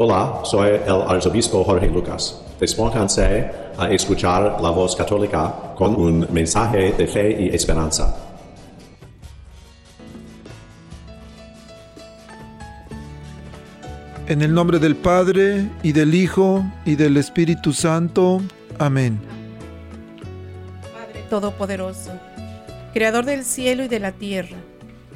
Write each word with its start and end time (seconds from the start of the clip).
Hola, 0.00 0.42
soy 0.44 0.76
el 0.86 1.02
arzobispo 1.08 1.64
Jorge 1.64 1.88
Lucas. 1.88 2.40
Despónganse 2.60 3.50
a 3.76 3.90
escuchar 3.90 4.60
la 4.60 4.70
voz 4.70 4.94
católica 4.94 5.74
con 5.74 5.96
un 5.96 6.24
mensaje 6.30 6.92
de 6.92 7.08
fe 7.08 7.36
y 7.42 7.48
esperanza. 7.48 8.16
En 14.28 14.40
el 14.40 14.54
nombre 14.54 14.78
del 14.78 14.94
Padre, 14.94 15.68
y 15.82 15.90
del 15.90 16.14
Hijo, 16.14 16.62
y 16.84 16.94
del 16.94 17.16
Espíritu 17.16 17.72
Santo. 17.72 18.40
Amén. 18.78 19.18
Padre 20.92 21.24
Todopoderoso, 21.28 22.12
Creador 22.94 23.24
del 23.24 23.44
cielo 23.44 23.82
y 23.82 23.88
de 23.88 23.98
la 23.98 24.12
tierra, 24.12 24.58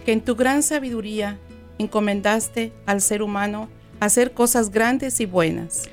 que 0.05 0.11
en 0.11 0.23
tu 0.23 0.35
gran 0.35 0.65
sabiduría 0.65 1.39
encomendaste 1.79 2.73
al 2.85 3.01
ser 3.01 3.23
humano 3.23 3.69
hacer 4.05 4.33
cosas 4.33 4.71
grandes 4.71 5.21
y 5.21 5.27
buenas. 5.27 5.85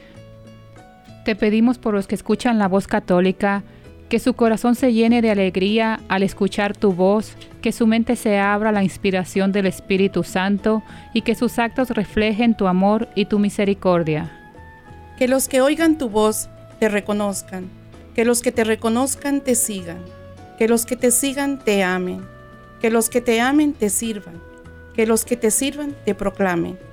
Te 1.25 1.35
pedimos 1.35 1.77
por 1.77 1.93
los 1.93 2.07
que 2.07 2.15
escuchan 2.15 2.57
la 2.57 2.67
voz 2.67 2.87
católica, 2.87 3.61
que 4.09 4.17
su 4.17 4.33
corazón 4.33 4.73
se 4.73 4.91
llene 4.93 5.21
de 5.21 5.29
alegría 5.29 5.99
al 6.07 6.23
escuchar 6.23 6.75
tu 6.75 6.91
voz, 6.91 7.35
que 7.61 7.71
su 7.71 7.85
mente 7.85 8.15
se 8.15 8.39
abra 8.39 8.69
a 8.69 8.71
la 8.71 8.83
inspiración 8.83 9.51
del 9.51 9.67
Espíritu 9.67 10.23
Santo 10.23 10.81
y 11.13 11.21
que 11.21 11.35
sus 11.35 11.59
actos 11.59 11.91
reflejen 11.91 12.57
tu 12.57 12.65
amor 12.65 13.07
y 13.13 13.25
tu 13.25 13.37
misericordia. 13.37 14.31
Que 15.19 15.27
los 15.27 15.47
que 15.47 15.61
oigan 15.61 15.99
tu 15.99 16.09
voz 16.09 16.49
te 16.79 16.89
reconozcan, 16.89 17.69
que 18.15 18.25
los 18.25 18.41
que 18.41 18.51
te 18.51 18.63
reconozcan 18.63 19.41
te 19.41 19.53
sigan, 19.53 19.99
que 20.57 20.67
los 20.67 20.87
que 20.87 20.95
te 20.95 21.11
sigan 21.11 21.59
te 21.59 21.83
amen, 21.83 22.25
que 22.81 22.89
los 22.89 23.07
que 23.07 23.21
te 23.21 23.39
amen 23.39 23.73
te 23.73 23.91
sirvan, 23.91 24.41
que 24.95 25.05
los 25.05 25.25
que 25.25 25.37
te 25.37 25.51
sirvan 25.51 25.95
te 26.05 26.15
proclamen 26.15 26.88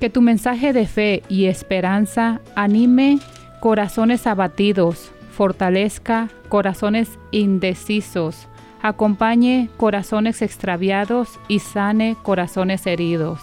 que 0.00 0.10
tu 0.10 0.20
mensaje 0.20 0.72
de 0.72 0.86
fe 0.86 1.22
y 1.28 1.46
esperanza 1.46 2.40
anime 2.54 3.18
corazones 3.60 4.26
abatidos, 4.26 5.10
fortalezca 5.32 6.28
corazones 6.48 7.18
indecisos, 7.30 8.48
acompañe 8.80 9.68
corazones 9.76 10.42
extraviados 10.42 11.40
y 11.48 11.58
sane 11.58 12.16
corazones 12.22 12.86
heridos. 12.86 13.40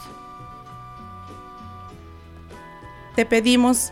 Te 3.15 3.25
pedimos, 3.25 3.91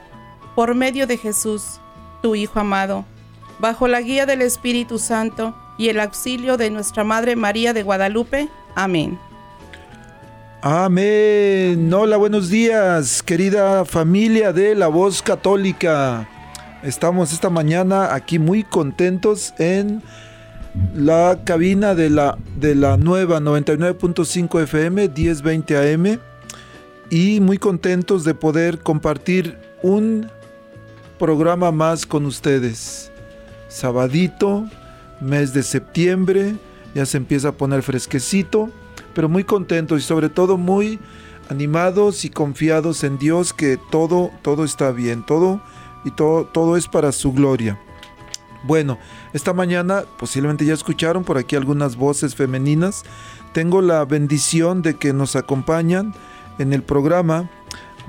por 0.56 0.76
medio 0.76 1.08
de 1.08 1.18
Jesús, 1.18 1.80
tu 2.22 2.36
Hijo 2.36 2.60
amado, 2.60 3.06
bajo 3.60 3.88
la 3.88 4.02
guía 4.02 4.26
del 4.26 4.42
Espíritu 4.42 5.00
Santo 5.00 5.56
y 5.78 5.90
el 5.90 6.00
auxilio 6.00 6.58
de 6.58 6.70
nuestra 6.70 7.04
Madre 7.04 7.36
María 7.36 7.74
de 7.74 7.84
Guadalupe. 7.84 8.50
Amén. 8.76 9.18
Amén. 10.66 11.94
Hola, 11.94 12.16
buenos 12.16 12.50
días, 12.50 13.22
querida 13.22 13.84
familia 13.84 14.54
de 14.54 14.76
la 14.76 14.88
voz 14.88 15.22
católica. 15.22 16.30
Estamos 16.84 17.34
esta 17.34 17.50
mañana 17.50 18.16
aquí 18.16 18.40
muy 18.40 18.64
contentos 18.64 19.54
en 19.58 20.02
la 20.96 21.42
cabina 21.44 21.96
de 21.96 22.10
la, 22.10 22.38
de 22.56 22.76
la 22.76 22.96
nueva 22.96 23.42
99.5 23.42 24.62
FM 24.64 25.10
1020 25.10 25.94
AM 25.94 26.20
y 27.10 27.42
muy 27.42 27.58
contentos 27.58 28.24
de 28.24 28.34
poder 28.34 28.80
compartir 28.80 29.58
un 29.82 30.30
programa 31.20 31.74
más 31.74 32.06
con 32.06 32.26
ustedes. 32.26 33.12
Sabadito, 33.68 34.66
mes 35.20 35.54
de 35.54 35.62
septiembre, 35.62 36.56
ya 36.96 37.06
se 37.06 37.18
empieza 37.18 37.50
a 37.50 37.52
poner 37.52 37.84
fresquecito 37.84 38.72
pero 39.14 39.30
muy 39.30 39.44
contentos 39.44 40.00
y 40.00 40.04
sobre 40.04 40.30
todo 40.30 40.58
muy 40.58 41.00
animados 41.50 42.26
y 42.26 42.30
confiados 42.30 43.04
en 43.04 43.18
Dios 43.18 43.54
que 43.54 43.78
todo, 43.92 44.32
todo 44.42 44.64
está 44.64 44.92
bien, 44.92 45.26
todo 45.26 45.62
y 46.06 46.12
todo, 46.12 46.46
todo 46.46 46.78
es 46.78 46.88
para 46.88 47.12
su 47.12 47.34
gloria. 47.34 47.80
Bueno, 48.64 48.98
esta 49.34 49.54
mañana 49.54 50.04
posiblemente 50.18 50.66
ya 50.66 50.74
escucharon 50.74 51.24
por 51.24 51.38
aquí 51.38 51.56
algunas 51.56 51.98
voces 51.98 52.36
femeninas. 52.36 53.04
Tengo 53.54 53.82
la 53.82 54.06
bendición 54.06 54.82
de 54.82 54.96
que 54.96 55.12
nos 55.12 55.36
acompañan 55.36 56.14
en 56.60 56.72
el 56.72 56.82
programa 56.82 57.50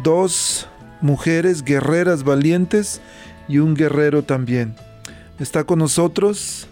dos 0.02 0.68
mujeres 1.00 1.64
guerreras 1.64 2.22
valientes 2.22 3.00
y 3.48 3.58
un 3.58 3.74
guerrero 3.74 4.22
también. 4.22 4.76
Está 5.40 5.64
con 5.64 5.80
nosotros 5.80 6.68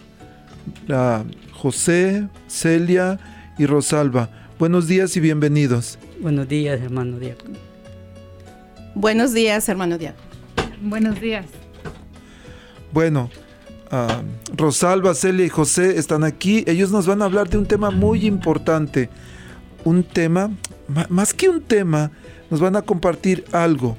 la 0.86 1.24
José, 1.52 2.28
Celia, 2.48 3.18
y 3.62 3.66
Rosalba. 3.66 4.28
Buenos 4.58 4.88
días 4.88 5.16
y 5.16 5.20
bienvenidos. 5.20 5.96
Buenos 6.20 6.48
días, 6.48 6.80
hermano 6.80 7.18
Diácono. 7.20 7.56
Buenos 8.96 9.32
días, 9.32 9.68
hermano 9.68 9.98
Diácono. 9.98 10.26
Buenos 10.82 11.20
días. 11.20 11.46
Bueno, 12.92 13.30
ah, 13.92 14.22
Rosalba, 14.56 15.14
Celia 15.14 15.46
y 15.46 15.48
José 15.48 15.96
están 15.96 16.24
aquí. 16.24 16.64
Ellos 16.66 16.90
nos 16.90 17.06
van 17.06 17.22
a 17.22 17.26
hablar 17.26 17.48
de 17.48 17.58
un 17.58 17.66
tema 17.66 17.92
muy 17.92 18.26
importante. 18.26 19.08
Un 19.84 20.02
tema, 20.02 20.50
más 21.08 21.32
que 21.32 21.48
un 21.48 21.62
tema, 21.62 22.10
nos 22.50 22.60
van 22.60 22.74
a 22.74 22.82
compartir 22.82 23.44
algo. 23.52 23.96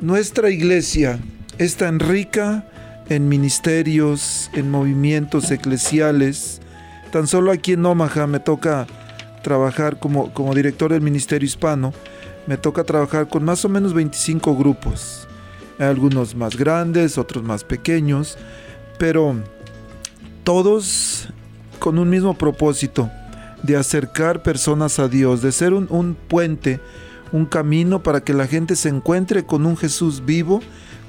Nuestra 0.00 0.50
iglesia 0.50 1.18
es 1.56 1.76
tan 1.76 1.98
rica 1.98 2.68
en 3.08 3.28
ministerios, 3.28 4.50
en 4.52 4.70
movimientos 4.70 5.50
eclesiales, 5.50 6.61
Tan 7.12 7.26
solo 7.26 7.52
aquí 7.52 7.74
en 7.74 7.84
Omaha 7.84 8.26
me 8.26 8.40
toca 8.40 8.86
trabajar 9.42 9.98
como, 9.98 10.32
como 10.32 10.54
director 10.54 10.90
del 10.90 11.02
Ministerio 11.02 11.44
Hispano, 11.44 11.92
me 12.46 12.56
toca 12.56 12.84
trabajar 12.84 13.28
con 13.28 13.44
más 13.44 13.66
o 13.66 13.68
menos 13.68 13.92
25 13.92 14.56
grupos. 14.56 15.28
Algunos 15.78 16.34
más 16.34 16.56
grandes, 16.56 17.18
otros 17.18 17.44
más 17.44 17.64
pequeños, 17.64 18.38
pero 18.98 19.36
todos 20.42 21.28
con 21.78 21.98
un 21.98 22.08
mismo 22.08 22.32
propósito, 22.32 23.10
de 23.62 23.76
acercar 23.76 24.42
personas 24.42 24.98
a 24.98 25.06
Dios, 25.06 25.42
de 25.42 25.52
ser 25.52 25.74
un, 25.74 25.88
un, 25.90 26.14
puente, 26.14 26.80
un 27.30 27.44
camino 27.44 28.02
para 28.02 28.22
que 28.22 28.32
la 28.32 28.46
gente 28.46 28.74
se 28.74 28.88
encuentre 28.88 29.44
con 29.44 29.66
un 29.66 29.76
Jesús 29.76 30.24
vivo, 30.24 30.60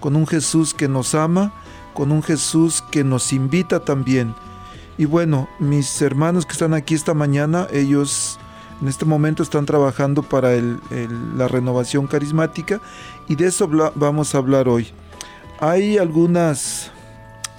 con 0.02 0.18
un 0.18 0.28
Jesús 0.28 0.74
que 0.74 0.90
nos 0.90 1.16
ama, 1.16 1.54
con 1.94 2.12
un 2.12 2.22
Jesús 2.22 2.84
que 2.92 3.06
nos 3.06 3.32
invita 3.32 3.80
también 3.86 4.36
y 4.98 5.06
bueno, 5.06 5.50
mis 5.60 6.02
hermanos 6.02 6.46
que 6.46 6.54
están 6.54 6.74
aquí 6.74 6.94
esta 6.94 7.14
mañana, 7.14 7.68
ellos 7.72 8.40
en 8.82 8.88
este 8.88 9.06
momento 9.06 9.44
están 9.44 9.66
trabajando 9.66 10.24
para 10.24 10.50
la 11.36 11.48
renovación 11.48 12.08
carismática 12.08 12.82
y 13.28 13.36
de 13.36 13.48
eso 13.48 13.70
vamos 13.96 14.36
a 14.36 14.38
hablar 14.38 14.68
hoy. 14.68 14.88
Hay 15.60 15.98
algunas 15.98 16.92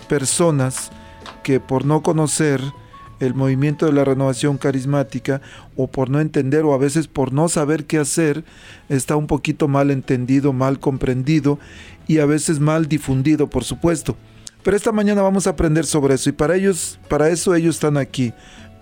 personas 0.09 0.91
que 1.43 1.61
por 1.61 1.85
no 1.85 2.03
conocer 2.03 2.61
el 3.21 3.35
movimiento 3.35 3.87
de 3.87 3.93
la 3.93 4.05
renovación 4.05 4.59
carismática 4.59 5.41
o 5.77 5.87
por 5.87 6.11
no 6.11 6.21
entender 6.21 6.65
o 6.65 6.75
a 6.75 6.79
veces 6.79 7.09
por 7.09 7.33
no 7.33 7.49
saber 7.49 7.87
qué 7.87 7.99
hacer, 7.99 8.45
está 8.89 9.17
un 9.17 9.27
poquito 9.27 9.69
mal 9.69 9.91
entendido, 9.91 10.53
mal 10.53 10.79
comprendido 10.79 11.59
y 12.07 12.19
a 12.19 12.27
veces 12.27 12.61
mal 12.61 12.87
difundido, 12.87 13.49
por 13.49 13.65
supuesto. 13.65 14.17
Pero 14.65 14.77
esta 14.79 14.93
mañana 14.93 15.21
vamos 15.21 15.47
a 15.47 15.51
aprender 15.51 15.85
sobre 15.85 16.15
eso 16.15 16.31
y 16.31 16.33
para 16.33 16.57
ellos, 16.57 16.99
para 17.09 17.29
eso 17.29 17.55
ellos 17.55 17.77
están 17.77 17.99
aquí, 17.99 18.33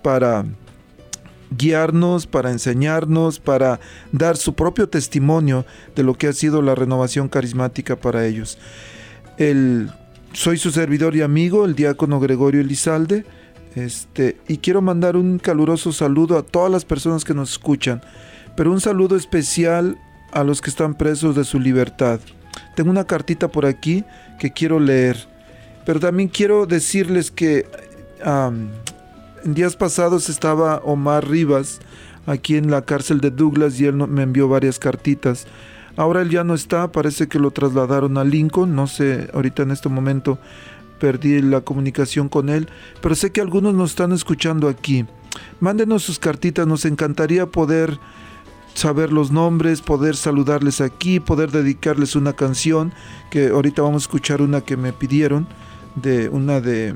para 0.01 0.45
guiarnos, 1.57 2.25
para 2.25 2.51
enseñarnos, 2.51 3.39
para 3.39 3.81
dar 4.13 4.37
su 4.37 4.53
propio 4.53 4.87
testimonio 4.87 5.65
de 5.93 6.03
lo 6.03 6.15
que 6.15 6.27
ha 6.27 6.33
sido 6.33 6.61
la 6.61 6.73
renovación 6.73 7.27
carismática 7.27 7.97
para 7.97 8.25
ellos. 8.25 8.57
El, 9.37 9.91
soy 10.31 10.57
su 10.57 10.71
servidor 10.71 11.17
y 11.17 11.21
amigo, 11.21 11.65
el 11.65 11.75
diácono 11.75 12.21
Gregorio 12.21 12.61
Elizalde, 12.61 13.25
este, 13.75 14.37
y 14.47 14.59
quiero 14.59 14.81
mandar 14.81 15.17
un 15.17 15.37
caluroso 15.37 15.91
saludo 15.91 16.37
a 16.37 16.43
todas 16.43 16.71
las 16.71 16.85
personas 16.85 17.25
que 17.25 17.33
nos 17.33 17.51
escuchan, 17.51 18.01
pero 18.55 18.71
un 18.71 18.79
saludo 18.79 19.17
especial 19.17 19.97
a 20.31 20.45
los 20.45 20.61
que 20.61 20.69
están 20.69 20.95
presos 20.95 21.35
de 21.35 21.43
su 21.43 21.59
libertad. 21.59 22.21
Tengo 22.73 22.89
una 22.89 23.03
cartita 23.03 23.49
por 23.49 23.65
aquí 23.65 24.05
que 24.39 24.51
quiero 24.51 24.79
leer. 24.79 25.32
Pero 25.85 25.99
también 25.99 26.29
quiero 26.29 26.65
decirles 26.65 27.31
que 27.31 27.65
en 28.23 29.53
días 29.53 29.75
pasados 29.75 30.29
estaba 30.29 30.77
Omar 30.77 31.27
Rivas 31.27 31.79
aquí 32.25 32.55
en 32.55 32.71
la 32.71 32.83
cárcel 32.83 33.19
de 33.19 33.31
Douglas 33.31 33.79
y 33.79 33.85
él 33.85 33.95
me 33.95 34.23
envió 34.23 34.47
varias 34.47 34.79
cartitas. 34.79 35.45
Ahora 35.95 36.21
él 36.21 36.29
ya 36.29 36.43
no 36.43 36.53
está, 36.53 36.91
parece 36.91 37.27
que 37.27 37.39
lo 37.39 37.51
trasladaron 37.51 38.17
a 38.17 38.23
Lincoln, 38.23 38.75
no 38.75 38.87
sé, 38.87 39.29
ahorita 39.33 39.63
en 39.63 39.71
este 39.71 39.89
momento 39.89 40.39
perdí 40.99 41.41
la 41.41 41.61
comunicación 41.61 42.29
con 42.29 42.49
él, 42.49 42.67
pero 43.01 43.13
sé 43.13 43.31
que 43.31 43.41
algunos 43.41 43.73
nos 43.73 43.91
están 43.91 44.11
escuchando 44.11 44.69
aquí. 44.69 45.05
Mándenos 45.59 46.03
sus 46.03 46.17
cartitas, 46.17 46.65
nos 46.65 46.85
encantaría 46.85 47.45
poder 47.45 47.99
saber 48.73 49.11
los 49.11 49.29
nombres, 49.31 49.81
poder 49.81 50.15
saludarles 50.15 50.81
aquí, 50.81 51.19
poder 51.19 51.51
dedicarles 51.51 52.15
una 52.15 52.33
canción, 52.33 52.93
que 53.29 53.49
ahorita 53.49 53.81
vamos 53.81 54.03
a 54.03 54.05
escuchar 54.05 54.41
una 54.41 54.61
que 54.61 54.77
me 54.77 54.93
pidieron, 54.93 55.47
de 55.95 56.29
una 56.29 56.59
de... 56.59 56.93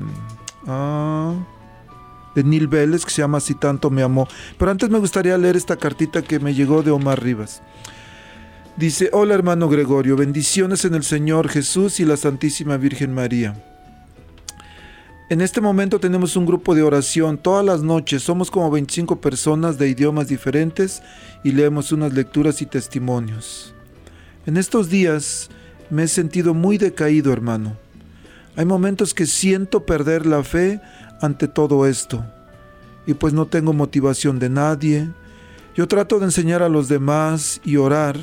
Ah, 0.66 1.34
de 2.34 2.44
Neil 2.44 2.68
Vélez 2.68 3.04
que 3.04 3.10
se 3.10 3.22
llama 3.22 3.40
Si 3.40 3.54
tanto 3.54 3.90
me 3.90 4.02
amó. 4.02 4.28
Pero 4.58 4.70
antes 4.70 4.90
me 4.90 4.98
gustaría 4.98 5.36
leer 5.38 5.56
esta 5.56 5.76
cartita 5.76 6.22
que 6.22 6.38
me 6.38 6.54
llegó 6.54 6.82
de 6.82 6.90
Omar 6.90 7.22
Rivas. 7.22 7.62
Dice, 8.76 9.10
hola 9.12 9.34
hermano 9.34 9.68
Gregorio, 9.68 10.14
bendiciones 10.14 10.84
en 10.84 10.94
el 10.94 11.02
Señor 11.02 11.48
Jesús 11.48 11.98
y 11.98 12.04
la 12.04 12.16
Santísima 12.16 12.76
Virgen 12.76 13.12
María. 13.12 13.64
En 15.30 15.40
este 15.40 15.60
momento 15.60 15.98
tenemos 15.98 16.36
un 16.36 16.46
grupo 16.46 16.76
de 16.76 16.82
oración 16.82 17.38
todas 17.38 17.64
las 17.64 17.82
noches, 17.82 18.22
somos 18.22 18.52
como 18.52 18.70
25 18.70 19.20
personas 19.20 19.78
de 19.78 19.88
idiomas 19.88 20.28
diferentes 20.28 21.02
y 21.42 21.52
leemos 21.52 21.90
unas 21.90 22.14
lecturas 22.14 22.62
y 22.62 22.66
testimonios. 22.66 23.74
En 24.46 24.56
estos 24.56 24.88
días 24.88 25.50
me 25.90 26.04
he 26.04 26.08
sentido 26.08 26.54
muy 26.54 26.78
decaído, 26.78 27.32
hermano. 27.32 27.76
Hay 28.58 28.64
momentos 28.64 29.14
que 29.14 29.26
siento 29.26 29.86
perder 29.86 30.26
la 30.26 30.42
fe 30.42 30.80
ante 31.22 31.46
todo 31.46 31.86
esto. 31.86 32.24
Y 33.06 33.14
pues 33.14 33.32
no 33.32 33.46
tengo 33.46 33.72
motivación 33.72 34.40
de 34.40 34.50
nadie. 34.50 35.12
Yo 35.76 35.86
trato 35.86 36.18
de 36.18 36.24
enseñar 36.24 36.64
a 36.64 36.68
los 36.68 36.88
demás 36.88 37.60
y 37.64 37.76
orar, 37.76 38.18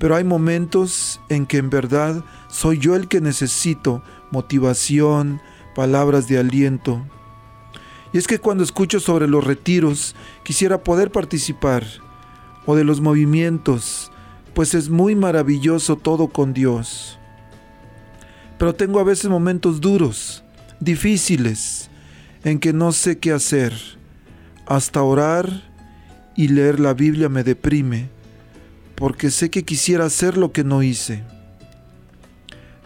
pero 0.00 0.16
hay 0.16 0.24
momentos 0.24 1.20
en 1.28 1.46
que 1.46 1.58
en 1.58 1.70
verdad 1.70 2.24
soy 2.48 2.78
yo 2.78 2.96
el 2.96 3.06
que 3.06 3.20
necesito 3.20 4.02
motivación, 4.32 5.40
palabras 5.76 6.26
de 6.26 6.38
aliento. 6.38 7.06
Y 8.12 8.18
es 8.18 8.26
que 8.26 8.40
cuando 8.40 8.64
escucho 8.64 8.98
sobre 8.98 9.28
los 9.28 9.44
retiros, 9.44 10.16
quisiera 10.42 10.82
poder 10.82 11.12
participar, 11.12 11.86
o 12.66 12.74
de 12.74 12.82
los 12.82 13.00
movimientos, 13.00 14.10
pues 14.52 14.74
es 14.74 14.90
muy 14.90 15.14
maravilloso 15.14 15.94
todo 15.94 16.26
con 16.26 16.54
Dios. 16.54 17.19
Pero 18.60 18.74
tengo 18.74 19.00
a 19.00 19.04
veces 19.04 19.30
momentos 19.30 19.80
duros, 19.80 20.44
difíciles, 20.80 21.88
en 22.44 22.58
que 22.58 22.74
no 22.74 22.92
sé 22.92 23.18
qué 23.18 23.32
hacer. 23.32 23.72
Hasta 24.66 25.02
orar 25.02 25.62
y 26.36 26.48
leer 26.48 26.78
la 26.78 26.92
Biblia 26.92 27.30
me 27.30 27.42
deprime, 27.42 28.10
porque 28.96 29.30
sé 29.30 29.48
que 29.48 29.62
quisiera 29.62 30.04
hacer 30.04 30.36
lo 30.36 30.52
que 30.52 30.62
no 30.62 30.82
hice. 30.82 31.24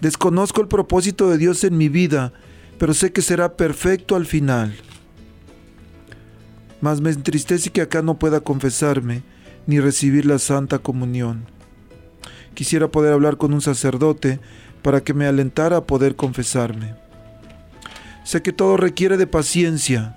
Desconozco 0.00 0.60
el 0.60 0.68
propósito 0.68 1.28
de 1.28 1.38
Dios 1.38 1.64
en 1.64 1.76
mi 1.76 1.88
vida, 1.88 2.32
pero 2.78 2.94
sé 2.94 3.10
que 3.10 3.20
será 3.20 3.56
perfecto 3.56 4.14
al 4.14 4.26
final. 4.26 4.76
Mas 6.80 7.00
me 7.00 7.10
entristece 7.10 7.70
que 7.70 7.80
acá 7.80 8.00
no 8.00 8.16
pueda 8.16 8.42
confesarme 8.42 9.24
ni 9.66 9.80
recibir 9.80 10.24
la 10.24 10.38
Santa 10.38 10.78
Comunión. 10.78 11.46
Quisiera 12.54 12.86
poder 12.86 13.12
hablar 13.12 13.38
con 13.38 13.52
un 13.52 13.60
sacerdote 13.60 14.38
para 14.84 15.00
que 15.00 15.14
me 15.14 15.26
alentara 15.26 15.78
a 15.78 15.86
poder 15.86 16.14
confesarme. 16.14 16.94
Sé 18.22 18.42
que 18.42 18.52
todo 18.52 18.76
requiere 18.76 19.16
de 19.16 19.26
paciencia, 19.26 20.14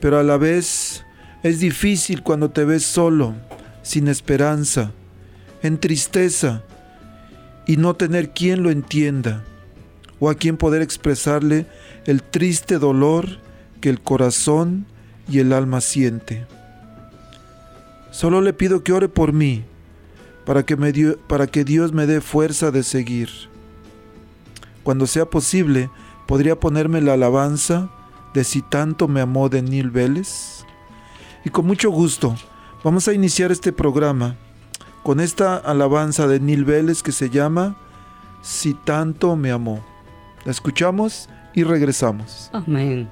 pero 0.00 0.18
a 0.18 0.24
la 0.24 0.38
vez 0.38 1.04
es 1.44 1.60
difícil 1.60 2.24
cuando 2.24 2.50
te 2.50 2.64
ves 2.64 2.82
solo, 2.82 3.36
sin 3.84 4.08
esperanza, 4.08 4.90
en 5.62 5.78
tristeza 5.78 6.64
y 7.64 7.76
no 7.76 7.94
tener 7.94 8.30
quien 8.30 8.64
lo 8.64 8.72
entienda 8.72 9.44
o 10.18 10.30
a 10.30 10.34
quien 10.34 10.56
poder 10.56 10.82
expresarle 10.82 11.66
el 12.04 12.24
triste 12.24 12.80
dolor 12.80 13.38
que 13.80 13.88
el 13.88 14.00
corazón 14.00 14.84
y 15.30 15.38
el 15.38 15.52
alma 15.52 15.80
siente. 15.80 16.44
Solo 18.10 18.40
le 18.40 18.52
pido 18.52 18.82
que 18.82 18.92
ore 18.92 19.08
por 19.08 19.32
mí 19.32 19.62
para 20.44 20.64
que, 20.64 20.74
me 20.74 20.92
para 21.28 21.46
que 21.46 21.62
Dios 21.62 21.92
me 21.92 22.08
dé 22.08 22.20
fuerza 22.20 22.72
de 22.72 22.82
seguir. 22.82 23.51
Cuando 24.82 25.06
sea 25.06 25.26
posible, 25.26 25.90
¿Podría 26.26 26.58
ponerme 26.58 27.00
la 27.00 27.14
alabanza 27.14 27.90
de 28.32 28.44
Si 28.44 28.62
tanto 28.62 29.08
me 29.08 29.20
amó 29.20 29.48
de 29.48 29.62
Neil 29.62 29.90
Vélez? 29.90 30.64
Y 31.44 31.50
con 31.50 31.66
mucho 31.66 31.90
gusto, 31.90 32.34
vamos 32.84 33.08
a 33.08 33.12
iniciar 33.12 33.52
este 33.52 33.72
programa 33.72 34.36
con 35.02 35.20
esta 35.20 35.56
alabanza 35.56 36.26
de 36.26 36.40
Neil 36.40 36.64
Vélez 36.64 37.02
que 37.02 37.12
se 37.12 37.28
llama 37.28 37.76
Si 38.40 38.74
tanto 38.74 39.36
me 39.36 39.50
amó. 39.50 39.84
La 40.44 40.52
escuchamos 40.52 41.28
y 41.52 41.64
regresamos. 41.64 42.48
Amén. 42.52 43.10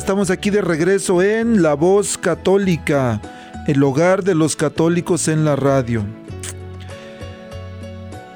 Estamos 0.00 0.30
aquí 0.30 0.48
de 0.48 0.62
regreso 0.62 1.20
en 1.20 1.60
La 1.60 1.74
Voz 1.74 2.16
Católica, 2.16 3.20
el 3.66 3.82
hogar 3.82 4.24
de 4.24 4.34
los 4.34 4.56
católicos 4.56 5.28
en 5.28 5.44
la 5.44 5.56
radio. 5.56 6.06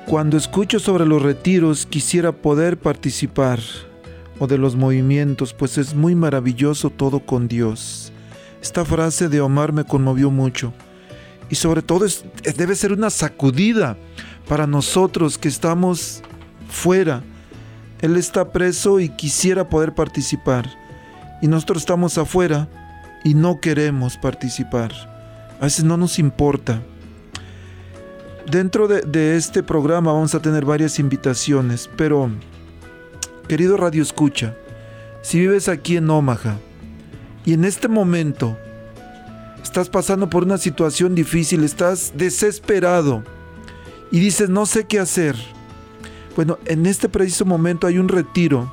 Cuando 0.04 0.36
escucho 0.36 0.78
sobre 0.78 1.06
los 1.06 1.22
retiros 1.22 1.86
quisiera 1.86 2.32
poder 2.32 2.76
participar 2.76 3.60
o 4.38 4.46
de 4.46 4.58
los 4.58 4.76
movimientos, 4.76 5.54
pues 5.54 5.78
es 5.78 5.94
muy 5.94 6.14
maravilloso 6.14 6.90
todo 6.90 7.20
con 7.20 7.48
Dios. 7.48 8.12
Esta 8.60 8.84
frase 8.84 9.30
de 9.30 9.40
Omar 9.40 9.72
me 9.72 9.84
conmovió 9.84 10.30
mucho 10.30 10.74
y 11.48 11.54
sobre 11.54 11.80
todo 11.80 12.04
debe 12.58 12.74
ser 12.74 12.92
una 12.92 13.08
sacudida 13.08 13.96
para 14.46 14.66
nosotros 14.66 15.38
que 15.38 15.48
estamos 15.48 16.20
fuera. 16.68 17.22
Él 18.02 18.18
está 18.18 18.52
preso 18.52 19.00
y 19.00 19.08
quisiera 19.08 19.70
poder 19.70 19.94
participar 19.94 20.83
y 21.40 21.48
nosotros 21.48 21.82
estamos 21.82 22.18
afuera 22.18 22.68
y 23.24 23.34
no 23.34 23.60
queremos 23.60 24.16
participar. 24.16 24.92
A 25.60 25.64
veces 25.64 25.84
no 25.84 25.96
nos 25.96 26.18
importa. 26.18 26.80
Dentro 28.50 28.86
de, 28.86 29.36
este 29.36 29.62
programa 29.62 30.12
vamos 30.12 30.34
a 30.34 30.40
tener 30.42 30.64
varias 30.66 30.98
invitaciones, 30.98 31.88
pero 31.96 32.30
querido 33.48 33.78
Radio 33.78 34.02
Escucha, 34.02 34.54
si 35.22 35.40
vives 35.40 35.68
aquí 35.68 35.96
en 35.96 36.10
Omaha 36.10 36.58
y 37.46 37.54
en 37.54 37.64
este 37.64 37.88
momento 37.88 38.58
estás 39.62 39.88
pasando 39.88 40.28
por 40.28 40.44
una 40.44 40.58
situación 40.58 41.14
difícil, 41.14 41.64
estás 41.64 42.12
desesperado 42.14 43.24
y 44.10 44.20
dices 44.20 44.50
no 44.50 44.66
sé 44.66 44.84
qué 44.84 44.98
hacer, 44.98 45.34
bueno, 46.36 46.58
en 46.66 46.84
este 46.84 47.08
preciso 47.08 47.46
momento 47.46 47.86
hay 47.86 47.96
un 47.96 48.08
retiro 48.08 48.70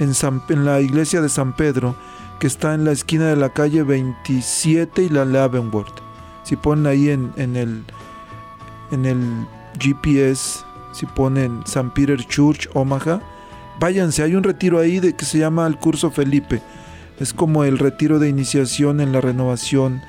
en, 0.00 0.64
la 0.64 0.80
iglesia 0.80 1.20
de 1.20 1.28
San 1.28 1.54
Pedro 1.54 1.94
que 2.38 2.46
está 2.46 2.74
en 2.74 2.84
la 2.84 2.92
esquina 2.92 3.26
de 3.26 3.36
la 3.36 3.50
calle 3.50 3.82
27 3.82 5.02
y 5.02 5.08
la 5.10 5.24
Leavenworth. 5.24 6.00
Si 6.42 6.56
ponen 6.56 6.86
ahí 6.86 7.10
en, 7.10 7.32
el 7.36 7.84
en 8.90 9.04
el 9.06 9.46
GPS, 9.78 10.60
si 10.92 11.06
ponen 11.06 11.60
San 11.66 11.92
Peter 11.92 12.18
Church, 12.26 12.68
Omaha, 12.72 13.20
váyanse, 13.78 14.22
hay 14.22 14.34
un 14.34 14.42
retiro 14.42 14.78
ahí 14.78 15.00
de 15.00 15.14
que 15.14 15.26
se 15.26 15.38
llama 15.38 15.66
el 15.66 15.76
curso 15.76 16.10
Felipe. 16.10 16.62
Es 17.18 17.34
como 17.34 17.64
el 17.64 17.78
retiro 17.78 18.18
de 18.18 18.30
iniciación 18.30 19.00
en 19.00 19.12
la 19.12 19.20
renovación 19.20 20.00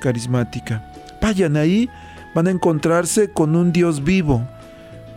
carismática. 0.00 0.92
Vayan 1.22 1.56
ahí, 1.56 1.88
van 2.34 2.46
a 2.46 2.50
encontrarse 2.50 3.32
con 3.32 3.56
un 3.56 3.72
Dios 3.72 4.04
vivo, 4.04 4.46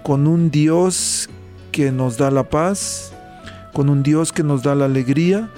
con 0.03 0.25
un 0.25 0.49
Dios 0.49 1.29
que 1.71 1.91
nos 1.91 2.17
da 2.17 2.31
la 2.31 2.49
paz, 2.49 3.10
con 3.73 3.89
un 3.89 4.03
Dios 4.03 4.31
que 4.31 4.43
nos 4.43 4.63
da 4.63 4.75
la 4.75 4.85
alegría, 4.85 5.49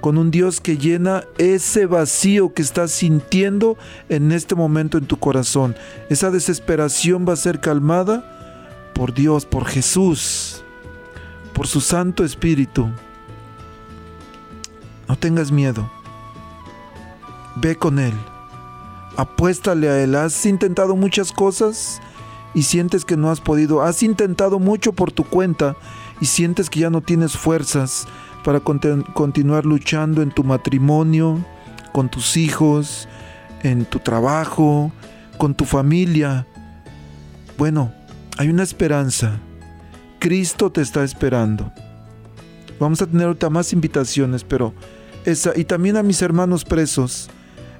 con 0.00 0.18
un 0.18 0.30
Dios 0.30 0.60
que 0.60 0.78
llena 0.78 1.24
ese 1.38 1.86
vacío 1.86 2.54
que 2.54 2.62
estás 2.62 2.92
sintiendo 2.92 3.76
en 4.08 4.32
este 4.32 4.54
momento 4.54 4.98
en 4.98 5.06
tu 5.06 5.18
corazón. 5.18 5.74
Esa 6.08 6.30
desesperación 6.30 7.26
va 7.28 7.32
a 7.32 7.36
ser 7.36 7.60
calmada 7.60 8.90
por 8.94 9.14
Dios, 9.14 9.46
por 9.46 9.64
Jesús, 9.66 10.62
por 11.52 11.66
su 11.66 11.80
Santo 11.80 12.24
Espíritu. 12.24 12.88
No 15.08 15.16
tengas 15.16 15.50
miedo. 15.50 15.90
Ve 17.56 17.76
con 17.76 17.98
Él. 17.98 18.14
Apuéstale 19.16 19.88
a 19.88 20.02
Él. 20.02 20.14
Has 20.14 20.44
intentado 20.46 20.96
muchas 20.96 21.32
cosas 21.32 22.00
y 22.54 22.62
sientes 22.62 23.04
que 23.04 23.16
no 23.16 23.30
has 23.30 23.40
podido. 23.40 23.82
Has 23.82 24.02
intentado 24.02 24.58
mucho 24.58 24.92
por 24.92 25.12
tu 25.12 25.24
cuenta 25.24 25.76
y 26.20 26.26
sientes 26.26 26.70
que 26.70 26.80
ya 26.80 26.90
no 26.90 27.00
tienes 27.00 27.36
fuerzas 27.36 28.06
para 28.44 28.60
continuar 28.60 29.66
luchando 29.66 30.22
en 30.22 30.30
tu 30.30 30.44
matrimonio, 30.44 31.44
con 31.92 32.08
tus 32.08 32.36
hijos, 32.36 33.08
en 33.62 33.84
tu 33.84 33.98
trabajo, 33.98 34.92
con 35.38 35.54
tu 35.54 35.64
familia. 35.64 36.46
Bueno, 37.58 37.92
hay 38.38 38.48
una 38.48 38.62
esperanza. 38.62 39.40
Cristo 40.18 40.70
te 40.70 40.80
está 40.80 41.02
esperando. 41.02 41.72
Vamos 42.78 43.02
a 43.02 43.06
tener 43.06 43.26
ahorita 43.26 43.50
más 43.50 43.72
invitaciones, 43.72 44.44
pero 44.44 44.74
esa 45.24 45.52
y 45.56 45.64
también 45.64 45.96
a 45.96 46.02
mis 46.02 46.22
hermanos 46.22 46.64
presos. 46.64 47.28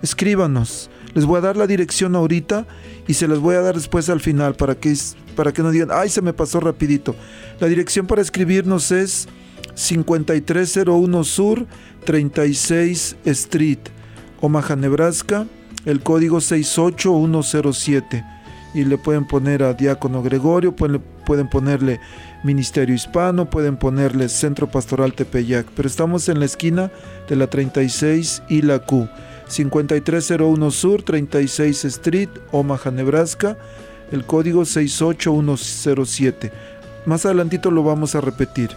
Escríbanos. 0.02 0.90
Les 1.16 1.25
voy 1.25 1.38
a 1.38 1.40
dar 1.40 1.56
la 1.56 1.66
dirección 1.66 2.14
ahorita 2.14 2.66
y 3.08 3.14
se 3.14 3.26
las 3.26 3.38
voy 3.38 3.54
a 3.54 3.62
dar 3.62 3.75
después 3.75 4.11
al 4.11 4.20
final 4.20 4.54
para 4.54 4.75
que, 4.75 4.94
para 5.35 5.50
que 5.50 5.62
no 5.62 5.70
digan, 5.70 5.88
ay, 5.90 6.11
se 6.11 6.20
me 6.20 6.35
pasó 6.35 6.61
rapidito. 6.61 7.16
La 7.58 7.68
dirección 7.68 8.06
para 8.06 8.20
escribirnos 8.20 8.92
es 8.92 9.26
5301 9.76 11.25
Sur 11.25 11.66
36 12.04 13.16
Street, 13.25 13.78
Omaha, 14.42 14.76
Nebraska, 14.76 15.46
el 15.87 16.02
código 16.02 16.42
68107. 16.42 18.23
Y 18.75 18.85
le 18.85 18.99
pueden 18.99 19.26
poner 19.26 19.62
a 19.62 19.72
Diácono 19.72 20.22
Gregorio, 20.22 20.76
pueden, 20.76 21.02
pueden 21.24 21.48
ponerle 21.48 21.98
Ministerio 22.44 22.94
Hispano, 22.94 23.48
pueden 23.48 23.79
ponerle 23.79 24.29
Centro 24.29 24.70
Pastoral 24.70 25.14
Tepeyac. 25.14 25.66
Pero 25.74 25.88
estamos 25.88 26.29
en 26.29 26.40
la 26.40 26.44
esquina 26.44 26.90
de 27.26 27.37
la 27.37 27.46
36 27.46 28.42
y 28.50 28.61
la 28.61 28.81
Q. 28.81 29.09
5301 29.48 30.70
Sur, 30.70 31.02
36 31.02 31.85
Street, 31.85 32.28
Omaha, 32.50 32.90
Nebraska, 32.90 33.56
el 34.11 34.24
código 34.24 34.64
68107. 34.64 36.52
Más 37.06 37.24
adelantito 37.24 37.70
lo 37.70 37.82
vamos 37.82 38.14
a 38.14 38.20
repetir. 38.20 38.70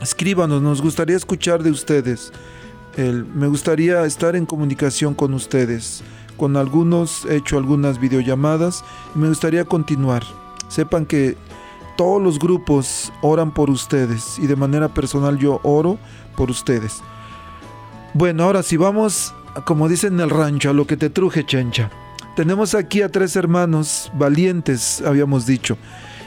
Escríbanos, 0.00 0.62
nos 0.62 0.82
gustaría 0.82 1.16
escuchar 1.16 1.62
de 1.62 1.70
ustedes. 1.70 2.32
me 2.96 3.46
gustaría 3.46 4.04
estar 4.04 4.36
en 4.36 4.46
comunicación 4.46 5.14
con 5.14 5.34
ustedes. 5.34 6.02
Con 6.36 6.56
algunos 6.56 7.24
he 7.26 7.36
hecho 7.36 7.56
algunas 7.56 7.98
videollamadas 7.98 8.84
y 9.14 9.18
me 9.18 9.28
gustaría 9.28 9.64
continuar. 9.64 10.22
Sepan 10.68 11.06
que 11.06 11.36
todos 11.96 12.22
los 12.22 12.38
grupos 12.38 13.12
oran 13.22 13.52
por 13.52 13.70
ustedes 13.70 14.38
y 14.38 14.46
de 14.46 14.56
manera 14.56 14.92
personal 14.92 15.38
yo 15.38 15.60
oro 15.62 15.98
por 16.36 16.50
ustedes. 16.50 17.00
Bueno, 18.12 18.44
ahora 18.44 18.62
si 18.62 18.76
vamos 18.76 19.34
como 19.64 19.88
dicen 19.88 20.14
en 20.14 20.20
el 20.20 20.30
rancho, 20.30 20.70
a 20.70 20.72
lo 20.72 20.86
que 20.86 20.96
te 20.96 21.10
truje, 21.10 21.44
chencha. 21.44 21.90
Tenemos 22.36 22.74
aquí 22.74 23.02
a 23.02 23.08
tres 23.08 23.34
hermanos 23.36 24.12
valientes, 24.14 25.02
habíamos 25.02 25.46
dicho. 25.46 25.78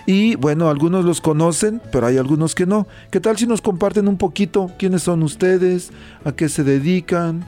Y 0.05 0.35
bueno, 0.35 0.69
algunos 0.69 1.05
los 1.05 1.21
conocen, 1.21 1.81
pero 1.91 2.07
hay 2.07 2.17
algunos 2.17 2.55
que 2.55 2.65
no. 2.65 2.87
¿Qué 3.11 3.19
tal 3.19 3.37
si 3.37 3.45
nos 3.45 3.61
comparten 3.61 4.07
un 4.07 4.17
poquito 4.17 4.71
quiénes 4.79 5.03
son 5.03 5.21
ustedes, 5.21 5.91
a 6.25 6.31
qué 6.31 6.49
se 6.49 6.63
dedican, 6.63 7.47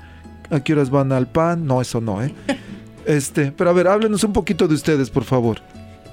a 0.51 0.59
qué 0.59 0.73
horas 0.73 0.91
van 0.91 1.11
al 1.11 1.27
pan? 1.27 1.65
No, 1.65 1.81
eso 1.81 2.01
no, 2.01 2.21
¿eh? 2.21 2.33
Este, 3.03 3.51
pero 3.51 3.71
a 3.71 3.73
ver, 3.73 3.87
háblenos 3.87 4.23
un 4.23 4.31
poquito 4.31 4.67
de 4.67 4.75
ustedes, 4.75 5.09
por 5.09 5.23
favor. 5.23 5.59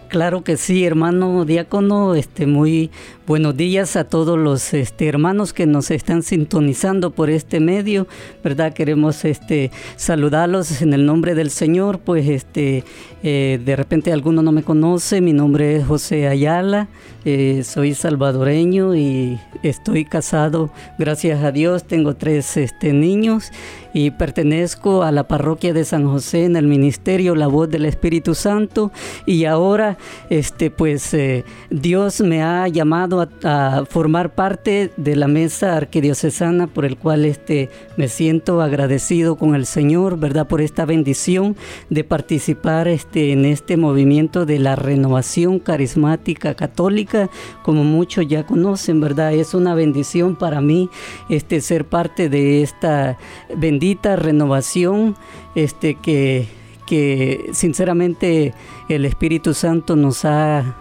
Claro 0.09 0.43
que 0.43 0.57
sí, 0.57 0.87
hermano 0.87 1.45
diácono, 1.45 2.15
este 2.15 2.47
muy 2.47 2.91
buenos 3.27 3.55
días 3.59 3.95
a 3.95 4.05
todos 4.05 4.39
los 4.39 4.73
este, 4.73 5.07
hermanos 5.07 5.53
que 5.53 5.67
nos 5.67 5.91
están 5.91 6.23
sintonizando 6.23 7.11
por 7.11 7.29
este 7.29 7.61
medio, 7.61 8.07
¿verdad? 8.43 8.73
Queremos 8.73 9.27
este 9.27 9.71
saludarlos 9.97 10.81
en 10.81 10.95
el 10.95 11.05
nombre 11.05 11.35
del 11.35 11.51
Señor, 11.51 11.99
pues 11.99 12.27
este 12.27 12.85
eh, 13.23 13.61
de 13.63 13.77
repente 13.77 14.11
alguno 14.11 14.41
no 14.41 14.51
me 14.51 14.63
conoce, 14.63 15.21
mi 15.21 15.35
nombre 15.35 15.77
es 15.77 15.87
José 15.87 16.27
Ayala, 16.27 16.89
eh, 17.27 17.63
soy 17.63 17.93
salvadoreño 17.93 18.95
y 18.95 19.39
estoy 19.63 20.07
casado, 20.07 20.71
gracias 20.99 21.45
a 21.45 21.53
Dios, 21.53 21.85
tengo 21.85 22.17
tres 22.17 22.57
este, 22.57 22.95
niños 22.95 23.51
y 23.93 24.11
pertenezco 24.11 25.03
a 25.03 25.13
la 25.13 25.27
parroquia 25.27 25.73
de 25.73 25.85
San 25.85 26.07
José 26.07 26.45
en 26.45 26.57
el 26.57 26.67
ministerio 26.67 27.35
La 27.35 27.47
Voz 27.47 27.71
del 27.71 27.87
Espíritu 27.87 28.35
Santo 28.35 28.93
y 29.25 29.45
ahora 29.45 29.97
este 30.31 30.71
pues 30.71 31.15
eh, 31.15 31.45
Dios 31.71 32.21
me 32.21 32.43
ha 32.43 32.69
llamado 32.69 33.27
a, 33.45 33.85
formar 33.89 34.35
parte 34.35 34.91
de 34.97 35.17
la 35.17 35.29
mesa 35.29 35.77
arquidiocesana 35.77 36.67
por 36.67 36.85
el 36.85 36.97
cual 36.97 37.25
este 37.25 37.71
me 37.97 38.09
siento 38.09 38.61
agradecido 38.61 39.37
con 39.37 39.55
el 39.55 39.67
Señor, 39.67 40.19
¿verdad? 40.19 40.47
Por 40.47 40.61
esta 40.61 40.85
bendición 40.85 41.57
de 41.91 42.05
participar 42.05 42.89
este 42.89 43.33
en 43.33 43.45
este 43.45 43.77
movimiento 43.77 44.47
de 44.47 44.59
la 44.59 44.77
renovación 44.77 45.59
carismática 45.59 46.55
católica, 46.55 47.31
como 47.63 47.85
muchos 47.85 48.27
ya 48.27 48.45
conocen, 48.45 49.01
¿verdad? 49.01 49.33
Es 49.33 49.55
una 49.55 49.75
bendición 49.75 50.37
para 50.37 50.61
mí 50.61 50.91
este 51.29 51.61
ser 51.61 51.85
parte 51.85 52.29
de 52.29 52.63
esta 52.63 53.17
bendición 53.57 53.78
bendita 53.79 54.17
renovación 54.17 55.15
este, 55.55 55.95
que, 55.95 56.49
que 56.85 57.51
sinceramente 57.53 58.53
el 58.89 59.05
Espíritu 59.05 59.55
Santo 59.55 59.95
nos 59.95 60.25
ha 60.25 60.77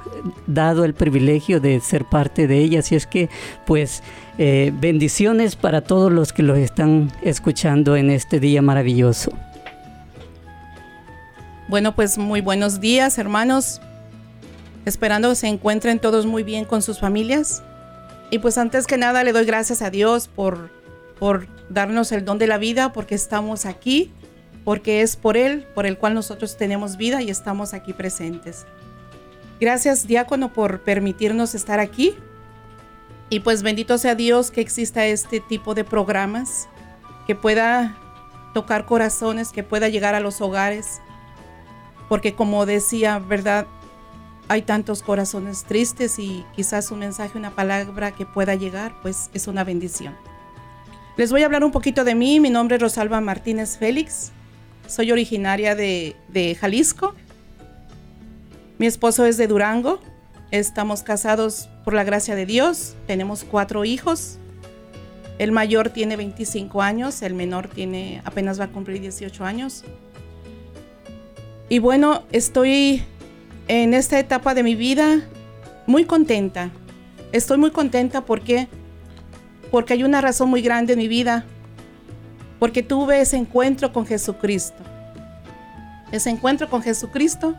dado 0.48 0.84
el 0.84 0.96
privilegio 0.96 1.60
de 1.60 1.80
ser 1.80 2.06
parte 2.06 2.48
de 2.48 2.58
ella. 2.58 2.80
Así 2.80 2.96
es 2.96 3.06
que, 3.06 3.30
pues, 3.68 4.02
eh, 4.40 4.74
bendiciones 4.74 5.56
para 5.56 5.82
todos 5.82 6.12
los 6.12 6.34
que 6.34 6.42
los 6.42 6.58
están 6.58 7.12
escuchando 7.22 7.96
en 7.96 8.10
este 8.10 8.40
día 8.40 8.64
maravilloso. 8.64 9.32
Bueno, 11.68 11.94
pues 11.96 12.18
muy 12.18 12.42
buenos 12.42 12.80
días, 12.80 13.20
hermanos. 13.20 13.80
Esperando 14.86 15.36
se 15.36 15.48
encuentren 15.50 16.00
todos 16.00 16.26
muy 16.26 16.42
bien 16.42 16.66
con 16.66 16.82
sus 16.82 17.00
familias. 17.00 17.62
Y 18.32 18.40
pues 18.40 18.58
antes 18.58 18.88
que 18.88 18.98
nada 18.98 19.24
le 19.24 19.34
doy 19.34 19.46
gracias 19.46 19.84
a 19.84 19.92
Dios 19.92 20.28
por 20.28 20.77
por 21.20 21.48
darnos 21.70 22.12
el 22.12 22.26
don 22.26 22.38
de 22.38 22.48
la 22.48 22.58
vida, 22.58 22.94
porque 22.94 23.16
estamos 23.16 23.66
aquí, 23.66 24.12
porque 24.64 25.02
es 25.02 25.16
por 25.16 25.38
Él, 25.38 25.66
por 25.74 25.86
el 25.86 25.98
cual 25.98 26.14
nosotros 26.14 26.58
tenemos 26.58 26.98
vida 26.98 27.22
y 27.22 27.30
estamos 27.30 27.74
aquí 27.74 27.94
presentes. 27.94 28.66
Gracias, 29.60 30.06
diácono, 30.06 30.54
por 30.54 30.82
permitirnos 30.82 31.56
estar 31.56 31.80
aquí. 31.80 32.16
Y 33.30 33.42
pues 33.42 33.64
bendito 33.64 33.98
sea 33.98 34.16
Dios 34.16 34.52
que 34.52 34.62
exista 34.62 35.06
este 35.06 35.40
tipo 35.40 35.74
de 35.74 35.84
programas, 35.84 36.70
que 37.26 37.36
pueda 37.36 37.98
tocar 38.54 38.86
corazones, 38.86 39.52
que 39.52 39.64
pueda 39.64 39.90
llegar 39.90 40.16
a 40.16 40.20
los 40.20 40.42
hogares. 40.42 41.02
Porque 42.08 42.36
como 42.36 42.66
decía, 42.66 43.20
¿verdad? 43.20 43.68
Hay 44.48 44.62
tantos 44.62 45.04
corazones 45.04 45.66
tristes 45.66 46.20
y 46.20 46.46
quizás 46.56 46.92
un 46.92 47.00
mensaje, 47.00 47.38
una 47.38 47.52
palabra 47.52 48.12
que 48.14 48.26
pueda 48.26 48.56
llegar, 48.56 48.96
pues 49.02 49.30
es 49.34 49.48
una 49.48 49.66
bendición. 49.66 50.16
Les 51.18 51.32
voy 51.32 51.42
a 51.42 51.48
hablar 51.48 51.64
un 51.64 51.72
poquito 51.72 52.04
de 52.04 52.14
mí. 52.14 52.40
Mi 52.40 52.52
nombre 52.52 52.76
es 52.76 52.82
Rosalba 52.82 53.20
Martínez 53.22 53.80
Félix. 53.80 54.32
Soy 54.86 55.12
originaria 55.12 55.74
de, 55.74 56.16
Jalisco. 56.62 57.16
Mi 58.78 58.86
esposo 58.86 59.26
es 59.26 59.36
de 59.38 59.48
Durango. 59.48 60.00
Estamos 60.52 61.02
casados 61.02 61.70
por 61.84 61.96
la 61.96 62.04
gracia 62.04 62.36
de 62.36 62.46
Dios. 62.46 62.96
Tenemos 63.08 63.44
cuatro 63.44 63.84
hijos. 63.84 64.38
El 65.40 65.52
mayor 65.52 65.90
tiene 65.90 66.18
25 66.18 66.84
años, 66.84 67.24
el 67.24 67.34
menor 67.34 67.68
tiene 67.68 68.22
apenas 68.24 68.60
va 68.60 68.66
a 68.66 68.68
cumplir 68.68 69.02
18 69.02 69.44
años. 69.44 69.86
Y 71.68 71.80
bueno, 71.80 72.26
estoy 72.32 73.04
en 73.68 73.96
esta 73.96 74.20
etapa 74.20 74.54
de 74.54 74.62
mi 74.62 74.76
vida 74.76 75.22
muy 75.88 76.06
contenta. 76.06 76.70
Estoy 77.32 77.58
muy 77.58 77.72
contenta 77.72 78.24
porque 78.24 78.68
porque 79.72 79.94
hay 79.94 80.04
una 80.04 80.22
razón 80.22 80.50
muy 80.50 80.62
grande 80.62 80.94
en 80.94 81.00
mi 81.00 81.08
vida. 81.08 81.46
porque 82.60 82.82
tuve 82.82 83.22
ese 83.22 83.38
encuentro 83.38 83.94
con 83.94 84.08
Jesucristo. 84.08 84.84
Ese 86.12 86.32
encuentro 86.32 86.70
con 86.70 86.82
Jesucristo 86.82 87.54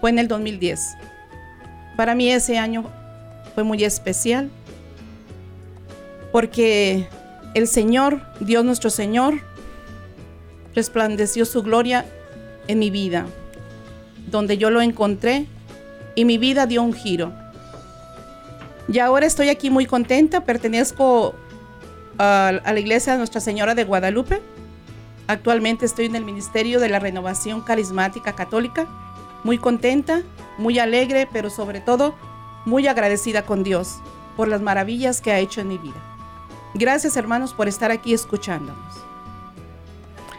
fue 0.00 0.10
en 0.10 0.18
el 0.18 0.28
2010. 0.28 0.96
Para 1.96 2.14
mí 2.14 2.30
ese 2.30 2.58
año 2.58 2.84
fue 3.54 3.64
muy 3.64 3.84
especial 3.84 4.50
porque 6.30 7.08
el 7.54 7.68
Señor, 7.68 8.20
Dios 8.40 8.64
nuestro 8.64 8.90
Señor, 8.90 9.40
resplandeció 10.74 11.44
su 11.44 11.62
gloria 11.62 12.04
en 12.66 12.80
mi 12.80 12.90
vida, 12.90 13.26
donde 14.30 14.58
yo 14.58 14.70
lo 14.70 14.82
encontré 14.82 15.46
y 16.16 16.24
mi 16.24 16.36
vida 16.36 16.66
dio 16.66 16.82
un 16.82 16.92
giro. 16.92 17.32
Y 18.88 18.98
ahora 18.98 19.24
estoy 19.24 19.48
aquí 19.48 19.70
muy 19.70 19.86
contenta, 19.86 20.44
pertenezco 20.44 21.34
a, 22.18 22.60
la 22.64 22.80
iglesia 22.80 23.12
de 23.12 23.18
Nuestra 23.18 23.40
Señora 23.40 23.74
de 23.74 23.84
Guadalupe. 23.84 24.40
Actualmente 25.26 25.86
estoy 25.86 26.06
en 26.06 26.16
el 26.16 26.24
Ministerio 26.24 26.80
de 26.80 26.88
la 26.88 26.98
Renovación 26.98 27.62
Carismática 27.62 28.34
Católica, 28.34 28.86
muy 29.42 29.58
contenta, 29.58 30.22
muy 30.58 30.78
alegre, 30.78 31.28
pero 31.32 31.50
sobre 31.50 31.80
todo 31.80 32.14
muy 32.64 32.86
agradecida 32.86 33.42
con 33.42 33.62
Dios 33.62 33.96
por 34.36 34.48
las 34.48 34.60
maravillas 34.60 35.20
que 35.20 35.32
ha 35.32 35.38
hecho 35.38 35.60
en 35.60 35.68
mi 35.68 35.78
vida. 35.78 36.02
Gracias 36.74 37.16
hermanos 37.16 37.54
por 37.54 37.68
estar 37.68 37.90
aquí 37.90 38.12
escuchándonos. 38.12 39.04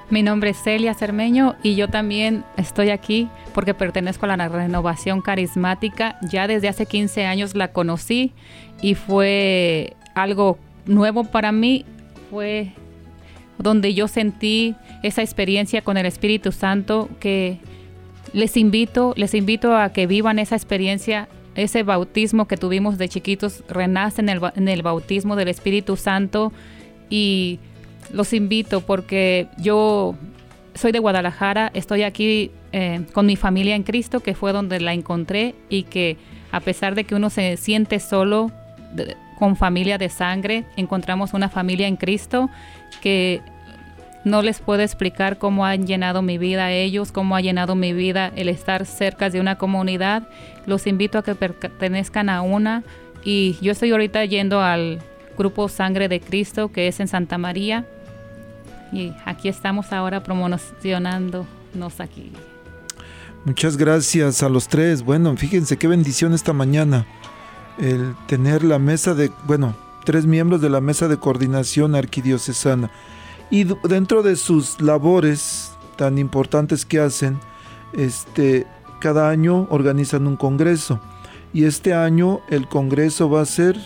Mi 0.10 0.22
nombre 0.22 0.52
es 0.52 0.62
Celia 0.62 0.94
Cermeño 0.94 1.56
y 1.64 1.76
yo 1.76 1.88
también 1.88 2.46
estoy 2.58 2.92
aquí 2.92 3.28
porque 3.56 3.74
pertenezco 3.74 4.28
a 4.28 4.38
la 4.38 4.48
renovación 4.48 5.22
carismática. 5.22 6.20
Ya 6.22 6.48
desde 6.48 6.68
hace 6.68 6.86
15 6.86 7.26
años 7.26 7.56
la 7.56 7.72
conocí 7.72 8.32
y 8.82 8.94
fue 8.94 9.96
algo 10.14 10.60
nuevo 10.86 11.24
para 11.26 11.52
mí. 11.52 11.86
Fue 12.30 12.74
donde 13.58 13.94
yo 13.94 14.08
sentí 14.08 14.76
esa 15.04 15.22
experiencia 15.22 15.82
con 15.82 15.98
el 15.98 16.06
Espíritu 16.06 16.52
Santo 16.52 17.10
que 17.20 17.60
les 18.34 18.58
invito, 18.58 19.14
les 19.16 19.34
invito 19.34 19.76
a 19.76 19.94
que 19.94 20.08
vivan 20.08 20.40
esa 20.40 20.56
experiencia, 20.56 21.30
ese 21.56 21.84
bautismo 21.84 22.48
que 22.48 22.58
tuvimos 22.58 22.98
de 22.98 23.08
chiquitos, 23.08 23.64
renace 23.70 24.22
en 24.22 24.30
el, 24.68 24.82
bautismo 24.82 25.36
del 25.36 25.48
Espíritu 25.48 25.96
Santo 25.96 26.52
y 27.10 27.60
los 28.12 28.34
invito 28.34 28.82
porque 28.82 29.48
yo 29.58 30.16
soy 30.74 30.92
de 30.92 31.00
Guadalajara, 31.00 31.72
estoy 31.74 32.04
aquí 32.04 32.52
eh, 32.74 33.06
con 33.14 33.26
mi 33.26 33.38
familia 33.38 33.76
en 33.76 33.84
Cristo, 33.84 34.20
que 34.20 34.36
fue 34.36 34.52
donde 34.52 34.82
la 34.82 34.94
encontré 34.94 35.56
y 35.70 35.84
que 35.84 36.18
a 36.52 36.60
pesar 36.60 36.94
de 36.96 37.06
que 37.06 37.16
uno 37.16 37.30
se 37.30 37.56
siente 37.56 38.00
solo 38.00 38.52
con 39.38 39.56
familia 39.56 39.98
de 39.98 40.10
sangre, 40.10 40.66
encontramos 40.76 41.34
una 41.34 41.50
familia 41.50 41.88
en 41.88 41.98
Cristo 41.98 42.50
que 43.02 43.42
no 44.24 44.42
les 44.42 44.60
puedo 44.60 44.82
explicar 44.82 45.38
cómo 45.38 45.66
han 45.66 45.86
llenado 45.86 46.22
mi 46.22 46.38
vida 46.38 46.72
ellos, 46.72 47.12
cómo 47.12 47.36
ha 47.36 47.42
llenado 47.42 47.76
mi 47.76 47.94
vida 47.94 48.32
el 48.36 48.50
estar 48.50 48.86
cerca 48.86 49.30
de 49.30 49.40
una 49.40 49.58
comunidad. 49.58 50.28
Los 50.66 50.88
invito 50.88 51.20
a 51.20 51.24
que 51.24 51.36
pertenezcan 51.36 52.30
a 52.30 52.42
una 52.42 52.84
y 53.24 53.58
yo 53.62 53.72
estoy 53.72 53.92
ahorita 53.92 54.26
yendo 54.26 54.62
al 54.62 55.00
grupo 55.38 55.70
Sangre 55.70 56.08
de 56.08 56.20
Cristo 56.20 56.72
que 56.72 56.88
es 56.88 57.00
en 57.00 57.08
Santa 57.08 57.38
María 57.38 57.86
y 58.92 59.14
aquí 59.26 59.48
estamos 59.48 59.92
ahora 59.94 60.24
promocionándonos 60.24 62.00
aquí. 62.00 62.32
Muchas 63.44 63.78
gracias 63.78 64.42
a 64.42 64.50
los 64.50 64.68
tres. 64.68 65.04
Bueno, 65.04 65.38
fíjense 65.38 65.78
qué 65.78 65.88
bendición 65.88 66.34
esta 66.34 66.52
mañana 66.52 67.06
el 67.78 68.16
tener 68.28 68.64
la 68.64 68.80
mesa 68.80 69.14
de, 69.14 69.32
bueno, 69.46 69.76
tres 70.04 70.26
miembros 70.26 70.62
de 70.62 70.70
la 70.70 70.82
mesa 70.82 71.08
de 71.08 71.18
coordinación 71.18 71.96
arquidiocesana. 71.96 72.92
Y 73.50 73.66
dentro 73.88 74.24
de 74.24 74.36
sus 74.36 74.82
labores 74.82 75.72
tan 75.98 76.18
importantes 76.18 76.86
que 76.86 77.00
hacen, 77.00 77.40
este, 77.94 78.66
cada 79.00 79.30
año 79.30 79.68
organizan 79.70 80.28
un 80.28 80.36
congreso. 80.36 81.00
Y 81.54 81.66
este 81.66 81.94
año 81.94 82.42
el 82.50 82.68
congreso 82.68 83.30
va 83.30 83.42
a 83.42 83.46
ser, 83.46 83.78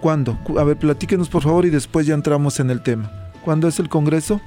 ¿cuándo? 0.00 0.38
A 0.58 0.64
ver, 0.64 0.76
platíquenos 0.76 1.28
por 1.28 1.42
favor 1.42 1.64
y 1.64 1.70
después 1.70 2.06
ya 2.06 2.14
entramos 2.14 2.60
en 2.60 2.70
el 2.70 2.82
tema. 2.82 3.10
¿Cuándo 3.44 3.68
es 3.68 3.78
el 3.78 3.90
Congreso? 3.90 4.40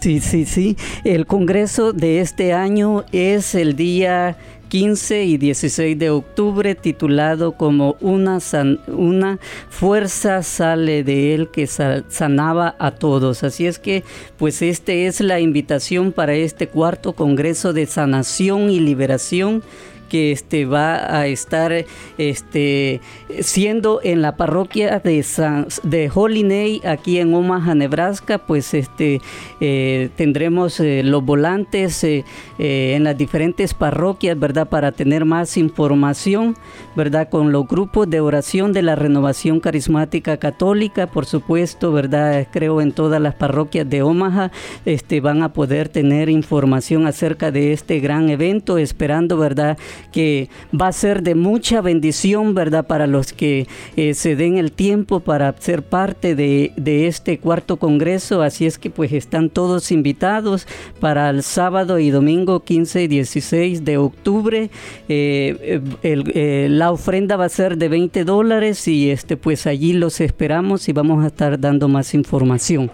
Sí, 0.00 0.20
sí, 0.20 0.44
sí. 0.44 0.76
El 1.04 1.26
Congreso 1.26 1.92
de 1.92 2.20
este 2.20 2.52
año 2.52 3.04
es 3.12 3.54
el 3.56 3.74
día 3.74 4.36
15 4.68 5.24
y 5.24 5.38
16 5.38 5.98
de 5.98 6.10
octubre 6.10 6.74
titulado 6.74 7.52
como 7.52 7.96
una, 8.00 8.38
una 8.86 9.38
fuerza 9.70 10.42
sale 10.42 11.02
de 11.02 11.34
él 11.34 11.48
que 11.50 11.66
sanaba 11.66 12.76
a 12.78 12.92
todos. 12.92 13.42
Así 13.42 13.66
es 13.66 13.78
que 13.78 14.04
pues 14.36 14.62
este 14.62 15.06
es 15.06 15.20
la 15.20 15.40
invitación 15.40 16.12
para 16.12 16.34
este 16.34 16.68
cuarto 16.68 17.14
Congreso 17.14 17.72
de 17.72 17.86
Sanación 17.86 18.70
y 18.70 18.78
Liberación 18.78 19.62
que 20.08 20.32
este, 20.32 20.64
va 20.64 21.18
a 21.18 21.26
estar 21.26 21.72
este, 22.16 23.00
siendo 23.40 24.00
en 24.02 24.22
la 24.22 24.36
parroquia 24.36 25.00
de, 25.00 25.22
San, 25.22 25.68
de 25.82 26.10
Holy 26.12 26.38
aquí 26.84 27.18
en 27.18 27.34
Omaha, 27.34 27.74
Nebraska, 27.74 28.38
pues 28.38 28.72
este, 28.74 29.20
eh, 29.60 30.08
tendremos 30.16 30.80
eh, 30.80 31.02
los 31.04 31.24
volantes 31.24 32.02
eh, 32.04 32.24
en 32.58 33.04
las 33.04 33.18
diferentes 33.18 33.74
parroquias, 33.74 34.38
¿verdad? 34.38 34.68
Para 34.68 34.92
tener 34.92 35.24
más 35.24 35.56
información, 35.56 36.56
¿verdad? 36.96 37.28
Con 37.28 37.52
los 37.52 37.66
grupos 37.66 38.08
de 38.08 38.20
oración 38.20 38.72
de 38.72 38.82
la 38.82 38.94
Renovación 38.94 39.60
Carismática 39.60 40.36
Católica, 40.36 41.06
por 41.06 41.26
supuesto, 41.26 41.92
¿verdad? 41.92 42.46
Creo 42.50 42.80
en 42.80 42.92
todas 42.92 43.20
las 43.20 43.34
parroquias 43.34 43.88
de 43.88 44.02
Omaha 44.02 44.50
este, 44.84 45.20
van 45.20 45.42
a 45.42 45.52
poder 45.52 45.88
tener 45.88 46.28
información 46.28 47.06
acerca 47.06 47.50
de 47.50 47.72
este 47.72 48.00
gran 48.00 48.30
evento, 48.30 48.78
esperando, 48.78 49.36
¿verdad? 49.36 49.76
Que 50.12 50.48
va 50.78 50.88
a 50.88 50.92
ser 50.92 51.22
de 51.22 51.34
mucha 51.34 51.80
bendición, 51.80 52.54
¿verdad? 52.54 52.86
Para 52.86 53.06
los 53.06 53.32
que 53.32 53.66
eh, 53.96 54.14
se 54.14 54.36
den 54.36 54.58
el 54.58 54.72
tiempo 54.72 55.20
para 55.20 55.54
ser 55.58 55.82
parte 55.82 56.34
de, 56.34 56.72
este 57.06 57.38
cuarto 57.38 57.76
congreso. 57.76 58.42
Así 58.42 58.66
es 58.66 58.78
que 58.78 58.90
pues 58.90 59.12
están 59.12 59.50
todos 59.50 59.92
invitados 59.92 60.66
para 61.00 61.30
el 61.30 61.42
sábado 61.42 61.98
y 61.98 62.10
domingo 62.10 62.60
15 62.60 63.02
y 63.04 63.08
16 63.08 63.84
de 63.84 63.98
octubre. 63.98 64.70
Eh, 65.08 65.80
eh, 66.02 66.66
la 66.70 66.90
ofrenda 66.90 67.36
va 67.36 67.44
a 67.44 67.48
ser 67.48 67.76
de 67.78 67.88
20 67.88 68.24
dólares 68.24 68.86
y 68.88 69.10
este 69.10 69.36
pues 69.36 69.66
allí 69.66 69.92
los 69.92 70.20
esperamos 70.20 70.88
y 70.88 70.92
vamos 70.92 71.24
a 71.24 71.28
estar 71.28 71.58
dando 71.60 71.88
más 71.88 72.14
información. 72.14 72.90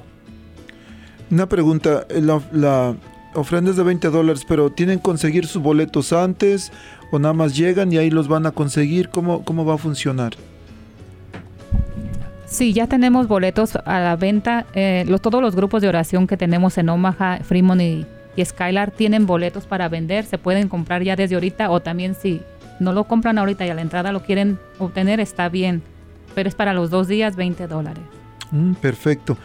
Una 1.31 1.49
pregunta, 1.49 2.07
la, 2.11 2.41
la 2.53 2.97
ofrenda 3.35 3.71
es 3.71 3.77
de 3.77 3.83
20 3.83 4.11
dólares, 4.11 4.45
pero 4.47 4.71
¿tienen 4.71 4.99
que 4.99 5.03
conseguir 5.03 5.47
sus 5.47 5.63
boletos 5.63 6.13
antes 6.13 6.73
o 7.11 7.19
nada 7.19 7.35
más 7.35 7.57
llegan 7.57 7.93
y 7.93 7.99
ahí 7.99 8.11
los 8.11 8.29
van 8.29 8.47
a 8.47 8.51
conseguir? 8.51 9.09
¿Cómo, 9.09 9.45
cómo 9.45 9.65
va 9.65 9.75
a 9.75 9.79
funcionar? 9.79 10.35
Sí, 12.47 12.73
ya 12.73 12.87
tenemos 12.87 13.27
boletos 13.27 13.77
a 13.77 14.01
la 14.01 14.17
venta. 14.17 14.67
Eh, 14.75 15.05
todos 15.21 15.43
los 15.43 15.57
grupos 15.57 15.83
de 15.83 15.89
oración 15.89 16.27
que 16.27 16.37
tenemos 16.37 16.79
en 16.79 16.89
Omaha, 16.89 17.41
Fremont 17.43 17.81
y, 17.81 18.07
Skylar 18.43 18.91
tienen 18.91 19.27
boletos 19.27 19.67
para 19.67 19.89
vender. 19.89 20.25
Se 20.25 20.39
pueden 20.39 20.69
comprar 20.69 21.03
ya 21.03 21.15
desde 21.15 21.37
ahorita 21.37 21.71
o 21.71 21.81
también 21.81 22.15
si 22.15 22.41
no 22.81 22.93
lo 22.93 23.05
compran 23.05 23.39
ahorita 23.39 23.65
y 23.65 23.71
a 23.71 23.75
la 23.75 23.83
entrada 23.83 24.11
lo 24.11 24.23
quieren 24.23 24.59
obtener, 24.79 25.21
está 25.21 25.49
bien. 25.49 25.83
Pero 26.35 26.49
es 26.49 26.55
para 26.57 26.75
los 26.75 26.91
dos 26.91 27.07
días 27.07 27.37
20 27.37 27.69
dólares. 27.69 28.03
Mm, 28.51 28.75
perfecto 28.75 29.37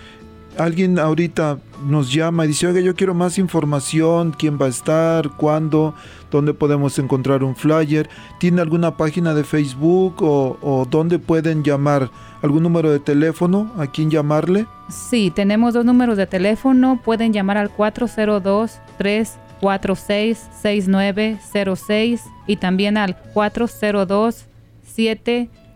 alguien 0.57 0.99
ahorita 0.99 1.59
nos 1.87 2.11
llama 2.11 2.45
y 2.45 2.49
dice, 2.49 2.67
oiga, 2.67 2.81
yo 2.81 2.95
quiero 2.95 3.13
más 3.13 3.37
información, 3.37 4.33
quién 4.37 4.57
va 4.59 4.65
a 4.65 4.69
estar, 4.69 5.29
cuándo, 5.37 5.93
dónde 6.31 6.53
podemos 6.53 6.99
encontrar 6.99 7.43
un 7.43 7.55
flyer, 7.55 8.09
¿tiene 8.39 8.61
alguna 8.61 8.97
página 8.97 9.33
de 9.33 9.43
Facebook 9.43 10.15
o, 10.21 10.87
dónde 10.89 11.19
pueden 11.19 11.63
llamar? 11.63 12.09
¿Algún 12.41 12.63
número 12.63 12.89
de 12.89 12.99
teléfono 12.99 13.71
a 13.77 13.87
quién 13.87 14.09
llamarle? 14.09 14.65
Sí, 14.89 15.31
tenemos 15.33 15.73
dos 15.73 15.83
números 15.83 16.17
de 16.17 16.25
teléfono, 16.25 17.01
pueden 17.03 17.33
llamar 17.33 17.57
al 17.57 17.69
402 17.69 18.79
346 18.97 20.47
6906 20.61 22.23
y 22.47 22.55
también 22.55 22.97
al 22.97 23.17
402 23.33 24.45
740 24.83 25.69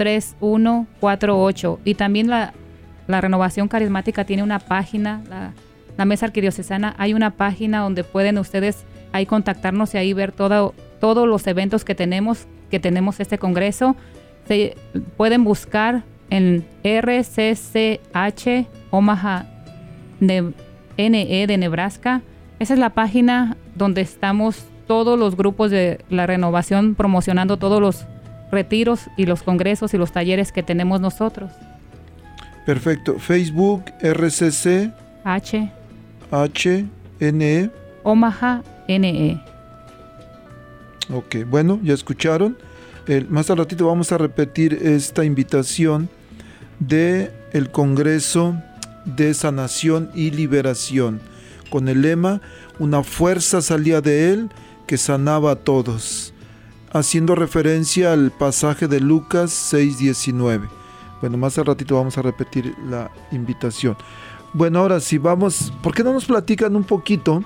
3148 0.00 1.80
y 1.84 1.94
también 1.94 2.28
la 2.28 2.54
la 3.10 3.20
renovación 3.20 3.68
carismática 3.68 4.24
tiene 4.24 4.42
una 4.42 4.58
página, 4.58 5.22
la, 5.28 5.52
Mesa 6.06 6.24
Arquidiocesana, 6.24 6.94
hay 6.96 7.12
una 7.12 7.32
página 7.32 7.80
donde 7.80 8.04
pueden 8.04 8.38
ustedes 8.38 8.86
ahí 9.12 9.26
contactarnos 9.26 9.92
y 9.92 9.98
ahí 9.98 10.14
ver 10.14 10.32
todo, 10.32 10.74
todos 10.98 11.28
los 11.28 11.46
eventos 11.46 11.84
que 11.84 11.94
tenemos, 11.94 12.46
que 12.70 12.80
tenemos 12.80 13.20
este 13.20 13.36
congreso. 13.36 13.96
Se 14.48 14.76
pueden 15.18 15.44
buscar 15.44 16.04
en 16.30 16.64
RCCH 16.84 18.66
Omaha 18.90 19.44
NE 20.20 21.46
de 21.46 21.58
Nebraska. 21.58 22.22
Esa 22.58 22.72
es 22.72 22.80
la 22.80 22.90
página 22.90 23.58
donde 23.74 24.00
estamos 24.00 24.64
todos 24.86 25.18
los 25.18 25.36
grupos 25.36 25.70
de 25.70 26.02
la 26.08 26.26
renovación 26.26 26.94
promocionando 26.94 27.58
todos 27.58 27.80
los 27.80 28.06
retiros 28.50 29.08
y 29.16 29.26
los 29.26 29.42
congresos 29.42 29.92
y 29.94 29.98
los 29.98 30.12
talleres 30.12 30.50
que 30.50 30.62
tenemos 30.62 31.00
nosotros. 31.00 31.52
Perfecto. 32.70 33.18
Facebook, 33.18 33.86
RCC, 34.00 34.92
H, 35.24 35.72
H, 36.30 36.84
N, 37.18 37.44
E. 37.44 37.70
Omaha, 38.04 38.62
NE. 38.86 39.42
Ok, 41.12 41.38
bueno, 41.48 41.80
ya 41.82 41.94
escucharon. 41.94 42.56
El- 43.08 43.28
más 43.28 43.50
al 43.50 43.56
ratito 43.58 43.88
vamos 43.88 44.12
a 44.12 44.18
repetir 44.18 44.74
esta 44.74 45.24
invitación 45.24 46.08
de 46.78 47.32
el 47.52 47.72
Congreso 47.72 48.54
de 49.04 49.34
Sanación 49.34 50.08
y 50.14 50.30
Liberación, 50.30 51.20
con 51.70 51.88
el 51.88 52.02
lema 52.02 52.40
Una 52.78 53.02
fuerza 53.02 53.62
salía 53.62 54.00
de 54.00 54.32
él 54.32 54.48
que 54.86 54.96
sanaba 54.96 55.50
a 55.50 55.56
todos, 55.56 56.32
haciendo 56.92 57.34
referencia 57.34 58.12
al 58.12 58.30
pasaje 58.30 58.86
de 58.86 59.00
Lucas 59.00 59.50
6:19. 59.72 60.68
Bueno, 61.20 61.36
más 61.36 61.58
al 61.58 61.66
ratito 61.66 61.96
vamos 61.96 62.16
a 62.18 62.22
repetir 62.22 62.74
la 62.88 63.10
invitación. 63.30 63.96
Bueno, 64.52 64.80
ahora 64.80 65.00
sí 65.00 65.18
vamos, 65.18 65.72
¿por 65.82 65.94
qué 65.94 66.02
no 66.02 66.12
nos 66.12 66.24
platican 66.24 66.74
un 66.74 66.84
poquito? 66.84 67.44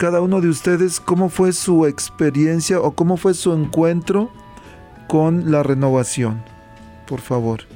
cada 0.00 0.22
uno 0.22 0.40
de 0.40 0.48
ustedes 0.48 0.98
cómo 0.98 1.28
fue 1.28 1.52
su 1.52 1.84
experiencia 1.84 2.80
o 2.80 2.92
cómo 2.92 3.18
fue 3.18 3.34
su 3.34 3.52
encuentro 3.52 4.30
con 5.08 5.52
la 5.52 5.62
renovación. 5.62 6.42
Por 7.06 7.20
favor. 7.20 7.66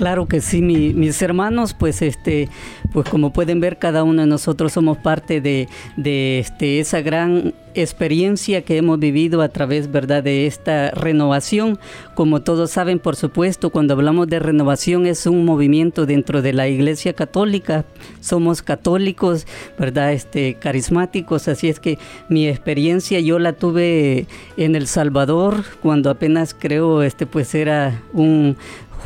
Claro 0.00 0.24
que 0.24 0.40
sí, 0.40 0.62
mi- 0.62 0.94
mis 0.94 1.20
hermanos, 1.20 1.74
pues 1.74 2.00
este, 2.00 2.48
pues 2.90 3.06
como 3.10 3.34
pueden 3.34 3.60
ver, 3.60 3.76
cada 3.78 4.02
uno 4.02 4.22
de 4.22 4.28
nosotros 4.28 4.72
somos 4.72 4.96
parte 4.96 5.42
de, 5.42 5.68
de 5.98 6.38
este, 6.38 6.80
esa 6.80 7.02
gran 7.02 7.52
experiencia 7.74 8.62
que 8.62 8.78
hemos 8.78 8.98
vivido 8.98 9.42
a 9.42 9.50
través, 9.50 9.92
verdad, 9.92 10.22
de 10.22 10.46
esta 10.46 10.90
renovación. 10.92 11.78
Como 12.14 12.40
todos 12.40 12.70
saben, 12.70 12.98
por 12.98 13.14
supuesto, 13.14 13.68
cuando 13.68 13.92
hablamos 13.92 14.26
de 14.28 14.38
renovación 14.38 15.04
es 15.04 15.26
un 15.26 15.44
movimiento 15.44 16.06
dentro 16.06 16.40
de 16.40 16.54
la 16.54 16.66
Iglesia 16.66 17.12
Católica. 17.12 17.84
Somos 18.22 18.62
católicos, 18.62 19.46
verdad, 19.78 20.14
este, 20.14 20.54
carismáticos, 20.54 21.46
así 21.46 21.68
es 21.68 21.78
que 21.78 21.98
mi 22.30 22.48
experiencia 22.48 23.20
yo 23.20 23.38
la 23.38 23.52
tuve 23.52 24.26
en 24.56 24.76
El 24.76 24.86
Salvador 24.86 25.62
cuando 25.82 26.08
apenas 26.08 26.56
creo, 26.58 27.02
este, 27.02 27.26
pues 27.26 27.54
era 27.54 28.00
un 28.14 28.56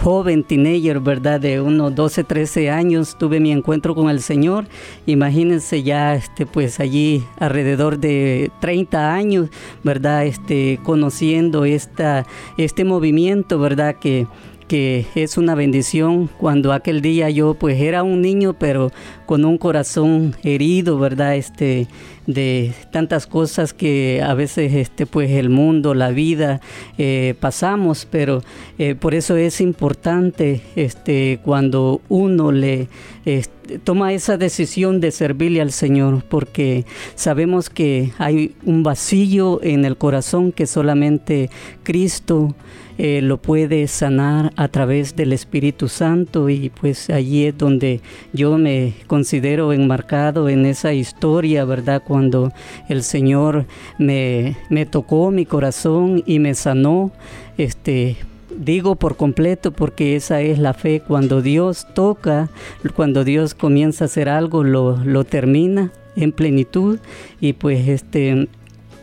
joven 0.03 0.45
teenager, 0.45 1.01
¿verdad? 1.01 1.41
De 1.41 1.61
unos 1.61 1.95
12, 1.95 2.25
13 2.25 2.71
años 2.71 3.17
tuve 3.19 3.41
mi 3.41 3.53
encuentro 3.53 3.95
con 3.95 4.11
el 4.11 4.21
Señor. 4.21 4.67
Imagínense 5.07 5.83
ya, 5.83 6.15
este, 6.15 6.47
pues 6.47 6.81
allí 6.81 7.25
alrededor 7.39 7.99
de 7.99 8.51
30 8.61 9.15
años, 9.15 9.49
¿verdad? 9.83 10.27
Este, 10.27 10.79
conociendo 10.83 11.65
esta, 11.65 12.27
este 12.59 12.85
movimiento, 12.85 13.59
¿verdad? 13.59 13.97
Que, 13.97 14.27
que 14.69 15.07
es 15.15 15.37
una 15.37 15.55
bendición 15.55 16.29
cuando 16.39 16.73
aquel 16.73 17.01
día 17.03 17.29
yo 17.31 17.55
pues 17.55 17.81
era 17.81 18.03
un 18.03 18.23
niño 18.23 18.55
pero 18.55 18.91
con 19.27 19.45
un 19.45 19.59
corazón 19.59 20.35
herido 20.43 20.99
verdad 20.99 21.37
este 21.37 21.87
de 22.27 22.73
tantas 22.91 23.27
cosas 23.27 23.73
que 23.73 24.23
a 24.23 24.35
veces 24.35 24.73
este 24.75 25.07
pues 25.07 25.31
el 25.31 25.51
mundo 25.51 25.95
la 25.95 26.11
vida 26.11 26.61
eh, 26.99 27.35
pasamos 27.41 28.07
pero 28.11 28.43
eh, 28.79 28.95
por 28.95 29.15
eso 29.15 29.37
es 29.37 29.61
importante 29.61 30.63
este 30.77 31.41
cuando 31.45 32.01
uno 32.09 32.53
le 32.53 32.89
este, 33.25 33.79
toma 33.79 34.13
esa 34.13 34.37
decisión 34.37 35.01
de 35.01 35.11
servirle 35.11 35.61
al 35.61 35.73
Señor 35.73 36.25
porque 36.29 36.85
sabemos 37.15 37.71
que 37.71 38.13
hay 38.19 38.55
un 38.65 38.83
vacío 38.83 39.61
en 39.63 39.85
el 39.85 39.97
corazón 39.97 40.53
que 40.53 40.67
solamente 40.67 41.51
Cristo 41.83 42.55
eh, 42.97 43.21
lo 43.23 43.39
puede 43.39 43.87
sanar 43.89 44.53
a 44.57 44.69
través 44.69 45.17
del 45.17 45.33
Espíritu 45.33 45.89
Santo 45.89 46.49
y 46.49 46.71
pues 46.71 47.11
allí 47.11 47.47
es 47.47 47.59
donde 47.59 48.01
yo 48.33 48.57
me 48.57 48.95
considero 49.07 49.73
enmarcado 49.73 50.49
en 50.49 50.65
esa 50.65 50.93
historia, 50.93 51.65
¿verdad? 51.65 52.03
Cuando 52.07 52.53
el 52.89 53.03
Señor 53.03 53.67
me, 53.99 54.57
me 54.71 54.87
tocó 54.87 55.31
mi 55.31 55.45
corazón 55.45 56.23
y 56.25 56.39
me 56.39 56.55
sanó, 56.55 57.11
este, 57.59 58.17
digo 58.57 58.95
por 58.97 59.17
completo 59.17 59.73
porque 59.73 60.17
esa 60.17 60.41
es 60.41 60.59
la 60.59 60.75
fe, 60.75 61.01
cuando 61.01 61.43
Dios 61.43 61.87
toca, 61.95 62.49
cuando 62.95 63.25
Dios 63.25 63.55
comienza 63.55 64.05
a 64.05 64.07
hacer 64.07 64.29
algo, 64.29 64.63
lo, 64.63 64.99
lo 65.05 65.25
termina 65.25 65.91
en 66.17 66.33
plenitud 66.33 66.99
y 67.41 67.55
pues 67.55 67.89
este 67.89 68.49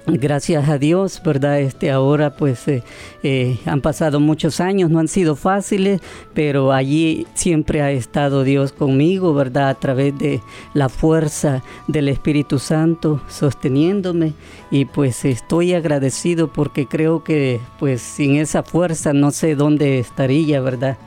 Gracias 0.07 0.67
a 0.67 0.79
Dios, 0.79 1.21
¿verdad? 1.23 1.59
Este, 1.59 1.91
ahora 1.91 2.35
pues 2.35 2.67
eh, 2.67 2.83
eh, 3.21 3.59
han 3.65 3.81
pasado 3.81 4.19
muchos 4.19 4.59
años, 4.59 4.89
no 4.89 4.99
han 4.99 5.07
sido 5.07 5.35
fáciles, 5.35 6.01
pero 6.33 6.71
allí 6.71 7.27
siempre 7.35 7.83
ha 7.83 7.91
estado 7.91 8.43
Dios 8.43 8.71
conmigo, 8.71 9.35
¿verdad? 9.35 9.69
A 9.69 9.75
través 9.75 10.17
de 10.17 10.41
la 10.73 10.89
fuerza 10.89 11.61
del 11.87 12.07
Espíritu 12.07 12.57
Santo 12.57 13.21
sosteniéndome 13.29 14.33
y 14.71 14.85
pues 14.85 15.23
estoy 15.23 15.75
agradecido 15.75 16.51
porque 16.51 16.87
creo 16.87 17.23
que 17.23 17.59
pues 17.79 18.01
sin 18.01 18.37
esa 18.37 18.63
fuerza 18.63 19.13
no 19.13 19.29
sé 19.29 19.53
dónde 19.53 19.99
estaría, 19.99 20.61
¿verdad? 20.61 20.97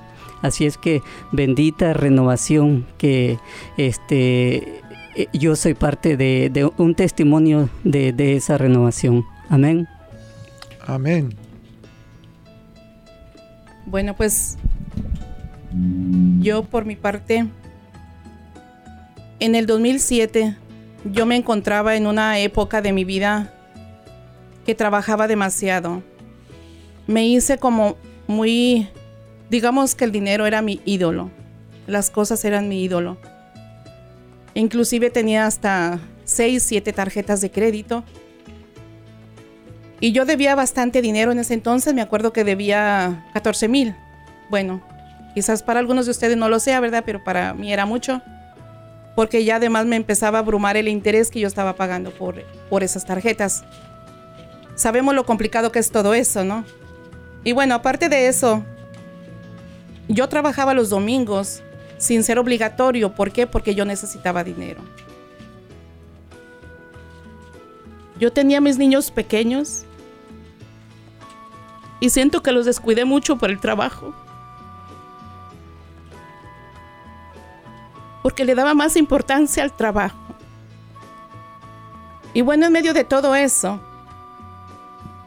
Así 0.45 0.67
es 0.67 0.77
que 0.77 1.03
bendita 1.33 1.95
renovación 1.95 2.87
que 2.99 3.39
este 3.79 4.83
yo 5.33 5.57
soy 5.57 5.75
parte 5.75 6.17
de, 6.17 6.51
de 6.53 6.71
un 6.77 6.95
testimonio 6.95 7.69
de, 7.85 8.13
de 8.13 8.37
esa 8.37 8.59
renovación. 8.59 9.25
Amén. 9.49 9.87
Amén. 10.87 11.35
Bueno, 13.87 14.15
pues 14.15 14.57
yo 16.41 16.65
por 16.65 16.85
mi 16.85 16.97
parte, 16.97 17.47
en 19.41 19.55
el 19.55 19.67
2007 19.67 20.57
yo 21.13 21.27
me 21.27 21.37
encontraba 21.37 21.97
en 21.97 22.07
una 22.07 22.39
época 22.39 22.81
de 22.81 22.93
mi 22.93 23.05
vida 23.05 23.53
que 24.65 24.75
trabajaba 24.75 25.27
demasiado. 25.27 26.03
Me 27.07 27.27
hice 27.27 27.59
como 27.59 27.97
muy, 28.27 28.89
digamos 29.51 29.95
que 29.95 30.05
el 30.05 30.13
dinero 30.13 30.47
era 30.47 30.63
mi 30.63 30.81
ídolo, 30.85 31.31
las 31.87 32.11
cosas 32.11 32.45
eran 32.45 32.69
mi 32.69 32.83
ídolo. 32.83 33.19
Inclusive 34.55 35.11
tenía 35.11 35.47
hasta 35.47 35.99
6, 36.25 36.63
7 36.63 36.93
tarjetas 36.93 37.41
de 37.41 37.51
crédito. 37.51 38.05
Y 40.01 40.13
yo 40.13 40.25
debía 40.25 40.55
bastante 40.55 41.03
dinero 41.03 41.33
en 41.33 41.39
ese 41.39 41.55
entonces, 41.55 41.95
me 41.95 42.03
acuerdo 42.03 42.33
que 42.33 42.45
debía 42.45 43.27
14 43.33 43.69
mil. 43.69 43.97
Bueno, 44.51 44.83
quizás 45.35 45.63
para 45.63 45.81
algunos 45.81 46.05
de 46.07 46.11
ustedes 46.11 46.37
no 46.37 46.49
lo 46.49 46.61
sea, 46.61 46.81
¿verdad? 46.81 47.03
Pero 47.07 47.25
para 47.25 47.55
mí 47.55 47.73
era 47.73 47.87
mucho. 47.87 48.23
Porque 49.17 49.45
ya 49.45 49.57
además 49.57 49.87
me 49.87 49.97
empezaba 49.97 50.39
a 50.39 50.41
abrumar 50.43 50.77
el 50.77 50.89
interés 50.89 51.31
que 51.31 51.41
yo 51.41 51.49
estaba 51.49 51.75
pagando 51.77 52.11
por, 52.11 52.43
por 52.69 52.83
esas 52.83 53.05
tarjetas. 53.05 53.65
Sabemos 54.75 55.15
lo 55.15 55.25
complicado 55.25 55.71
que 55.71 55.79
es 55.79 55.91
todo 55.91 56.15
eso, 56.15 56.45
¿no? 56.45 56.65
Y 57.45 57.53
bueno, 57.53 57.77
aparte 57.77 58.09
de 58.09 58.27
eso, 58.27 58.65
yo 60.09 60.29
trabajaba 60.29 60.75
los 60.75 60.91
domingos 60.91 61.63
sin 61.99 62.25
ser 62.25 62.39
obligatorio. 62.39 63.15
¿Por 63.15 63.31
qué? 63.31 63.47
Porque 63.47 63.75
yo 63.75 63.85
necesitaba 63.85 64.45
dinero. 64.45 64.81
Yo 68.19 68.33
tenía 68.33 68.61
mis 68.61 68.79
niños 68.79 69.11
pequeños 69.11 69.85
y 72.01 72.11
siento 72.11 72.43
que 72.43 72.53
los 72.53 72.67
descuidé 72.67 73.05
mucho 73.05 73.37
por 73.37 73.51
el 73.51 73.61
trabajo. 73.61 74.15
Porque 78.23 78.45
le 78.45 78.55
daba 78.55 78.75
más 78.75 78.97
importancia 78.97 79.63
al 79.63 79.75
trabajo. 79.75 80.19
Y 82.33 82.43
bueno, 82.43 82.67
en 82.67 82.73
medio 82.73 82.95
de 82.95 83.05
todo 83.05 83.35
eso, 83.35 83.81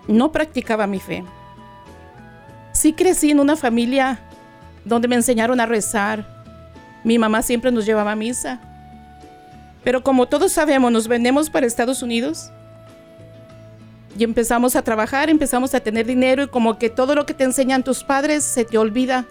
no 0.07 0.31
practicaba 0.31 0.87
mi 0.87 0.99
fe. 0.99 1.23
Sí 2.73 2.93
crecí 2.93 3.31
en 3.31 3.39
una 3.39 3.55
familia 3.55 4.19
donde 4.85 5.07
me 5.07 5.15
enseñaron 5.15 5.59
a 5.59 5.65
rezar, 5.65 6.36
mi 7.07 7.17
mamá 7.17 7.41
siempre 7.41 7.71
nos 7.71 7.85
llevaba 7.85 8.11
a 8.11 8.15
misa. 8.17 8.59
Pero 9.85 10.03
como 10.03 10.27
todos 10.27 10.51
sabemos, 10.51 10.91
nos 10.91 11.07
vendemos 11.07 11.49
para 11.49 11.65
Estados 11.65 12.03
Unidos. 12.03 12.51
Y 14.19 14.25
empezamos 14.25 14.75
a 14.75 14.81
trabajar, 14.81 15.29
empezamos 15.29 15.73
a 15.73 15.79
tener 15.79 16.05
dinero 16.05 16.43
y 16.43 16.47
como 16.49 16.77
que 16.77 16.89
todo 16.89 17.15
lo 17.15 17.25
que 17.25 17.33
te 17.33 17.45
enseñan 17.45 17.81
tus 17.81 18.03
padres 18.03 18.43
se 18.43 18.65
te 18.65 18.77
olvida 18.77 19.25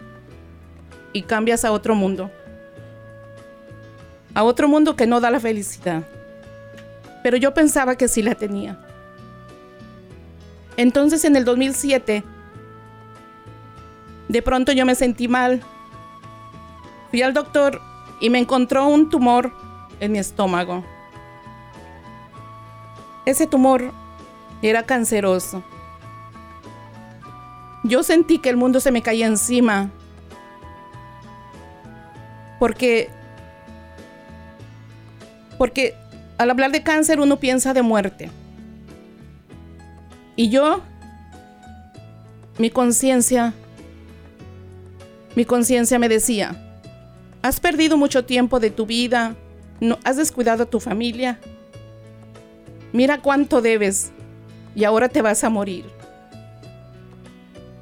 y 1.12 1.20
cambias 1.20 1.66
a 1.66 1.72
otro 1.72 1.94
mundo. 1.94 2.30
A 4.32 4.42
otro 4.42 4.68
mundo 4.68 4.96
que 4.96 5.06
no 5.06 5.20
da 5.20 5.30
la 5.30 5.38
felicidad. 5.38 6.02
Pero 7.22 7.36
yo 7.36 7.52
pensaba 7.52 7.96
que 7.96 8.08
sí 8.08 8.22
la 8.22 8.34
tenía. 8.34 8.78
Entonces 10.78 11.26
en 11.26 11.36
el 11.36 11.44
2007, 11.44 12.24
de 14.28 14.42
pronto 14.42 14.72
yo 14.72 14.86
me 14.86 14.94
sentí 14.94 15.28
mal 15.28 15.62
Fui 17.16 17.22
al 17.22 17.32
doctor 17.32 17.80
y 18.20 18.28
me 18.28 18.38
encontró 18.38 18.86
un 18.88 19.08
tumor 19.08 19.50
en 20.00 20.12
mi 20.12 20.18
estómago. 20.18 20.84
Ese 23.24 23.46
tumor 23.46 23.90
era 24.60 24.82
canceroso. 24.82 25.64
Yo 27.84 28.02
sentí 28.02 28.38
que 28.38 28.50
el 28.50 28.58
mundo 28.58 28.80
se 28.80 28.90
me 28.90 29.00
caía 29.00 29.26
encima. 29.26 29.88
Porque, 32.58 33.08
porque 35.56 35.94
al 36.36 36.50
hablar 36.50 36.70
de 36.70 36.82
cáncer 36.82 37.18
uno 37.18 37.38
piensa 37.38 37.72
de 37.72 37.80
muerte. 37.80 38.30
Y 40.36 40.50
yo, 40.50 40.82
mi 42.58 42.68
conciencia, 42.68 43.54
mi 45.34 45.46
conciencia 45.46 45.98
me 45.98 46.10
decía, 46.10 46.62
has 47.46 47.60
perdido 47.60 47.96
mucho 47.96 48.24
tiempo 48.24 48.60
de 48.60 48.70
tu 48.70 48.86
vida, 48.86 49.36
no, 49.80 49.98
has 50.04 50.16
descuidado 50.16 50.64
a 50.64 50.66
tu 50.66 50.80
familia, 50.80 51.38
mira 52.92 53.20
cuánto 53.20 53.62
debes 53.62 54.10
y 54.74 54.84
ahora 54.84 55.08
te 55.08 55.22
vas 55.22 55.44
a 55.44 55.50
morir. 55.50 55.84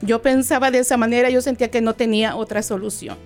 Yo 0.02 0.20
pensaba 0.20 0.70
de 0.70 0.80
esa 0.80 0.96
manera, 0.96 1.30
yo 1.30 1.40
sentía 1.40 1.70
que 1.70 1.80
no 1.80 1.94
tenía 1.94 2.36
otra 2.36 2.62
solución. 2.62 3.16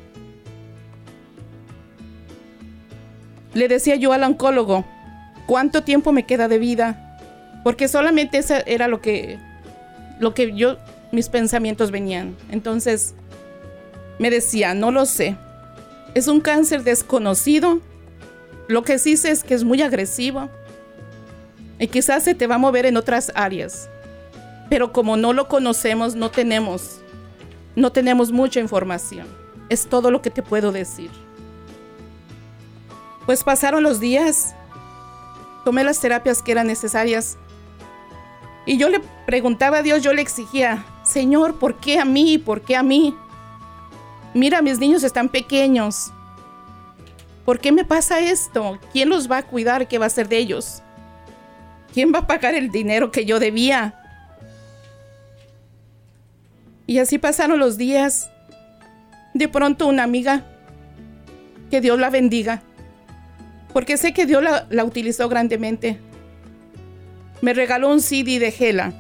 Le 3.54 3.66
decía 3.66 3.96
yo 3.96 4.12
al 4.12 4.22
oncólogo, 4.22 4.84
¿cuánto 5.46 5.82
tiempo 5.82 6.12
me 6.12 6.24
queda 6.24 6.46
de 6.46 6.58
vida? 6.58 7.18
Porque 7.64 7.88
solamente 7.88 8.38
eso 8.38 8.54
era 8.66 8.86
lo 8.86 9.00
que, 9.00 9.38
lo 10.20 10.34
que 10.34 10.54
yo, 10.54 10.76
mis 11.10 11.28
pensamientos 11.28 11.90
venían. 11.90 12.36
Entonces 12.50 13.14
me 14.20 14.30
decía, 14.30 14.74
no 14.74 14.92
lo 14.92 15.04
sé. 15.04 15.36
Es 16.14 16.28
un 16.28 16.40
cáncer 16.40 16.84
desconocido. 16.84 17.80
Lo 18.66 18.82
que 18.82 18.98
sí 18.98 19.16
sé 19.16 19.30
es 19.30 19.44
que 19.44 19.54
es 19.54 19.64
muy 19.64 19.82
agresivo. 19.82 20.48
Y 21.78 21.88
quizás 21.88 22.24
se 22.24 22.34
te 22.34 22.46
va 22.46 22.56
a 22.56 22.58
mover 22.58 22.86
en 22.86 22.96
otras 22.96 23.32
áreas 23.34 23.88
pero 24.68 24.92
como 24.92 25.16
no 25.16 25.32
lo 25.32 25.48
conocemos, 25.48 26.14
no 26.14 26.30
tenemos, 26.30 27.00
no 27.74 27.92
tenemos 27.92 28.32
mucha 28.32 28.60
información. 28.60 29.26
Es 29.68 29.86
todo 29.88 30.10
lo 30.10 30.22
que 30.22 30.30
te 30.30 30.42
puedo 30.42 30.72
decir. 30.72 31.10
Pues 33.26 33.44
pasaron 33.44 33.82
los 33.82 34.00
días, 34.00 34.54
tomé 35.64 35.84
las 35.84 36.00
terapias 36.00 36.42
que 36.42 36.52
eran 36.52 36.66
necesarias 36.66 37.36
y 38.64 38.78
yo 38.78 38.88
le 38.88 39.00
preguntaba 39.26 39.78
a 39.78 39.82
Dios, 39.82 40.02
yo 40.02 40.12
le 40.12 40.22
exigía, 40.22 40.84
Señor, 41.02 41.58
¿por 41.58 41.76
qué 41.76 41.98
a 41.98 42.04
mí? 42.04 42.38
¿Por 42.38 42.62
qué 42.62 42.76
a 42.76 42.82
mí? 42.82 43.14
Mira, 44.34 44.62
mis 44.62 44.78
niños 44.78 45.02
están 45.02 45.28
pequeños. 45.28 46.12
¿Por 47.44 47.60
qué 47.60 47.72
me 47.72 47.84
pasa 47.84 48.20
esto? 48.20 48.78
¿Quién 48.92 49.08
los 49.08 49.30
va 49.30 49.38
a 49.38 49.46
cuidar? 49.46 49.88
¿Qué 49.88 49.98
va 49.98 50.04
a 50.04 50.08
hacer 50.08 50.28
de 50.28 50.38
ellos? 50.38 50.82
¿Quién 51.92 52.12
va 52.12 52.20
a 52.20 52.26
pagar 52.26 52.54
el 52.54 52.70
dinero 52.70 53.10
que 53.10 53.24
yo 53.24 53.38
debía? 53.38 53.94
Y 56.86 56.98
así 56.98 57.18
pasaron 57.18 57.58
los 57.58 57.76
días. 57.78 58.30
De 59.34 59.48
pronto 59.48 59.86
una 59.86 60.02
amiga, 60.02 60.44
que 61.70 61.80
Dios 61.80 61.98
la 61.98 62.10
bendiga, 62.10 62.62
porque 63.72 63.96
sé 63.96 64.12
que 64.12 64.26
Dios 64.26 64.42
la, 64.42 64.84
utilizó 64.84 65.28
grandemente, 65.28 65.98
me 67.40 67.52
regaló 67.52 67.90
un 67.90 68.00
CD 68.00 68.38
de 68.38 68.50
Gela, 68.50 68.92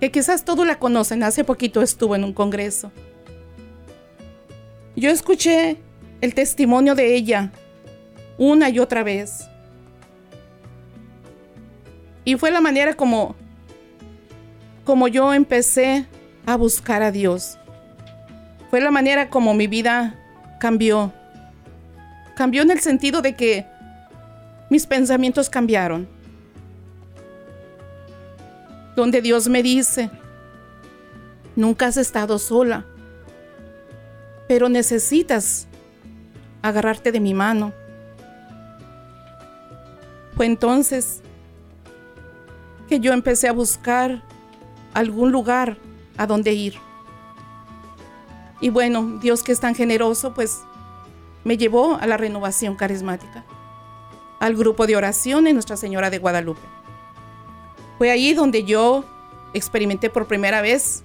que 0.00 0.10
quizás 0.10 0.44
todos 0.44 0.66
la 0.66 0.78
conocen, 0.78 1.22
hace 1.22 1.44
poquito 1.44 1.82
estuvo 1.82 2.16
en 2.16 2.24
un 2.24 2.32
congreso. 2.32 2.90
Yo 4.96 5.10
escuché 5.10 5.78
el 6.20 6.34
testimonio 6.34 6.94
de 6.94 7.14
ella 7.14 7.52
una 8.36 8.68
y 8.68 8.78
otra 8.78 9.02
vez. 9.02 9.48
Y 12.24 12.36
fue 12.36 12.50
la 12.50 12.60
manera 12.60 12.94
como 12.94 13.36
como 14.88 15.06
yo 15.06 15.34
empecé 15.34 16.06
a 16.46 16.56
buscar 16.56 17.02
a 17.02 17.12
Dios. 17.12 17.58
Fue 18.70 18.80
la 18.80 18.90
manera 18.90 19.28
como 19.28 19.52
mi 19.52 19.66
vida 19.66 20.18
cambió. 20.58 21.12
Cambió 22.34 22.62
en 22.62 22.70
el 22.70 22.80
sentido 22.80 23.20
de 23.20 23.36
que 23.36 23.66
mis 24.70 24.86
pensamientos 24.86 25.50
cambiaron. 25.50 26.08
Donde 28.96 29.20
Dios 29.20 29.46
me 29.48 29.62
dice, 29.62 30.08
nunca 31.54 31.88
has 31.88 31.98
estado 31.98 32.38
sola, 32.38 32.86
pero 34.48 34.68
necesitas 34.68 35.68
agarrarte 36.62 37.12
de 37.12 37.20
mi 37.20 37.34
mano. 37.34 37.72
Fue 40.34 40.46
entonces 40.46 41.20
que 42.88 42.98
yo 43.00 43.12
empecé 43.12 43.48
a 43.48 43.52
buscar 43.52 44.24
algún 44.94 45.30
lugar 45.30 45.76
a 46.16 46.26
dónde 46.26 46.52
ir. 46.52 46.74
Y 48.60 48.70
bueno, 48.70 49.18
Dios 49.20 49.42
que 49.42 49.52
es 49.52 49.60
tan 49.60 49.74
generoso, 49.74 50.34
pues 50.34 50.60
me 51.44 51.56
llevó 51.56 51.96
a 51.96 52.06
la 52.06 52.16
renovación 52.16 52.74
carismática, 52.74 53.44
al 54.40 54.56
grupo 54.56 54.86
de 54.86 54.96
oración 54.96 55.46
en 55.46 55.54
Nuestra 55.54 55.76
Señora 55.76 56.10
de 56.10 56.18
Guadalupe. 56.18 56.60
Fue 57.98 58.10
allí 58.10 58.34
donde 58.34 58.64
yo 58.64 59.04
experimenté 59.54 60.10
por 60.10 60.26
primera 60.26 60.60
vez 60.62 61.04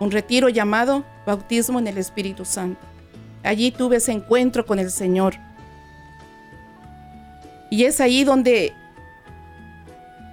un 0.00 0.10
retiro 0.10 0.48
llamado 0.48 1.04
bautismo 1.26 1.78
en 1.78 1.86
el 1.88 1.98
Espíritu 1.98 2.44
Santo. 2.44 2.80
Allí 3.42 3.70
tuve 3.70 3.96
ese 3.96 4.12
encuentro 4.12 4.66
con 4.66 4.78
el 4.78 4.90
Señor. 4.90 5.34
Y 7.70 7.84
es 7.84 8.00
ahí 8.00 8.24
donde 8.24 8.72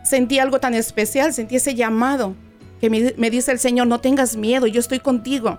sentí 0.04 0.40
algo 0.40 0.60
tan 0.60 0.74
especial, 0.74 1.34
sentí 1.34 1.58
ese 1.58 1.76
llamado 1.76 2.36
que 2.80 2.90
me, 2.90 3.30
dice 3.30 3.52
el 3.52 3.60
Señor, 3.60 3.88
no 3.88 4.00
tengas 4.00 4.36
miedo, 4.36 4.68
yo 4.68 4.80
estoy 4.80 5.00
contigo. 5.00 5.58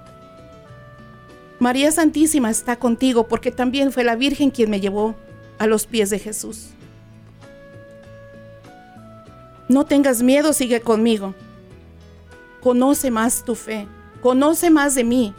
María 1.59 1.90
Santísima 1.90 2.51
está 2.51 2.77
contigo 2.77 3.27
porque 3.27 3.51
también 3.51 3.90
fue 3.90 4.05
la 4.05 4.14
Virgen 4.16 4.51
quien 4.51 4.71
me 4.71 4.81
llevó 4.81 5.14
a 5.59 5.66
los 5.66 5.87
pies 5.87 6.11
de 6.11 6.19
Jesús. 6.19 6.69
No 9.69 9.85
tengas 9.85 10.23
miedo, 10.23 10.53
sigue 10.53 10.81
conmigo. 10.81 11.35
Conoce 12.61 13.11
más 13.11 13.45
tu 13.45 13.55
fe, 13.55 13.87
conoce 14.26 14.70
más 14.70 14.96
de 14.96 15.04
mí, 15.04 15.32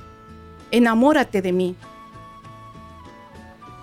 enamórate 0.72 1.42
de 1.42 1.52
mí. 1.52 1.76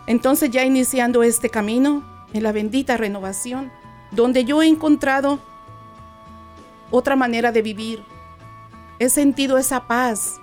Entonces 0.06 0.50
ya 0.50 0.64
iniciando 0.64 1.22
este 1.22 1.50
camino 1.50 2.02
en 2.32 2.42
la 2.42 2.52
bendita 2.52 2.96
renovación, 2.96 3.70
donde 4.12 4.46
yo 4.46 4.62
he 4.62 4.66
encontrado 4.66 5.40
otra 6.90 7.16
manera 7.16 7.52
de 7.52 7.60
vivir. 7.60 8.02
He 8.98 9.10
sentido 9.10 9.58
esa 9.58 9.86
paz. 9.86 10.40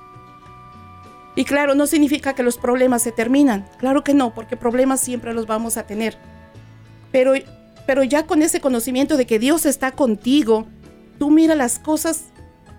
Y 1.33 1.43
claro, 1.43 1.73
no 1.73 1.87
significa 1.87 2.35
que 2.35 2.43
los 2.43 2.59
problemas 2.59 3.01
se 3.01 3.11
terminan. 3.11 3.67
Claro 3.79 4.03
que 4.03 4.13
no, 4.13 4.31
porque 4.35 4.57
problemas 4.57 5.01
siempre 5.01 5.33
los 5.33 5.47
vamos 5.47 5.75
a 5.77 5.87
tener. 5.87 6.19
Pero, 7.11 7.33
pero 7.87 8.03
ya 8.03 8.27
con 8.27 8.43
ese 8.43 8.61
conocimiento 8.61 9.17
de 9.17 9.25
que 9.25 9.39
Dios 9.39 9.65
está 9.65 9.93
contigo, 9.93 10.67
tú 11.17 11.31
mira 11.31 11.55
las 11.55 11.79
cosas 11.79 12.25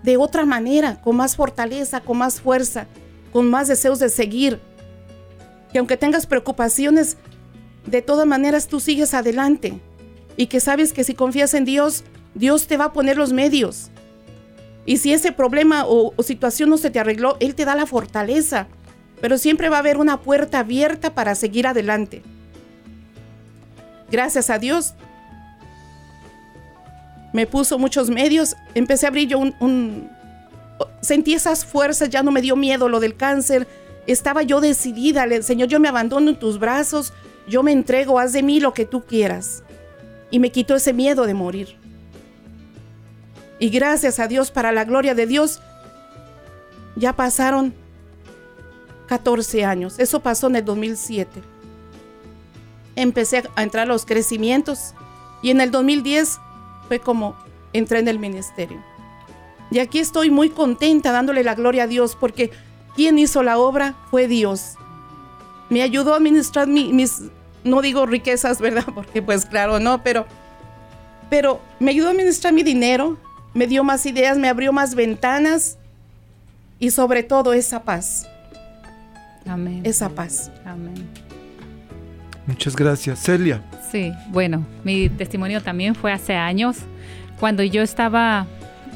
de 0.03 0.17
otra 0.17 0.45
manera, 0.45 1.01
con 1.01 1.15
más 1.15 1.35
fortaleza, 1.35 2.01
con 2.01 2.17
más 2.17 2.41
fuerza, 2.41 2.87
con 3.31 3.49
más 3.49 3.67
deseos 3.67 3.99
de 3.99 4.09
seguir. 4.09 4.59
Que 5.71 5.79
aunque 5.79 5.97
tengas 5.97 6.27
preocupaciones, 6.27 7.17
de 7.85 8.01
todas 8.01 8.27
maneras 8.27 8.67
tú 8.67 8.79
sigues 8.79 9.13
adelante. 9.13 9.79
Y 10.35 10.47
que 10.47 10.59
sabes 10.59 10.93
que 10.93 11.03
si 11.03 11.13
confías 11.13 11.53
en 11.53 11.65
Dios, 11.65 12.03
Dios 12.35 12.67
te 12.67 12.77
va 12.77 12.85
a 12.85 12.93
poner 12.93 13.17
los 13.17 13.33
medios. 13.33 13.89
Y 14.85 14.97
si 14.97 15.13
ese 15.13 15.31
problema 15.31 15.85
o, 15.87 16.13
situación 16.21 16.69
no 16.69 16.77
se 16.77 16.89
te 16.89 16.99
arregló, 16.99 17.37
Él 17.39 17.55
te 17.55 17.65
da 17.65 17.75
la 17.75 17.85
fortaleza. 17.85 18.67
Pero 19.21 19.37
siempre 19.37 19.69
va 19.69 19.77
a 19.77 19.79
haber 19.79 19.97
una 19.97 20.19
puerta 20.19 20.59
abierta 20.59 21.15
para 21.15 21.35
seguir 21.35 21.65
adelante. 21.65 22.23
Gracias 24.11 24.49
a 24.49 24.59
Dios. 24.59 24.95
Me 27.33 27.47
puso 27.47 27.77
muchos 27.77 28.09
medios. 28.09 28.55
Empecé 28.75 29.07
a 29.07 29.09
abrir 29.09 29.27
yo 29.27 29.39
un, 29.39 30.09
Sentí 31.01 31.33
esas 31.33 31.65
fuerzas, 31.65 32.09
ya 32.09 32.23
no 32.23 32.31
me 32.31 32.41
dio 32.41 32.55
miedo 32.55 32.87
lo 32.87 32.99
del 32.99 33.15
cáncer. 33.15 33.67
Estaba 34.07 34.43
yo 34.43 34.61
decidida, 34.61 35.25
Señor, 35.41 35.67
yo 35.67 35.79
me 35.79 35.89
abandono 35.89 36.29
en 36.29 36.39
tus 36.39 36.59
brazos, 36.59 37.13
yo 37.47 37.63
me 37.63 37.71
entrego, 37.71 38.19
haz 38.19 38.33
de 38.33 38.43
mí 38.43 38.59
lo 38.59 38.73
que 38.73 38.85
tú 38.85 39.03
quieras. 39.03 39.63
Y 40.31 40.39
me 40.39 40.51
quitó 40.51 40.75
ese 40.75 40.93
miedo 40.93 41.25
de 41.25 41.33
morir. 41.33 41.75
Y 43.59 43.69
gracias 43.69 44.19
a 44.19 44.27
Dios, 44.27 44.51
para 44.51 44.71
la 44.71 44.83
gloria 44.83 45.15
de 45.15 45.27
Dios, 45.27 45.61
ya 46.95 47.13
pasaron 47.13 47.73
14 49.07 49.65
años. 49.65 49.99
Eso 49.99 50.21
pasó 50.21 50.47
en 50.47 50.57
el 50.57 50.65
2007. 50.65 51.41
Empecé 52.95 53.43
a 53.55 53.63
entrar 53.63 53.83
a 53.83 53.93
los 53.93 54.05
crecimientos 54.05 54.93
y 55.41 55.49
en 55.49 55.61
el 55.61 55.71
2010 55.71 56.39
fue 56.87 56.99
como 56.99 57.35
entré 57.73 57.99
en 57.99 58.07
el 58.07 58.19
ministerio. 58.19 58.81
Y 59.71 59.79
aquí 59.79 59.99
estoy 59.99 60.29
muy 60.29 60.49
contenta 60.49 61.11
dándole 61.11 61.43
la 61.43 61.55
gloria 61.55 61.83
a 61.83 61.87
Dios 61.87 62.15
porque 62.19 62.51
quien 62.95 63.17
hizo 63.17 63.43
la 63.43 63.57
obra 63.57 63.95
fue 64.11 64.27
Dios. 64.27 64.75
Me 65.69 65.81
ayudó 65.81 66.13
a 66.13 66.17
administrar 66.17 66.67
mis, 66.67 67.23
no 67.63 67.81
digo 67.81 68.05
riquezas, 68.05 68.59
¿verdad? 68.59 68.85
Porque 68.93 69.21
pues 69.21 69.45
claro, 69.45 69.79
no, 69.79 70.03
pero, 70.03 70.27
pero 71.29 71.59
me 71.79 71.91
ayudó 71.91 72.09
a 72.09 72.11
administrar 72.11 72.53
mi 72.53 72.61
dinero, 72.61 73.17
me 73.53 73.65
dio 73.65 73.83
más 73.83 74.05
ideas, 74.05 74.37
me 74.37 74.49
abrió 74.49 74.71
más 74.71 74.93
ventanas 74.93 75.77
y 76.77 76.91
sobre 76.91 77.23
todo 77.23 77.53
esa 77.53 77.83
paz. 77.83 78.27
Amén. 79.45 79.81
esa 79.83 80.09
paz. 80.09 80.51
Amén. 80.65 81.09
Muchas 82.45 82.75
gracias. 82.75 83.19
Celia. 83.19 83.61
Sí, 83.91 84.11
bueno, 84.29 84.65
mi 84.83 85.09
testimonio 85.09 85.61
también 85.61 85.95
fue 85.95 86.11
hace 86.11 86.35
años, 86.35 86.77
cuando 87.39 87.63
yo 87.63 87.81
estaba 87.81 88.47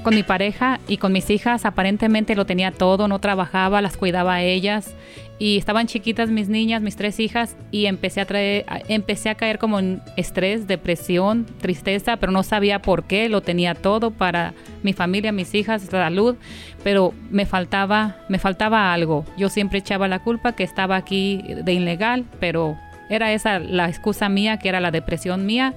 con 0.04 0.16
mi 0.16 0.24
pareja 0.24 0.80
y 0.88 0.98
con 0.98 1.12
mis 1.12 1.30
hijas, 1.30 1.66
aparentemente 1.66 2.36
lo 2.36 2.46
tenía 2.46 2.72
todo, 2.72 3.08
no 3.08 3.20
trabajaba, 3.20 3.82
las 3.82 3.98
cuidaba 3.98 4.36
a 4.36 4.42
ellas 4.42 4.94
y 5.40 5.58
estaban 5.58 5.88
chiquitas 5.88 6.30
mis 6.30 6.50
niñas, 6.50 6.82
mis 6.82 6.96
tres 6.96 7.20
hijas 7.20 7.56
y 7.72 7.86
empecé 7.86 8.22
a 8.22 8.26
traer, 8.26 8.66
empecé 8.88 9.30
a 9.30 9.36
caer 9.36 9.60
como 9.60 9.80
en 9.80 10.02
estrés, 10.16 10.68
depresión, 10.68 11.46
tristeza, 11.60 12.18
pero 12.18 12.32
no 12.32 12.44
sabía 12.44 12.82
por 12.82 13.04
qué, 13.04 13.30
lo 13.30 13.42
tenía 13.42 13.76
todo 13.76 14.12
para 14.12 14.54
mi 14.82 14.94
familia, 14.94 15.32
mis 15.32 15.54
hijas, 15.54 15.84
salud, 15.84 16.38
pero 16.84 17.14
me 17.30 17.46
faltaba, 17.46 18.18
me 18.30 18.40
faltaba 18.40 18.94
algo. 18.94 19.26
Yo 19.38 19.50
siempre 19.50 19.80
echaba 19.80 20.08
la 20.08 20.20
culpa 20.20 20.54
que 20.54 20.64
estaba 20.64 20.96
aquí 20.96 21.44
de 21.64 21.74
ilegal, 21.74 22.26
pero 22.40 22.78
era 23.10 23.32
esa 23.34 23.60
la 23.60 23.88
excusa 23.88 24.30
mía, 24.30 24.58
que 24.58 24.70
era 24.70 24.80
la 24.80 24.92
depresión 24.92 25.46
mía. 25.46 25.74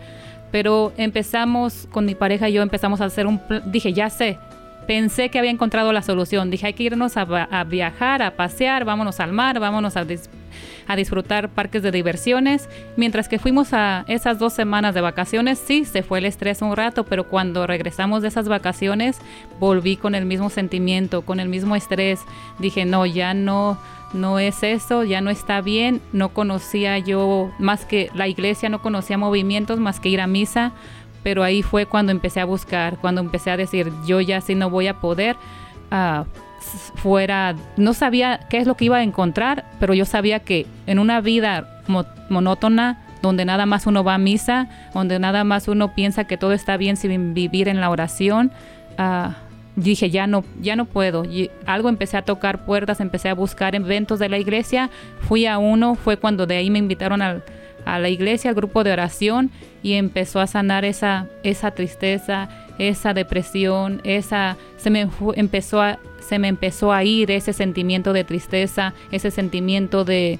Pero 0.50 0.92
empezamos 0.96 1.86
con 1.90 2.06
mi 2.06 2.14
pareja 2.14 2.48
y 2.48 2.54
yo 2.54 2.62
empezamos 2.62 3.00
a 3.00 3.04
hacer 3.04 3.26
un 3.26 3.40
dije, 3.66 3.92
ya 3.92 4.10
sé, 4.10 4.38
pensé 4.90 5.28
que 5.28 5.38
había 5.38 5.52
encontrado 5.52 5.92
la 5.92 6.02
solución. 6.02 6.50
Dije, 6.50 6.66
hay 6.66 6.72
que 6.72 6.82
irnos 6.82 7.16
a, 7.16 7.24
viajar, 7.64 8.22
a 8.22 8.32
pasear, 8.32 8.84
vámonos 8.84 9.20
al 9.20 9.32
mar, 9.32 9.60
vámonos 9.60 9.96
a, 9.96 10.04
a, 10.88 10.96
disfrutar 10.96 11.50
parques 11.50 11.84
de 11.84 11.92
diversiones. 11.92 12.68
Mientras 12.96 13.28
que 13.28 13.38
fuimos 13.38 13.72
a 13.72 14.04
esas 14.08 14.40
dos 14.40 14.52
semanas 14.52 14.92
de 14.96 15.00
vacaciones, 15.00 15.60
sí, 15.64 15.84
se 15.84 16.02
fue 16.02 16.18
el 16.18 16.26
estrés 16.26 16.60
un 16.60 16.74
rato, 16.74 17.04
pero 17.04 17.28
cuando 17.28 17.68
regresamos 17.68 18.22
de 18.22 18.28
esas 18.28 18.48
vacaciones, 18.48 19.18
volví 19.60 19.96
con 19.96 20.16
el 20.16 20.26
mismo 20.26 20.50
sentimiento, 20.50 21.22
con 21.22 21.38
el 21.38 21.48
mismo 21.48 21.76
estrés. 21.76 22.18
Dije, 22.58 22.84
no, 22.84 23.06
ya 23.06 23.32
no 23.32 23.78
no 24.12 24.38
es 24.38 24.62
eso, 24.62 25.04
ya 25.04 25.20
no 25.20 25.30
está 25.30 25.60
bien, 25.60 26.00
no 26.12 26.30
conocía 26.30 26.98
yo 26.98 27.50
más 27.58 27.84
que 27.84 28.10
la 28.14 28.28
iglesia, 28.28 28.68
no 28.68 28.82
conocía 28.82 29.18
movimientos 29.18 29.78
más 29.78 30.00
que 30.00 30.08
ir 30.08 30.20
a 30.20 30.26
misa, 30.26 30.72
pero 31.22 31.42
ahí 31.42 31.62
fue 31.62 31.86
cuando 31.86 32.12
empecé 32.12 32.40
a 32.40 32.44
buscar, 32.44 32.98
cuando 32.98 33.20
empecé 33.20 33.50
a 33.50 33.56
decir, 33.56 33.92
yo 34.06 34.20
ya 34.20 34.40
sí 34.40 34.54
no 34.54 34.70
voy 34.70 34.88
a 34.88 35.00
poder. 35.00 35.36
Uh, 35.92 36.24
fuera, 36.96 37.54
no 37.76 37.94
sabía 37.94 38.40
qué 38.50 38.58
es 38.58 38.66
lo 38.66 38.76
que 38.76 38.86
iba 38.86 38.98
a 38.98 39.02
encontrar, 39.02 39.64
pero 39.78 39.94
yo 39.94 40.04
sabía 40.04 40.40
que 40.40 40.66
en 40.86 40.98
una 40.98 41.20
vida 41.20 41.82
monótona, 42.28 43.02
donde 43.22 43.44
nada 43.44 43.66
más 43.66 43.86
uno 43.86 44.04
va 44.04 44.14
a 44.14 44.18
misa, 44.18 44.68
donde 44.94 45.18
nada 45.18 45.44
más 45.44 45.68
uno 45.68 45.94
piensa 45.94 46.24
que 46.24 46.36
todo 46.36 46.52
está 46.52 46.76
bien 46.76 46.96
sin 46.96 47.34
vivir 47.34 47.68
en 47.68 47.80
la 47.80 47.90
oración, 47.90 48.50
uh, 48.98 49.32
dije, 49.82 50.10
ya 50.10 50.26
no, 50.26 50.44
ya 50.60 50.76
no 50.76 50.84
puedo. 50.84 51.24
Y 51.24 51.50
algo 51.66 51.88
empecé 51.88 52.16
a 52.16 52.22
tocar 52.22 52.64
puertas, 52.64 53.00
empecé 53.00 53.28
a 53.28 53.34
buscar 53.34 53.74
eventos 53.74 54.18
de 54.18 54.28
la 54.28 54.38
iglesia. 54.38 54.90
Fui 55.20 55.46
a 55.46 55.58
uno, 55.58 55.94
fue 55.94 56.16
cuando 56.16 56.46
de 56.46 56.56
ahí 56.56 56.70
me 56.70 56.78
invitaron 56.78 57.22
a 57.22 57.42
la 57.86 58.08
iglesia, 58.08 58.50
al 58.50 58.56
grupo 58.56 58.84
de 58.84 58.92
oración, 58.92 59.50
y 59.82 59.94
empezó 59.94 60.40
a 60.40 60.46
sanar 60.46 60.84
esa, 60.84 61.26
esa 61.42 61.70
tristeza, 61.70 62.48
esa 62.78 63.14
depresión, 63.14 64.00
esa, 64.04 64.56
se 64.76 64.90
me 64.90 65.08
empezó 65.34 65.82
a, 65.82 65.98
se 66.20 66.38
me 66.38 66.48
empezó 66.48 66.92
a 66.92 67.04
ir 67.04 67.30
ese 67.30 67.52
sentimiento 67.52 68.12
de 68.12 68.24
tristeza, 68.24 68.94
ese 69.10 69.30
sentimiento 69.30 70.04
de, 70.04 70.38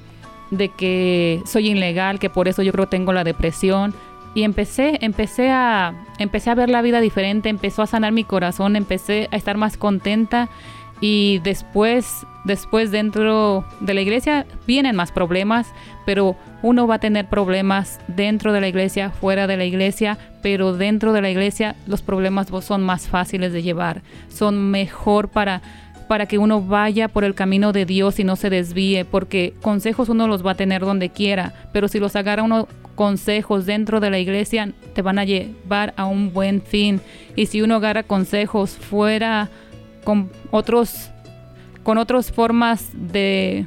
de 0.51 0.69
que 0.69 1.43
soy 1.47 1.71
ilegal, 1.71 2.19
que 2.19 2.31
por 2.31 2.49
eso 2.49 2.63
yo 2.63 2.73
creo 2.73 2.87
tengo 2.87 3.13
la 3.13 3.25
depresión 3.25 3.95
y 4.35 4.45
empecé, 4.45 4.99
empecé 5.01 5.51
a, 5.51 5.95
empecé 6.19 6.51
a 6.51 6.55
ver 6.55 6.71
la 6.71 6.83
vida 6.83 7.01
diferente, 7.01 7.49
empezó 7.49 7.83
a 7.83 7.87
sanar 7.87 8.13
mi 8.13 8.25
corazón, 8.25 8.77
empecé 8.77 9.29
a 9.33 9.37
estar 9.37 9.57
más 9.57 9.77
contenta 9.77 10.49
y 11.01 11.39
después, 11.39 12.27
después 12.45 12.91
dentro 12.91 13.65
de 13.81 13.95
la 13.95 14.03
iglesia 14.03 14.47
vienen 14.67 14.97
más 14.97 15.13
problemas, 15.13 15.73
pero 16.05 16.37
uno 16.63 16.87
va 16.87 16.97
a 16.97 17.01
tener 17.01 17.27
problemas 17.27 17.99
dentro 18.07 18.53
de 18.53 18.61
la 18.61 18.69
iglesia, 18.69 19.11
fuera 19.11 19.47
de 19.47 19.57
la 19.57 19.65
iglesia, 19.65 20.19
pero 20.43 20.75
dentro 20.75 21.13
de 21.13 21.23
la 21.23 21.31
iglesia 21.31 21.75
los 21.87 22.03
problemas 22.03 22.49
son 22.63 22.83
más 22.83 23.09
fáciles 23.09 23.53
de 23.53 23.63
llevar, 23.63 24.03
son 24.29 24.71
mejor 24.71 25.29
para 25.29 25.63
para 26.11 26.27
que 26.27 26.39
uno 26.39 26.61
vaya 26.61 27.07
por 27.07 27.23
el 27.23 27.37
camino 27.37 27.71
de 27.71 27.87
Dios 27.87 28.19
y 28.19 28.25
no 28.25 28.35
se 28.35 28.51
desvíe, 28.51 29.05
porque 29.05 29.55
consejos 29.63 30.09
uno 30.09 30.27
los 30.27 30.45
va 30.45 30.51
a 30.51 30.55
tener 30.57 30.81
donde 30.81 31.11
quiera, 31.11 31.55
pero 31.73 31.87
si 31.87 32.01
los 32.01 32.17
agarra 32.17 32.43
uno 32.43 32.67
consejos 32.97 33.65
dentro 33.65 34.01
de 34.01 34.11
la 34.11 34.19
iglesia 34.19 34.73
te 34.93 35.03
van 35.03 35.21
a 35.21 35.25
llevar 35.25 35.95
a 35.97 36.07
un 36.07 36.33
buen 36.33 36.63
fin. 36.63 37.01
Y 37.37 37.47
si 37.47 37.63
uno 37.63 37.77
agarra 37.77 38.03
consejos 38.03 38.71
fuera 38.71 39.51
con 40.03 40.33
otros 40.51 41.13
con 41.85 41.97
otras 41.97 42.33
formas 42.33 42.89
de, 42.93 43.67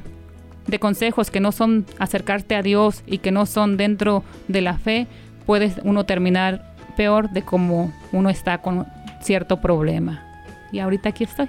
de 0.66 0.78
consejos 0.78 1.30
que 1.30 1.40
no 1.40 1.50
son 1.50 1.86
acercarte 1.98 2.56
a 2.56 2.62
Dios 2.62 3.04
y 3.06 3.18
que 3.18 3.30
no 3.30 3.46
son 3.46 3.78
dentro 3.78 4.22
de 4.48 4.60
la 4.60 4.76
fe, 4.76 5.06
puede 5.46 5.72
uno 5.82 6.04
terminar 6.04 6.74
peor 6.94 7.30
de 7.30 7.40
como 7.40 7.90
uno 8.12 8.28
está 8.28 8.58
con 8.58 8.86
cierto 9.22 9.62
problema. 9.62 10.22
Y 10.72 10.80
ahorita 10.80 11.08
aquí 11.08 11.24
estoy. 11.24 11.48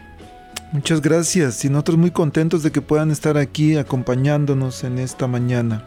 Muchas 0.71 1.01
gracias 1.01 1.63
y 1.63 1.69
nosotros 1.69 1.97
muy 1.97 2.11
contentos 2.11 2.63
de 2.63 2.71
que 2.71 2.81
puedan 2.81 3.11
estar 3.11 3.37
aquí 3.37 3.77
acompañándonos 3.77 4.83
en 4.83 4.99
esta 4.99 5.27
mañana. 5.27 5.83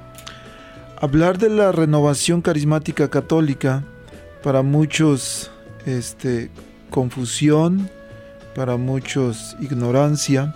Hablar 1.01 1.39
de 1.39 1.51
la 1.51 1.73
renovación 1.73 2.41
carismática 2.43 3.09
católica, 3.09 3.85
para 4.43 4.63
muchos 4.63 5.51
este, 5.85 6.51
confusión, 6.91 7.91
para 8.55 8.77
muchos 8.77 9.57
ignorancia, 9.61 10.55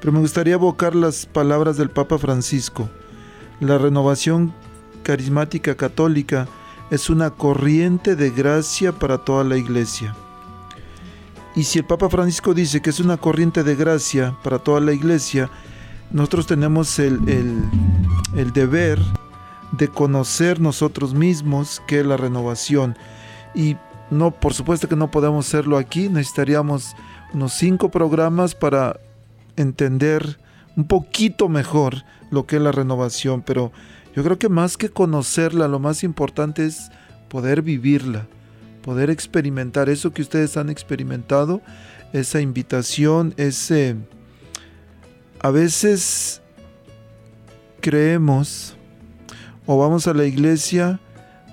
pero 0.00 0.12
me 0.12 0.20
gustaría 0.20 0.54
evocar 0.54 0.94
las 0.94 1.26
palabras 1.26 1.76
del 1.76 1.90
Papa 1.90 2.18
Francisco. 2.18 2.88
La 3.60 3.78
renovación 3.78 4.54
carismática 5.02 5.74
católica 5.76 6.48
es 6.90 7.10
una 7.10 7.30
corriente 7.30 8.16
de 8.16 8.30
gracia 8.30 8.92
para 8.92 9.18
toda 9.18 9.44
la 9.44 9.56
iglesia. 9.56 10.14
Y 11.56 11.64
si 11.64 11.78
el 11.78 11.86
Papa 11.86 12.10
Francisco 12.10 12.52
dice 12.52 12.82
que 12.82 12.90
es 12.90 13.00
una 13.00 13.16
corriente 13.16 13.64
de 13.64 13.74
gracia 13.74 14.36
para 14.44 14.58
toda 14.58 14.78
la 14.78 14.92
iglesia, 14.92 15.50
nosotros 16.10 16.46
tenemos 16.46 16.98
el, 16.98 17.18
el, 18.36 18.52
deber 18.52 19.00
de 19.72 19.88
conocer 19.88 20.60
nosotros 20.60 21.14
mismos 21.14 21.82
que 21.86 22.04
la 22.04 22.18
renovación. 22.18 22.94
Y 23.54 23.76
no, 24.10 24.32
por 24.32 24.52
supuesto 24.52 24.86
que 24.86 24.96
no 24.96 25.10
podemos 25.10 25.46
hacerlo 25.46 25.78
aquí, 25.78 26.10
necesitaríamos 26.10 26.94
unos 27.32 27.54
cinco 27.54 27.90
programas 27.90 28.54
para 28.54 29.00
entender 29.56 30.38
un 30.76 30.86
poquito 30.86 31.48
mejor 31.48 32.04
lo 32.30 32.46
que 32.46 32.56
es 32.56 32.62
la 32.62 32.70
renovación, 32.70 33.40
pero 33.40 33.72
yo 34.14 34.22
creo 34.22 34.38
que 34.38 34.50
más 34.50 34.76
que 34.76 34.90
conocerla, 34.90 35.68
lo 35.68 35.78
más 35.78 36.04
importante 36.04 36.66
es 36.66 36.90
poder 37.30 37.62
vivirla, 37.62 38.26
poder 38.86 39.10
experimentar 39.10 39.88
eso 39.88 40.12
que 40.12 40.22
ustedes 40.22 40.56
han 40.56 40.70
experimentado, 40.70 41.60
esa 42.12 42.40
invitación, 42.40 43.34
ese... 43.36 43.96
A 45.40 45.50
veces 45.50 46.40
creemos 47.80 48.76
o 49.66 49.76
vamos 49.76 50.06
a 50.06 50.14
la 50.14 50.24
iglesia 50.24 51.00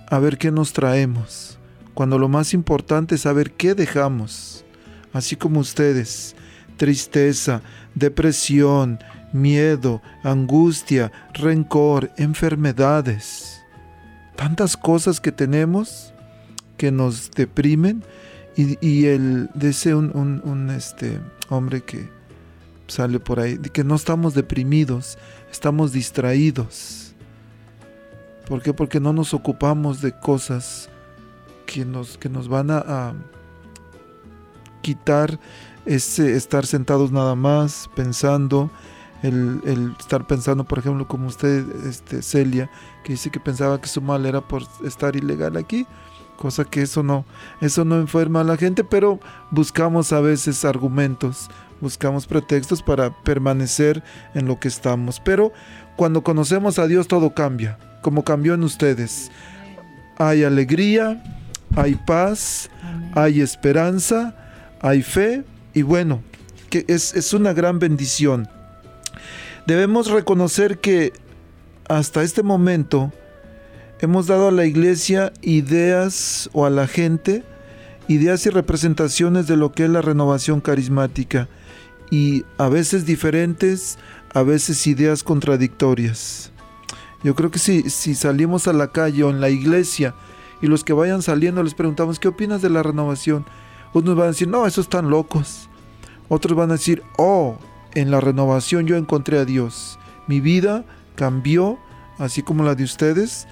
a 0.10 0.20
ver 0.20 0.38
qué 0.38 0.52
nos 0.52 0.74
traemos, 0.74 1.58
cuando 1.96 2.20
lo 2.20 2.30
más 2.30 2.54
importante 2.54 3.16
es 3.16 3.22
saber 3.22 3.54
qué 3.54 3.74
dejamos, 3.74 4.64
así 5.12 5.36
como 5.36 5.60
ustedes, 5.60 6.36
tristeza, 6.78 7.64
depresión, 7.96 9.00
miedo, 9.34 10.04
angustia, 10.24 11.12
rencor, 11.34 12.12
enfermedades, 12.18 13.60
tantas 14.36 14.78
cosas 14.78 15.20
que 15.20 15.32
tenemos 15.32 16.13
que 16.78 16.92
nos 16.92 17.32
deprimen 17.32 18.04
y, 18.56 19.06
el 19.06 19.50
dice 19.56 19.96
un, 19.96 20.12
un, 20.44 20.70
este 20.70 21.20
hombre 21.50 21.82
que 21.82 22.10
sale 22.88 23.20
por 23.20 23.40
ahí, 23.40 23.58
que 23.58 23.84
no 23.84 23.96
estamos 23.96 24.36
deprimidos, 24.36 25.18
estamos 25.52 25.92
distraídos 25.92 27.04
¿Por 28.48 28.62
qué? 28.62 28.74
Porque 28.74 29.00
no 29.00 29.14
nos 29.14 29.34
ocupamos 29.34 30.02
de 30.02 30.12
cosas 30.12 30.90
que 31.66 31.86
nos, 31.86 32.18
que 32.18 32.30
nos 32.30 32.48
van 32.48 32.72
a, 32.72 33.14
quitar 34.82 35.40
ese 35.86 36.36
estar 36.36 36.66
sentados 36.66 37.10
nada 37.10 37.36
más, 37.36 37.90
pensando, 37.96 38.70
el, 39.22 39.96
estar 39.98 40.28
pensando, 40.28 40.66
por 40.66 40.80
ejemplo, 40.80 41.08
como 41.08 41.28
usted, 41.28 41.66
este, 41.86 42.22
Celia, 42.22 42.70
que 43.06 43.14
dice 43.14 43.32
que 43.32 43.40
pensaba 43.40 43.80
que 43.80 43.88
su 43.88 44.02
mal 44.02 44.26
era 44.26 44.42
por 44.42 44.64
estar 44.84 45.16
ilegal 45.16 45.56
aquí, 45.56 45.88
cosa 46.38 46.66
que 46.66 46.82
eso 46.82 47.04
no, 47.04 47.26
eso 47.62 47.86
no 47.86 47.98
enferma 48.00 48.42
a 48.42 48.44
la 48.46 48.58
gente, 48.58 48.84
pero 48.84 49.20
buscamos 49.52 50.12
a 50.12 50.22
veces 50.22 50.66
argumentos, 50.66 51.50
buscamos 51.82 52.28
pretextos 52.28 52.82
para 52.82 53.12
permanecer 53.24 54.04
en 54.34 54.48
lo 54.48 54.60
que 54.60 54.68
estamos. 54.68 55.20
Pero 55.20 55.54
cuando 55.96 56.24
conocemos 56.24 56.80
a 56.80 56.88
Dios 56.88 57.08
todo 57.08 57.34
cambia 57.34 57.78
como 58.04 58.24
cambió 58.24 58.54
en 58.54 58.64
ustedes. 58.64 59.32
Hay 60.18 60.44
alegría, 60.44 61.24
hay 61.76 61.96
paz, 61.96 62.70
hay 63.16 63.42
esperanza, 63.42 64.36
hay 64.80 65.02
fe 65.02 65.44
y 65.74 65.82
bueno, 65.82 66.22
que 66.70 66.86
es, 66.88 67.34
una 67.34 67.54
gran 67.54 67.80
bendición. 67.80 68.48
Debemos 69.66 70.12
reconocer 70.12 70.78
que 70.78 71.14
hasta 71.90 72.22
este 72.22 72.44
momento 72.44 73.12
hemos 74.04 74.28
dado 74.28 74.50
a 74.50 74.52
la 74.52 74.66
iglesia 74.66 75.32
ideas 75.42 76.50
o 76.52 76.66
a 76.66 76.70
la 76.70 76.88
gente 76.88 77.46
ideas 78.10 78.46
y 78.46 78.50
representaciones 78.50 79.48
de 79.48 79.56
lo 79.56 79.72
que 79.72 79.86
es 79.86 79.90
la 79.90 80.02
renovación 80.02 80.60
carismática 80.60 81.48
y 82.12 82.44
a 82.58 82.68
veces 82.68 83.06
diferentes, 83.06 83.98
a 84.34 84.44
veces 84.44 84.86
ideas 84.88 85.24
contradictorias. 85.24 86.52
Yo 87.24 87.34
creo 87.34 87.50
que 87.50 87.60
si, 87.60 87.90
si 87.90 88.14
salimos 88.14 88.68
a 88.68 88.74
la 88.74 88.90
calle 88.90 89.24
o 89.24 89.30
en 89.30 89.40
la 89.40 89.50
iglesia 89.50 90.14
y 90.62 90.68
los 90.68 90.84
que 90.84 90.92
vayan 90.92 91.22
saliendo 91.22 91.64
les 91.64 91.74
preguntamos, 91.74 92.20
¿qué 92.20 92.28
opinas 92.28 92.62
de 92.62 92.70
la 92.70 92.84
renovación? 92.84 93.46
Unos 93.94 94.18
van 94.18 94.26
a 94.26 94.32
decir, 94.32 94.50
no, 94.50 94.68
esos 94.68 94.88
están 94.88 95.10
locos. 95.10 95.70
Otros 96.28 96.58
van 96.58 96.72
a 96.72 96.74
decir, 96.74 97.04
oh, 97.18 97.58
en 97.94 98.12
la 98.12 98.20
renovación 98.20 98.86
yo 98.86 98.98
encontré 98.98 99.40
a 99.40 99.46
Dios. 99.46 99.98
Mi 100.28 100.42
vida 100.42 100.84
cambió, 101.16 101.80
así 102.18 102.44
como 102.44 102.66
la 102.66 102.76
de 102.76 102.84
ustedes, 102.84 103.48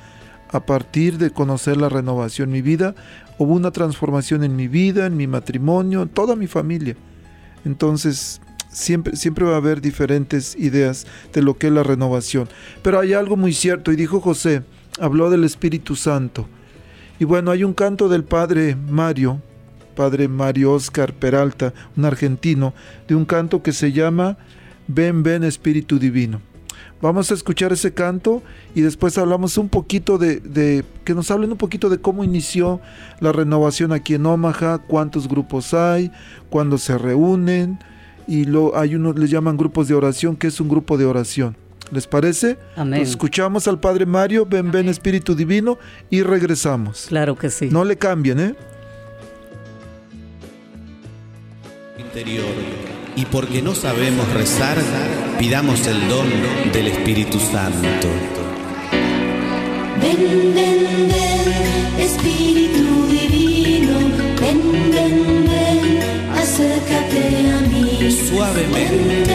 a 0.52 0.66
partir 0.66 1.18
de 1.18 1.32
conocer 1.32 1.78
la 1.78 1.90
renovación. 1.90 2.52
Mi 2.52 2.62
vida, 2.62 2.96
hubo 3.38 3.54
una 3.54 3.72
transformación 3.72 4.44
en 4.44 4.56
mi 4.56 4.68
vida, 4.68 5.06
en 5.06 5.18
mi 5.18 5.28
matrimonio, 5.28 6.04
en 6.04 6.10
toda 6.10 6.36
mi 6.36 6.48
familia. 6.48 6.96
Entonces, 7.66 8.42
siempre, 8.70 9.16
siempre 9.16 9.46
va 9.46 9.54
a 9.54 9.58
haber 9.58 9.82
diferentes 9.82 10.56
ideas 10.56 11.06
de 11.34 11.42
lo 11.42 11.58
que 11.58 11.68
es 11.68 11.74
la 11.74 11.84
renovación. 11.84 12.50
Pero 12.82 13.00
hay 13.00 13.14
algo 13.14 13.38
muy 13.38 13.54
cierto, 13.54 13.92
y 13.92 13.96
dijo 13.96 14.20
José, 14.20 14.64
habló 15.00 15.30
del 15.30 15.44
Espíritu 15.44 15.96
Santo. 15.96 16.48
Y 17.20 17.26
bueno, 17.26 17.52
hay 17.52 17.64
un 17.64 17.74
canto 17.74 18.10
del 18.10 18.24
padre 18.24 18.76
Mario, 18.76 19.42
padre 19.96 20.28
Mario 20.28 20.74
Oscar 20.74 21.14
Peralta, 21.14 21.74
un 21.96 22.06
argentino, 22.06 22.74
de 23.08 23.16
un 23.16 23.26
canto 23.26 23.62
que 23.62 23.74
se 23.74 23.92
llama 23.92 24.38
Ven, 24.88 25.24
ven 25.24 25.44
Espíritu 25.44 26.00
Divino. 26.00 26.42
Vamos 27.02 27.32
a 27.32 27.34
escuchar 27.34 27.74
ese 27.74 27.94
canto 27.94 28.44
y 28.76 28.82
después 28.82 29.18
hablamos 29.18 29.58
un 29.58 29.70
poquito 29.70 30.20
de, 30.20 30.86
que 31.04 31.16
nos 31.16 31.32
hablen 31.32 31.52
un 31.52 31.58
poquito 31.58 31.90
de 31.90 31.98
cómo 31.98 32.24
inició 32.24 32.80
la 33.20 33.32
renovación 33.32 33.92
aquí 33.92 34.14
en 34.14 34.26
Omaha, 34.26 34.80
cuántos 34.80 35.28
grupos 35.28 35.74
hay, 35.74 36.12
cuándo 36.50 36.78
se 36.78 36.98
reúnen 36.98 37.80
y 38.28 38.46
lo, 38.46 38.78
hay 38.78 38.96
unos 38.96 39.18
les 39.18 39.32
llaman 39.32 39.58
grupos 39.58 39.88
de 39.88 39.96
oración, 39.96 40.36
que 40.36 40.48
es 40.48 40.60
un 40.62 40.70
grupo 40.70 40.98
de 40.98 41.06
oración. 41.06 41.56
¿Les 41.92 42.08
parece? 42.08 42.58
Amén. 42.78 43.02
escuchamos 43.02 43.68
al 43.68 43.80
Padre 43.80 44.06
Mario, 44.06 44.46
ven, 44.46 44.72
ven 44.72 44.88
Espíritu 44.88 45.36
Divino 45.36 45.78
y 46.10 46.22
regresamos. 46.22 47.08
Claro 47.10 47.36
que 47.36 47.50
sí. 47.50 47.70
No 47.70 47.84
le 47.84 47.98
cambien, 47.98 48.40
¿eh? 48.40 48.56
Interior. 51.98 53.01
Y 53.22 53.26
porque 53.26 53.62
no 53.62 53.76
sabemos 53.76 54.28
rezar, 54.34 54.78
pidamos 55.38 55.86
el 55.86 56.10
don 56.10 56.28
del 56.74 56.88
Espíritu 56.88 57.40
Santo. 57.40 58.08
Ven, 60.02 60.56
ven, 60.56 61.08
ven, 61.08 62.00
Espíritu 62.00 63.06
Divino, 63.12 64.00
ven, 64.42 64.62
ven, 64.92 65.46
ven, 65.46 66.00
acércate 66.36 67.52
a 67.52 67.62
mí. 67.70 68.12
Suavemente. 68.28 69.31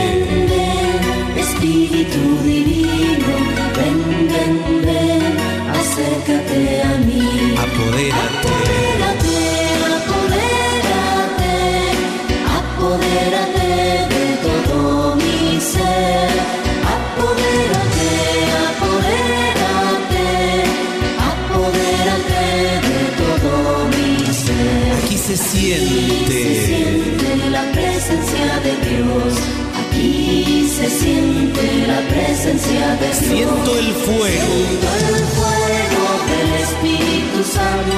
La 31.63 32.01
presencia 32.09 32.97
de 32.97 33.07
Dios. 33.07 33.17
Siento 33.17 33.71
el 33.79 33.91
fuego. 34.05 34.55
Siento 34.67 34.89
el 35.09 35.25
fuego 35.37 36.05
del 36.31 36.51
Espíritu 36.67 37.41
Santo. 37.45 37.97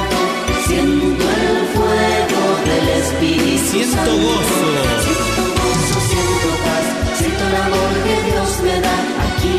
Siento 0.66 1.24
el 1.24 1.58
fuego 1.74 2.42
del 2.68 2.86
Espíritu 3.02 3.66
Siento 3.70 3.96
Santo. 3.96 4.12
gozo. 4.12 4.62
Siento 5.04 5.42
gozo, 5.58 5.98
siento 6.10 6.48
paz. 6.64 6.86
Siento 7.18 7.42
el 7.48 7.56
amor 7.66 7.92
que 8.06 8.16
Dios 8.30 8.50
me 8.62 8.76
da. 8.80 8.96
Aquí 9.28 9.58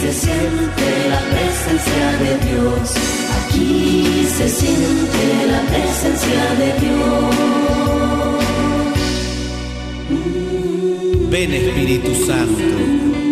se 0.00 0.10
siente 0.12 0.86
la 1.10 1.22
presencia 1.32 2.06
de 2.22 2.32
Dios. 2.46 2.86
Aquí 3.40 4.28
se 4.36 4.46
siente 4.48 5.22
la 5.50 5.60
presencia 5.72 6.42
de 6.60 6.68
Dios. 6.80 7.74
Ven 11.30 11.52
Espíritu 11.52 12.14
Santo, 12.26 12.62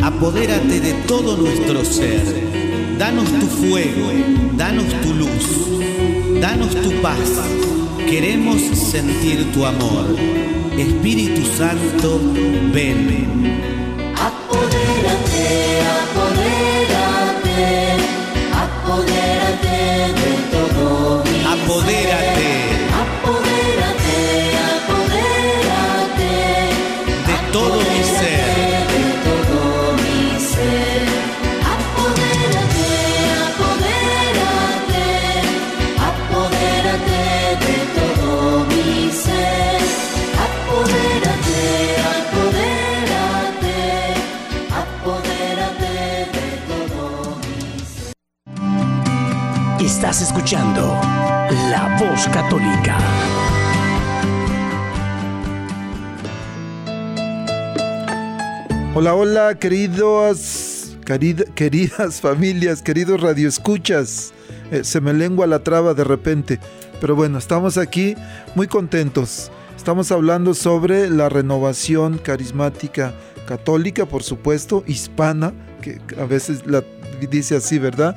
apodérate 0.02 0.80
de 0.80 0.92
todo 1.06 1.36
nuestro 1.36 1.84
ser. 1.84 2.22
Danos 2.98 3.28
tu 3.40 3.46
fuego, 3.46 4.10
danos 4.56 4.86
tu 5.02 5.14
luz, 5.14 6.40
danos 6.40 6.74
tu 6.74 6.90
paz. 7.00 7.18
Queremos 8.08 8.60
sentir 8.60 9.50
tu 9.52 9.64
amor. 9.64 10.16
Espíritu 10.76 11.42
Santo, 11.56 12.20
ven. 12.72 13.71
Estás 49.82 50.22
escuchando 50.22 50.80
La 51.70 51.96
Voz 51.98 52.28
Católica. 52.28 52.98
Hola, 58.94 59.14
hola, 59.14 59.54
queridos, 59.58 60.96
querida- 61.04 61.44
queridas 61.54 62.20
familias, 62.20 62.82
queridos 62.82 63.20
radioescuchas. 63.20 64.32
Eh, 64.70 64.84
se 64.84 65.00
me 65.00 65.12
lengua 65.12 65.46
la 65.46 65.60
traba 65.60 65.94
de 65.94 66.04
repente, 66.04 66.60
pero 67.00 67.16
bueno, 67.16 67.38
estamos 67.38 67.78
aquí 67.78 68.14
muy 68.54 68.66
contentos. 68.66 69.50
Estamos 69.76 70.12
hablando 70.12 70.54
sobre 70.54 71.10
la 71.10 71.28
renovación 71.28 72.18
carismática 72.18 73.14
católica, 73.46 74.06
por 74.06 74.22
supuesto, 74.22 74.84
hispana, 74.86 75.52
que 75.80 75.98
a 76.20 76.24
veces 76.24 76.64
la 76.66 76.84
dice 77.30 77.56
así, 77.56 77.78
¿verdad? 77.78 78.16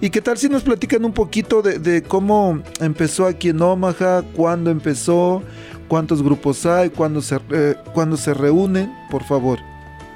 ¿Y 0.00 0.10
qué 0.10 0.20
tal 0.20 0.36
si 0.36 0.48
nos 0.48 0.62
platican 0.62 1.04
un 1.04 1.12
poquito 1.12 1.62
de, 1.62 2.02
cómo 2.02 2.60
empezó 2.80 3.26
aquí 3.26 3.50
en 3.50 3.62
Omaha, 3.62 4.22
cuándo 4.34 4.70
empezó, 4.70 5.42
cuántos 5.88 6.22
grupos 6.22 6.66
hay, 6.66 6.90
cuándo 6.90 7.22
se, 7.22 7.38
eh, 7.50 7.76
se 8.16 8.34
reúnen, 8.34 8.92
por 9.10 9.22
favor? 9.24 9.58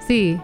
Sí, 0.07 0.39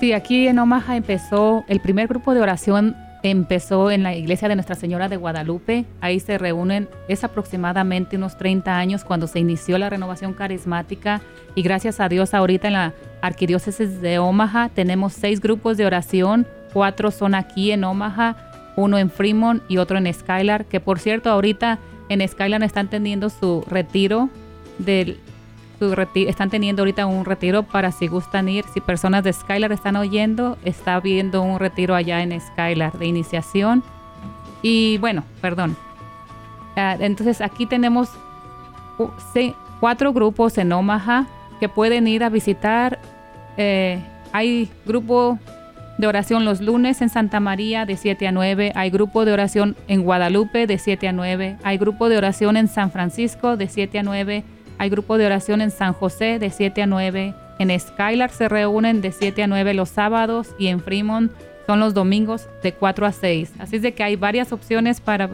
sí, 0.00 0.12
aquí 0.12 0.48
en 0.48 0.58
Omaha 0.58 0.96
empezó, 0.96 1.64
el 1.68 1.80
primer 1.80 2.08
grupo 2.08 2.34
de 2.34 2.40
oración 2.40 2.96
empezó 3.22 3.90
en 3.90 4.02
la 4.02 4.14
iglesia 4.14 4.48
de 4.48 4.54
Nuestra 4.54 4.74
Señora 4.74 5.08
de 5.08 5.16
Guadalupe. 5.16 5.84
Ahí 6.00 6.20
se 6.20 6.38
reúnen, 6.38 6.88
es 7.08 7.24
aproximadamente 7.24 8.16
unos 8.16 8.36
30 8.38 8.76
años 8.76 9.04
cuando 9.04 9.26
se 9.26 9.40
inició 9.40 9.78
la 9.78 9.90
renovación 9.90 10.34
carismática 10.34 11.20
y 11.54 11.62
gracias 11.62 12.00
a 12.00 12.08
Dios 12.08 12.34
ahorita 12.34 12.68
en 12.68 12.74
la 12.74 12.94
arquidiócesis 13.20 14.00
de 14.00 14.18
Omaha 14.18 14.68
tenemos 14.68 15.12
seis 15.12 15.40
grupos 15.40 15.76
de 15.76 15.86
oración, 15.86 16.46
cuatro 16.72 17.10
son 17.10 17.34
aquí 17.34 17.72
en 17.72 17.84
Omaha, 17.84 18.36
uno 18.78 18.96
en 18.96 19.10
Fremont 19.10 19.62
y 19.68 19.78
otro 19.78 19.98
en 19.98 20.12
Skylar, 20.12 20.64
que 20.66 20.78
por 20.78 21.00
cierto 21.00 21.30
ahorita 21.30 21.78
en 22.08 22.26
Skylar 22.26 22.62
están 22.62 22.88
teniendo 22.88 23.28
su 23.28 23.64
retiro 23.68 24.30
del 24.78 25.18
están 26.14 26.50
teniendo 26.50 26.82
ahorita 26.82 27.06
un 27.06 27.24
retiro 27.24 27.62
para 27.62 27.92
si 27.92 28.08
gustan 28.08 28.48
ir, 28.48 28.64
si 28.74 28.80
personas 28.80 29.22
de 29.22 29.32
Skylar 29.32 29.70
están 29.70 29.94
oyendo, 29.94 30.58
está 30.64 30.94
habiendo 30.94 31.40
un 31.40 31.60
retiro 31.60 31.94
allá 31.94 32.20
en 32.20 32.40
Skylar 32.40 32.98
de 32.98 33.06
iniciación. 33.06 33.84
Y 34.60 34.98
bueno, 34.98 35.22
perdón. 35.40 35.76
Ah, 36.74 36.96
entonces 36.98 37.40
aquí 37.40 37.64
tenemos 37.66 38.08
cuatro 39.78 40.12
grupos 40.12 40.58
en 40.58 40.72
Omaha 40.72 41.26
que 41.60 41.68
pueden 41.68 42.08
ir 42.08 42.24
a 42.24 42.28
visitar 42.28 42.98
eh, 43.56 44.02
hay 44.32 44.70
grupo 44.86 45.38
de 45.98 46.06
oración 46.06 46.44
los 46.44 46.60
lunes 46.60 47.02
en 47.02 47.08
Santa 47.08 47.40
María 47.40 47.84
de 47.84 47.96
7 47.96 48.28
a 48.28 48.32
9, 48.32 48.72
hay 48.76 48.90
grupo 48.90 49.24
de 49.24 49.32
oración 49.32 49.76
en 49.88 50.02
Guadalupe 50.02 50.68
de 50.68 50.78
7 50.78 51.08
a 51.08 51.12
9, 51.12 51.56
hay 51.64 51.76
grupo 51.76 52.08
de 52.08 52.16
oración 52.16 52.56
en 52.56 52.68
San 52.68 52.92
Francisco 52.92 53.56
de 53.56 53.68
7 53.68 53.98
a 53.98 54.02
9, 54.04 54.44
hay 54.78 54.90
grupo 54.90 55.18
de 55.18 55.26
oración 55.26 55.60
en 55.60 55.72
San 55.72 55.92
José 55.92 56.38
de 56.38 56.50
7 56.50 56.82
a 56.82 56.86
9, 56.86 57.34
en 57.58 57.80
Skylar 57.80 58.30
se 58.30 58.48
reúnen 58.48 59.00
de 59.00 59.10
7 59.10 59.42
a 59.42 59.46
9 59.48 59.74
los 59.74 59.88
sábados 59.88 60.54
y 60.56 60.68
en 60.68 60.80
Fremont 60.80 61.32
son 61.66 61.80
los 61.80 61.94
domingos 61.94 62.48
de 62.62 62.72
4 62.72 63.04
a 63.04 63.12
6. 63.12 63.54
Así 63.58 63.76
es 63.76 63.82
de 63.82 63.92
que 63.92 64.04
hay 64.04 64.14
varias 64.14 64.52
opciones 64.52 65.00
para, 65.00 65.28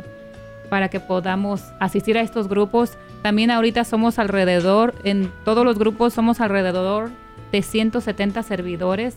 para 0.70 0.88
que 0.88 0.98
podamos 0.98 1.62
asistir 1.78 2.16
a 2.16 2.22
estos 2.22 2.48
grupos. 2.48 2.96
También 3.22 3.50
ahorita 3.50 3.84
somos 3.84 4.18
alrededor, 4.18 4.94
en 5.04 5.30
todos 5.44 5.64
los 5.64 5.78
grupos 5.78 6.14
somos 6.14 6.40
alrededor 6.40 7.10
de 7.52 7.62
170 7.62 8.42
servidores 8.42 9.16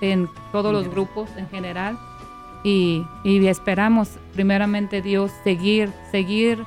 en 0.00 0.28
todos 0.52 0.72
los 0.72 0.88
grupos 0.88 1.28
en 1.36 1.48
general. 1.48 1.98
Y, 2.64 3.04
y 3.22 3.46
esperamos 3.46 4.08
primeramente 4.34 5.00
Dios 5.02 5.30
seguir, 5.44 5.90
seguir, 6.10 6.64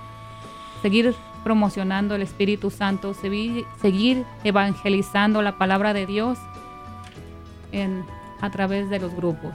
seguir 0.81 1.13
promocionando 1.43 2.15
el 2.15 2.21
Espíritu 2.21 2.69
Santo, 2.69 3.13
seguir, 3.13 3.65
seguir 3.81 4.23
evangelizando 4.43 5.41
la 5.41 5.57
palabra 5.57 5.93
de 5.93 6.05
Dios 6.05 6.37
en, 7.71 8.03
a 8.41 8.49
través 8.49 8.89
de 8.89 8.99
los 8.99 9.13
grupos. 9.15 9.51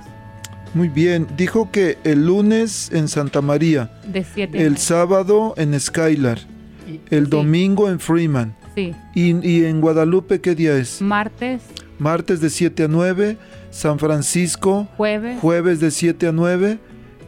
Muy 0.74 0.88
bien, 0.88 1.26
dijo 1.36 1.70
que 1.70 1.98
el 2.04 2.26
lunes 2.26 2.90
en 2.92 3.06
Santa 3.08 3.40
María, 3.40 3.90
De 4.06 4.24
siete 4.24 4.64
el 4.66 4.76
sábado 4.78 5.54
en 5.56 5.78
Skylar, 5.78 6.40
el 7.10 7.24
Sí. 7.24 7.30
domingo 7.30 7.88
en 7.88 8.00
Freeman. 8.00 8.54
Sí, 8.74 8.92
Y, 9.14 9.36
y 9.48 9.64
en 9.66 9.80
Guadalupe 9.80 10.40
qué 10.40 10.54
día 10.54 10.76
es? 10.76 11.00
martes, 11.00 11.62
Martes 11.96 12.40
de 12.40 12.50
7 12.50 12.84
a 12.84 12.88
9, 12.88 13.38
San 13.74 13.98
Francisco, 13.98 14.86
jueves, 14.96 15.40
jueves 15.40 15.80
de 15.80 15.90
7 15.90 16.28
a 16.28 16.32
9. 16.32 16.78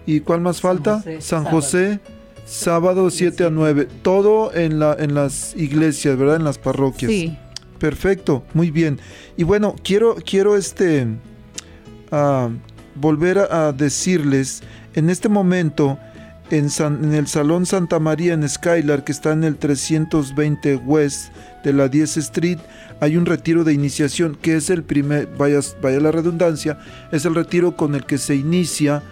¿Y 0.07 0.21
cuál 0.21 0.41
más 0.41 0.61
falta? 0.61 0.99
José, 0.99 1.21
San 1.21 1.43
sábado. 1.43 1.51
José, 1.51 2.01
sábado 2.45 3.11
7 3.11 3.45
a 3.45 3.51
9. 3.51 3.89
Todo 4.03 4.55
en, 4.55 4.79
la, 4.79 4.95
en 4.97 5.15
las 5.15 5.57
iglesias, 5.57 6.17
¿verdad? 6.17 6.37
En 6.37 6.45
las 6.45 6.59
parroquias. 6.59 7.11
sí, 7.11 7.37
Perfecto, 7.81 8.45
muy 8.55 8.71
bien. 8.71 9.01
Y 9.37 9.43
bueno, 9.43 9.75
quiero, 9.83 10.15
quiero 10.25 10.57
este 10.57 11.09
ah, 12.13 12.49
volver 12.95 13.39
a, 13.39 13.67
a 13.67 13.73
decirles, 13.73 14.63
en 14.95 15.11
este 15.11 15.29
momento, 15.29 15.99
en, 16.51 16.71
San- 16.71 17.05
en 17.05 17.15
el 17.15 17.27
Salón 17.27 17.67
Santa 17.67 17.99
María 17.99 18.35
en 18.35 18.49
Skylar, 18.49 19.05
que 19.05 19.13
está 19.13 19.33
en 19.33 19.45
el 19.45 19.57
320 19.57 20.77
West 20.77 21.33
de 21.65 21.73
la 21.73 21.89
10 21.89 22.17
Street, 22.19 22.59
hay 23.01 23.17
un 23.17 23.27
retiro 23.27 23.65
de 23.65 23.73
iniciación, 23.73 24.37
que 24.41 24.57
es 24.57 24.71
el 24.71 24.83
primer, 24.83 25.29
vaya, 25.37 25.61
vaya 25.83 26.01
la 26.01 26.13
redundancia, 26.13 26.79
es 27.13 27.25
el 27.25 27.35
retiro 27.35 27.77
con 27.77 27.95
el 27.95 28.05
que 28.05 28.19
se 28.19 28.37
inicia 28.37 29.03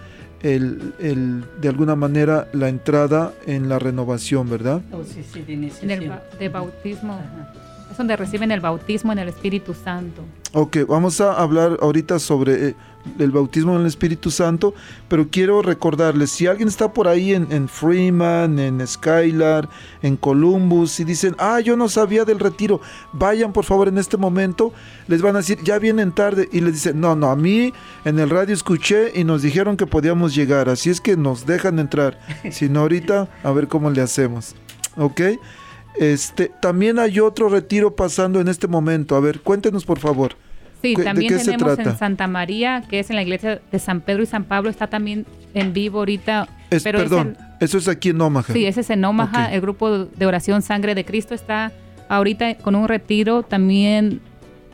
el, 0.42 0.94
el- 1.00 1.44
de 1.60 1.68
alguna 1.68 1.96
manera 1.96 2.48
la 2.52 2.68
entrada 2.68 3.32
en 3.46 3.68
la 3.68 3.78
renovación, 3.78 4.48
¿verdad? 4.48 4.82
Oh, 4.92 5.02
sí, 5.04 5.24
sí, 5.32 5.40
de 5.42 5.52
en 5.54 5.58
el 5.58 5.64
iniciación. 5.64 6.08
ba- 6.08 6.22
de 6.38 6.48
bautismo. 6.48 7.14
Ajá. 7.14 7.52
Es 7.90 7.98
donde 7.98 8.16
reciben 8.16 8.50
el 8.50 8.60
bautismo 8.60 9.12
en 9.12 9.20
el 9.20 9.28
Espíritu 9.28 9.72
Santo. 9.74 10.22
Ok, 10.52 10.78
vamos 10.88 11.20
a 11.20 11.32
hablar 11.34 11.78
ahorita 11.80 12.18
sobre 12.18 12.68
eh, 12.70 12.74
el 13.18 13.30
bautismo 13.30 13.74
en 13.74 13.82
el 13.82 13.86
Espíritu 13.86 14.30
Santo, 14.30 14.74
pero 15.08 15.28
quiero 15.30 15.62
recordarles, 15.62 16.30
si 16.30 16.46
alguien 16.46 16.68
está 16.68 16.92
por 16.92 17.08
ahí 17.08 17.34
en, 17.34 17.50
en 17.50 17.68
Freeman, 17.68 18.58
en 18.58 18.86
Skylar, 18.86 19.68
en 20.02 20.16
Columbus, 20.16 21.00
y 21.00 21.04
dicen, 21.04 21.34
ah, 21.38 21.60
yo 21.60 21.76
no 21.76 21.88
sabía 21.88 22.24
del 22.24 22.40
retiro, 22.40 22.80
vayan 23.12 23.52
por 23.52 23.64
favor 23.64 23.88
en 23.88 23.98
este 23.98 24.16
momento, 24.16 24.72
les 25.08 25.22
van 25.22 25.36
a 25.36 25.38
decir, 25.38 25.58
ya 25.62 25.78
vienen 25.78 26.12
tarde, 26.12 26.48
y 26.52 26.60
les 26.60 26.74
dicen, 26.74 27.00
no, 27.00 27.14
no, 27.16 27.30
a 27.30 27.36
mí 27.36 27.72
en 28.04 28.18
el 28.18 28.30
radio 28.30 28.54
escuché 28.54 29.12
y 29.18 29.24
nos 29.24 29.42
dijeron 29.42 29.76
que 29.76 29.86
podíamos 29.86 30.34
llegar, 30.34 30.68
así 30.68 30.90
es 30.90 31.00
que 31.00 31.16
nos 31.16 31.46
dejan 31.46 31.78
entrar, 31.78 32.18
si 32.50 32.68
no 32.68 32.80
ahorita, 32.80 33.28
a 33.42 33.52
ver 33.52 33.68
cómo 33.68 33.90
le 33.90 34.02
hacemos, 34.02 34.54
¿ok? 34.96 35.20
Este, 35.94 36.50
también 36.60 36.98
hay 36.98 37.20
otro 37.20 37.48
retiro 37.48 37.94
pasando 37.94 38.40
en 38.40 38.48
este 38.48 38.66
momento. 38.66 39.14
A 39.16 39.20
ver, 39.20 39.40
cuéntenos 39.40 39.84
por 39.84 39.98
favor. 39.98 40.36
Sí, 40.88 40.94
¿Qué- 40.94 41.00
de 41.02 41.04
también 41.04 41.38
tenemos 41.38 41.78
en 41.78 41.96
Santa 41.98 42.26
María, 42.26 42.82
que 42.88 43.00
es 43.00 43.10
en 43.10 43.16
la 43.16 43.22
iglesia 43.22 43.60
de 43.72 43.78
San 43.78 44.00
Pedro 44.00 44.22
y 44.22 44.26
San 44.26 44.44
Pablo, 44.44 44.70
está 44.70 44.86
también 44.86 45.26
en 45.54 45.72
vivo 45.72 45.98
ahorita. 46.00 46.48
Es, 46.70 46.82
pero 46.82 46.98
es 46.98 47.04
perdón, 47.04 47.36
eso 47.60 47.78
es 47.78 47.88
aquí 47.88 48.10
en 48.10 48.20
Omaha. 48.20 48.52
Sí, 48.52 48.66
ese 48.66 48.80
es 48.80 48.90
en 48.90 49.04
Omaha. 49.04 49.52
El 49.52 49.60
grupo 49.60 49.90
de 50.06 50.26
oración 50.26 50.62
Sangre 50.62 50.94
de 50.94 51.04
Cristo 51.04 51.34
está 51.34 51.72
ahorita 52.08 52.56
con 52.56 52.74
un 52.74 52.86
retiro 52.88 53.42
también, 53.42 54.20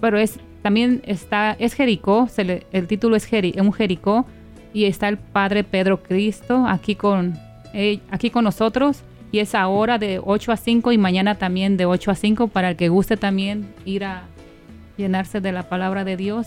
pero 0.01 0.19
es 0.19 0.39
también 0.63 1.01
está 1.07 1.57
es 1.59 1.75
Jericó, 1.75 2.29
se 2.29 2.45
le- 2.45 2.67
el 2.73 2.87
título 2.87 3.17
es 3.17 3.31
Jeri- 3.31 3.59
un 3.61 3.73
Jericó 3.73 4.27
y 4.75 4.85
está 4.85 5.09
el 5.09 5.17
Padre 5.17 5.65
Pedro 5.65 6.03
Cristo 6.03 6.67
aquí 6.67 6.95
con 6.95 7.39
eh, 7.73 8.01
aquí 8.11 8.31
con 8.31 8.45
nosotros 8.45 9.03
y 9.33 9.39
es 9.39 9.55
ahora 9.55 9.97
de 9.99 10.21
8 10.23 10.53
a 10.53 10.57
5 10.57 10.91
y 10.93 10.99
mañana 10.99 11.37
también 11.37 11.77
de 11.77 11.87
8 11.87 12.11
a 12.11 12.15
5 12.15 12.49
para 12.49 12.71
el 12.71 12.77
que 12.77 12.89
guste 12.89 13.17
también 13.17 13.69
ir 13.85 14.05
a 14.05 14.25
llenarse 15.01 15.41
de 15.41 15.53
la 15.53 15.69
palabra 15.69 16.05
de 16.05 16.17
Dios. 16.17 16.47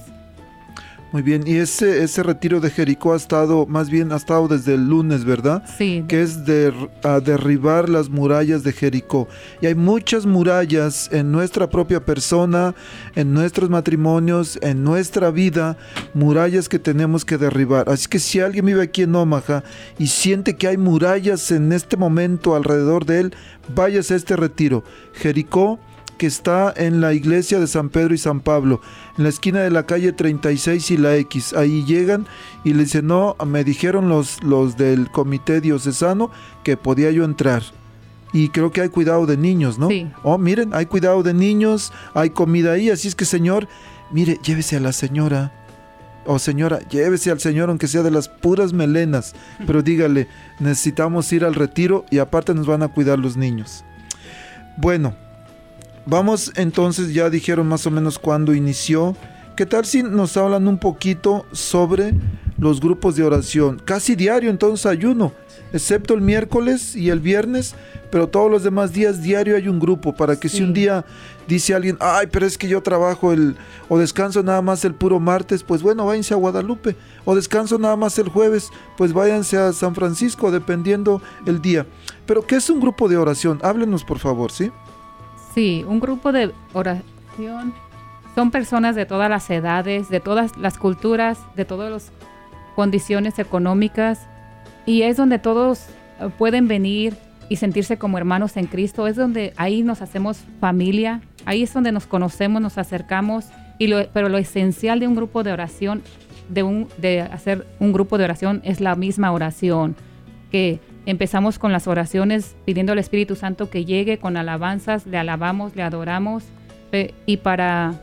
Muy 1.14 1.22
bien, 1.22 1.44
y 1.46 1.58
ese, 1.58 2.04
ese 2.04 2.24
retiro 2.24 2.60
de 2.60 2.72
Jericó 2.72 3.14
ha 3.14 3.18
estado, 3.18 3.68
más 3.68 3.92
bien 3.92 4.12
ha 4.12 4.16
estado 4.16 4.48
desde 4.48 4.74
el 4.74 4.90
lunes, 4.90 5.26
¿verdad? 5.26 5.64
Sí, 5.78 6.04
Que 6.08 6.24
es 6.24 6.44
de, 6.44 6.74
a 7.04 7.20
derribar 7.20 7.88
las 7.88 8.10
murallas 8.10 8.64
de 8.64 8.74
Jericó. 8.74 9.28
Y 9.62 9.68
hay 9.68 9.76
muchas 9.76 10.26
murallas 10.26 11.10
en 11.14 11.32
nuestra 11.32 11.70
propia 11.70 12.04
persona, 12.04 12.74
en 13.16 13.32
nuestros 13.32 13.70
matrimonios, 13.70 14.58
en 14.64 14.84
nuestra 14.84 15.30
vida, 15.30 15.78
murallas 16.16 16.68
que 16.68 16.80
tenemos 16.80 17.26
que 17.26 17.38
derribar. 17.38 17.88
Así 17.90 18.08
que 18.08 18.18
si 18.18 18.40
alguien 18.40 18.66
vive 18.66 18.82
aquí 18.82 19.04
en 19.04 19.16
Omaha 19.16 19.64
y 20.00 20.08
siente 20.08 20.56
que 20.56 20.68
hay 20.68 20.78
murallas 20.78 21.52
en 21.52 21.74
este 21.74 21.96
momento 21.96 22.56
alrededor 22.56 23.06
de 23.06 23.20
él, 23.20 23.36
váyase 23.76 24.16
a 24.16 24.18
este 24.18 24.36
retiro. 24.36 24.84
Jericó 25.14 25.80
que 26.18 26.28
está 26.28 26.74
en 26.76 27.02
la 27.02 27.14
iglesia 27.14 27.60
de 27.60 27.68
San 27.68 27.90
Pedro 27.90 28.14
y 28.14 28.18
San 28.18 28.40
Pablo, 28.40 28.82
en 29.18 29.24
la 29.24 29.30
esquina 29.30 29.62
de 29.62 29.70
la 29.70 29.86
calle 29.86 30.14
36 30.14 30.92
y 30.92 30.98
la 30.98 31.16
X. 31.18 31.54
Ahí 31.54 31.84
llegan 31.86 32.28
y 32.64 32.74
le 32.74 32.84
dicen, 32.84 33.08
no, 33.08 33.36
me 33.46 33.64
dijeron 33.64 34.10
los, 34.10 34.44
los 34.44 34.78
del 34.78 35.10
comité 35.12 35.62
diocesano 35.62 36.32
que 36.64 36.78
podía 36.78 37.12
yo 37.12 37.26
entrar. 37.26 37.64
Y 38.34 38.50
creo 38.50 38.72
que 38.72 38.82
hay 38.82 38.90
cuidado 38.90 39.26
de 39.26 39.38
niños, 39.38 39.78
¿no? 39.78 39.90
Sí. 39.90 40.10
Oh, 40.24 40.38
miren, 40.38 40.74
hay 40.74 40.88
cuidado 40.88 41.22
de 41.22 41.34
niños, 41.34 41.94
hay 42.16 42.32
comida 42.32 42.74
ahí, 42.74 42.90
así 42.90 43.08
es 43.08 43.16
que 43.16 43.26
señor, 43.26 43.68
mire, 44.12 44.40
llévese 44.44 44.78
a 44.78 44.80
la 44.80 44.92
señora. 44.92 45.52
O 46.26 46.40
señora, 46.40 46.80
llévese 46.88 47.32
al 47.32 47.40
señor 47.40 47.70
aunque 47.70 47.88
sea 47.88 48.02
de 48.02 48.10
las 48.10 48.30
puras 48.30 48.72
melenas, 48.74 49.36
pero 49.68 49.84
dígale, 49.84 50.28
necesitamos 50.60 51.32
ir 51.34 51.44
al 51.44 51.54
retiro 51.54 52.06
y 52.10 52.20
aparte 52.20 52.54
nos 52.54 52.66
van 52.66 52.82
a 52.82 52.88
cuidar 52.88 53.20
los 53.20 53.36
niños. 53.36 53.84
Bueno, 54.78 55.16
vamos 56.06 56.52
entonces, 56.56 57.14
ya 57.14 57.30
dijeron 57.30 57.68
más 57.68 57.86
o 57.88 57.92
menos 57.92 58.20
cuándo 58.20 58.54
inició. 58.54 59.16
¿Qué 59.56 59.66
tal 59.66 59.86
si 59.86 60.02
nos 60.02 60.36
hablan 60.36 60.68
un 60.68 60.80
poquito 60.80 61.46
sobre 61.52 62.14
los 62.58 62.80
grupos 62.80 63.16
de 63.16 63.24
oración? 63.24 63.80
Casi 63.86 64.16
diario 64.16 64.50
entonces 64.50 64.86
hay 64.88 65.06
uno, 65.06 65.32
excepto 65.74 66.16
el 66.16 66.22
miércoles 66.22 66.96
y 66.96 67.12
el 67.12 67.20
viernes, 67.20 67.76
pero 68.10 68.28
todos 68.28 68.50
los 68.50 68.64
demás 68.64 68.94
días 68.94 69.22
diario 69.22 69.56
hay 69.56 69.68
un 69.68 69.80
grupo 69.80 70.16
para 70.16 70.40
que 70.40 70.50
si 70.50 70.64
un 70.64 70.74
día 70.74 71.06
dice 71.48 71.76
alguien, 71.76 71.98
ay, 72.00 72.28
pero 72.32 72.48
es 72.48 72.58
que 72.58 72.68
yo 72.68 72.82
trabajo 72.82 73.32
el 73.32 73.56
o 73.90 74.00
descanso 74.00 74.42
nada 74.42 74.64
más 74.64 74.84
el 74.86 74.96
puro 74.96 75.20
martes, 75.20 75.64
pues 75.64 75.84
bueno, 75.84 76.06
váyanse 76.06 76.34
a 76.34 76.38
Guadalupe, 76.38 76.96
o 77.26 77.36
descanso 77.36 77.78
nada 77.78 77.96
más 77.96 78.18
el 78.18 78.30
jueves, 78.30 78.70
pues 78.98 79.14
váyanse 79.14 79.58
a 79.58 79.72
San 79.72 79.94
Francisco, 79.94 80.52
dependiendo 80.52 81.22
el 81.46 81.62
día. 81.62 81.86
Pero 82.26 82.46
¿qué 82.48 82.56
es 82.56 82.70
un 82.72 82.80
grupo 82.80 83.08
de 83.08 83.18
oración? 83.18 83.60
Háblenos 83.62 84.04
por 84.04 84.18
favor, 84.18 84.52
¿sí? 84.52 84.72
Sí, 85.54 85.86
un 85.88 86.00
grupo 86.00 86.32
de 86.32 86.52
oración 86.74 87.74
son 88.36 88.50
personas 88.50 88.96
de 88.96 89.06
todas 89.06 89.30
las 89.30 89.50
edades, 89.50 90.10
de 90.10 90.20
todas 90.20 90.58
las 90.58 90.78
culturas, 90.78 91.40
de 91.56 91.66
todas 91.66 91.92
las 91.92 92.12
condiciones 92.76 93.38
económicas 93.38 94.28
y 94.86 95.04
es 95.04 95.18
donde 95.18 95.40
todos 95.40 95.88
eh, 96.20 96.30
pueden 96.38 96.68
venir 96.68 97.16
y 97.50 97.58
sentirse 97.58 97.98
como 97.98 98.18
hermanos 98.18 98.58
en 98.58 98.66
Cristo. 98.66 99.08
Es 99.08 99.16
donde 99.16 99.54
ahí 99.58 99.84
nos 99.84 100.02
hacemos 100.02 100.40
familia, 100.60 101.22
ahí 101.46 101.64
es 101.64 101.74
donde 101.74 101.92
nos 101.92 102.08
conocemos, 102.08 102.62
nos 102.62 102.78
acercamos. 102.78 103.46
Y 103.78 103.88
lo, 103.88 104.08
pero 104.10 104.30
lo 104.30 104.38
esencial 104.38 105.00
de 105.00 105.08
un 105.08 105.16
grupo 105.16 105.44
de 105.44 105.52
oración, 105.52 106.02
de, 106.50 106.64
un, 106.64 106.88
de 106.98 107.22
hacer 107.22 107.68
un 107.80 107.94
grupo 107.94 108.18
de 108.18 108.24
oración, 108.24 108.62
es 108.64 108.82
la 108.82 108.96
misma 108.96 109.32
oración. 109.32 109.96
Que 110.52 110.80
empezamos 111.06 111.60
con 111.60 111.72
las 111.72 111.88
oraciones 111.88 112.56
pidiendo 112.66 112.94
al 112.94 113.00
Espíritu 113.00 113.36
Santo 113.36 113.70
que 113.70 113.86
llegue 113.86 114.18
con 114.18 114.38
alabanzas, 114.38 115.06
le 115.06 115.18
alabamos, 115.18 115.76
le 115.76 115.84
adoramos. 115.84 116.44
pe- 116.92 117.14
y 117.26 117.38
para, 117.38 117.94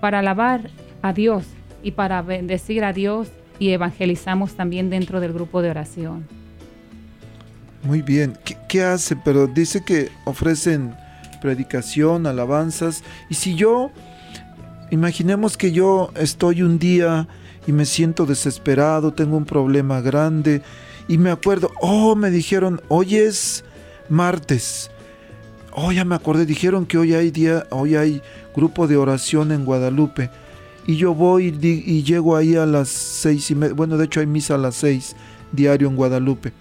para 0.00 0.18
alabar 0.18 0.70
a 1.02 1.12
Dios 1.12 1.44
y 1.82 1.92
para 1.92 2.22
bendecir 2.22 2.82
a 2.84 2.92
Dios 2.92 3.28
y 3.58 3.70
evangelizamos 3.70 4.54
también 4.54 4.90
dentro 4.90 5.20
del 5.20 5.32
grupo 5.32 5.62
de 5.62 5.70
oración. 5.70 6.26
Muy 7.82 8.02
bien. 8.02 8.36
¿Qué, 8.68 8.82
hacen? 8.82 9.20
Pero 9.24 9.46
dice 9.46 9.84
que 9.84 10.10
ofrecen 10.24 10.94
predicación, 11.40 12.26
alabanzas. 12.26 13.04
Y 13.30 13.34
si 13.34 13.54
yo 13.54 13.92
imaginemos 14.90 15.56
que 15.56 15.70
yo 15.72 16.10
estoy 16.16 16.62
un 16.62 16.78
día 16.78 17.28
y 17.66 17.72
me 17.72 17.84
siento 17.84 18.26
desesperado, 18.26 19.12
tengo 19.12 19.36
un 19.36 19.44
problema 19.44 20.00
grande 20.00 20.62
y 21.08 21.18
me 21.18 21.30
acuerdo, 21.30 21.70
oh, 21.80 22.16
me 22.16 22.30
dijeron, 22.30 22.80
hoy 22.88 23.16
es 23.16 23.64
martes. 24.08 24.90
Oh, 25.72 25.92
ya 25.92 26.04
me 26.04 26.14
acordé, 26.14 26.46
dijeron 26.46 26.86
que 26.86 26.98
hoy 26.98 27.14
hay 27.14 27.30
día, 27.30 27.66
hoy 27.70 27.96
hay 27.96 28.22
grupo 28.54 28.86
de 28.86 28.96
oración 28.96 29.52
en 29.52 29.64
Guadalupe. 29.64 30.30
Y 30.86 30.96
yo 30.96 31.14
voy 31.14 31.48
y, 31.60 32.02
llego 32.02 32.36
ahí 32.36 32.56
a 32.56 32.64
las 32.64 32.88
seis 32.88 33.50
y 33.50 33.54
media. 33.54 33.74
Bueno, 33.74 33.96
de 33.96 34.06
hecho 34.06 34.20
hay 34.20 34.26
misa 34.26 34.54
a 34.54 34.58
las 34.58 34.76
seis 34.76 35.16
diario 35.52 35.88
en 35.88 35.96
Guadalupe. 35.96 36.52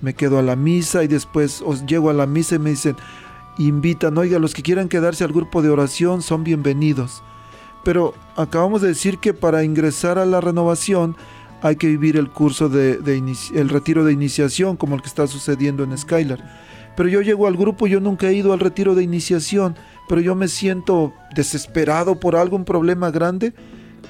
Me 0.00 0.14
quedo 0.14 0.38
a 0.38 0.42
la 0.42 0.56
misa 0.56 1.04
y 1.04 1.08
después 1.08 1.62
os 1.64 1.84
llego 1.86 2.10
a 2.10 2.14
la 2.14 2.26
misa 2.26 2.56
y 2.56 2.58
me 2.58 2.70
dicen, 2.70 2.96
invitan, 3.58 4.16
oiga, 4.18 4.38
los 4.38 4.54
que 4.54 4.62
quieran 4.62 4.88
quedarse 4.88 5.24
al 5.24 5.32
grupo 5.32 5.62
de 5.62 5.68
oración 5.68 6.22
son 6.22 6.44
bienvenidos. 6.44 7.22
Pero 7.84 8.14
acabamos 8.36 8.82
de 8.82 8.88
decir 8.88 9.18
que 9.18 9.34
para 9.34 9.64
ingresar 9.64 10.18
a 10.18 10.26
la 10.26 10.40
renovación 10.40 11.16
hay 11.62 11.76
que 11.76 11.86
vivir 11.86 12.16
el 12.16 12.28
curso 12.28 12.68
de, 12.68 12.98
el 13.54 13.68
retiro 13.68 14.04
de 14.04 14.12
iniciación, 14.12 14.76
como 14.76 14.96
el 14.96 15.02
que 15.02 15.08
está 15.08 15.26
sucediendo 15.26 15.84
en 15.84 15.96
Skylar. 15.96 16.40
Pero 16.96 17.08
yo 17.08 17.22
llego 17.22 17.46
al 17.46 17.56
grupo, 17.56 17.86
yo 17.86 18.00
nunca 18.00 18.28
he 18.28 18.34
ido 18.34 18.52
al 18.52 18.60
retiro 18.60 18.94
de 18.94 19.04
iniciación, 19.04 19.76
pero 20.08 20.20
yo 20.20 20.34
me 20.34 20.48
siento 20.48 21.14
desesperado 21.34 22.20
por 22.20 22.36
algún 22.36 22.64
problema 22.64 23.10
grande. 23.10 23.54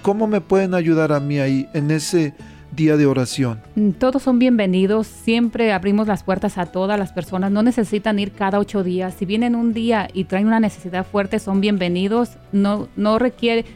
¿Cómo 0.00 0.26
me 0.26 0.40
pueden 0.40 0.74
ayudar 0.74 1.12
a 1.12 1.20
mí 1.20 1.38
ahí 1.38 1.68
en 1.74 1.90
ese 1.90 2.34
día 2.74 2.96
de 2.96 3.06
oración? 3.06 3.60
Mm, 3.76 3.90
todos 3.90 4.22
son 4.22 4.38
bienvenidos, 4.38 5.06
siempre 5.06 5.72
abrimos 5.72 6.08
las 6.08 6.24
puertas 6.24 6.58
a 6.58 6.66
todas 6.66 6.98
las 6.98 7.12
personas, 7.12 7.52
no 7.52 7.62
necesitan 7.62 8.18
ir 8.18 8.32
cada 8.32 8.58
ocho 8.58 8.82
días. 8.82 9.14
Si 9.18 9.26
vienen 9.26 9.54
un 9.54 9.74
día 9.74 10.08
y 10.12 10.24
traen 10.24 10.46
una 10.46 10.58
necesidad 10.58 11.06
fuerte, 11.06 11.38
son 11.38 11.60
bienvenidos, 11.60 12.30
no, 12.50 12.88
no 12.96 13.18
requiere, 13.18 13.66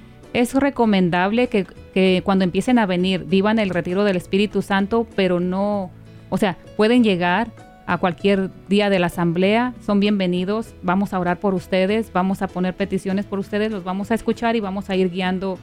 es 0.40 0.54
recomendable 0.54 1.48
que, 1.48 1.66
que 1.94 2.22
cuando 2.24 2.44
empiecen 2.44 2.78
a 2.78 2.86
venir 2.86 3.24
vivan 3.24 3.58
el 3.58 3.70
retiro 3.70 4.04
del 4.04 4.16
Espíritu 4.16 4.62
Santo, 4.62 5.06
pero 5.16 5.40
no, 5.40 5.90
o 6.30 6.38
sea, 6.38 6.56
pueden 6.76 7.04
llegar 7.04 7.50
a 7.86 7.98
cualquier 7.98 8.50
día 8.68 8.90
de 8.90 8.98
la 8.98 9.06
asamblea, 9.06 9.74
son 9.84 10.00
bienvenidos, 10.00 10.74
vamos 10.82 11.12
a 11.12 11.20
orar 11.20 11.38
por 11.38 11.54
ustedes, 11.54 12.12
vamos 12.12 12.42
a 12.42 12.48
poner 12.48 12.74
peticiones 12.74 13.26
por 13.26 13.38
ustedes, 13.38 13.70
los 13.70 13.84
vamos 13.84 14.10
a 14.10 14.14
escuchar 14.14 14.56
y 14.56 14.60
vamos 14.60 14.90
a 14.90 14.96
ir 14.96 15.10
guiando 15.10 15.58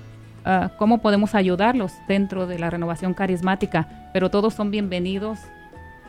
Ah, 0.45 0.71
cómo 0.78 1.01
podemos 1.01 1.36
ayudarlos 1.36 1.93
dentro 2.07 2.47
de 2.47 2.59
la 2.59 2.69
renovación 2.69 3.13
carismática, 3.13 4.09
pero 4.11 4.30
todos 4.30 4.53
son 4.53 4.71
bienvenidos 4.71 5.39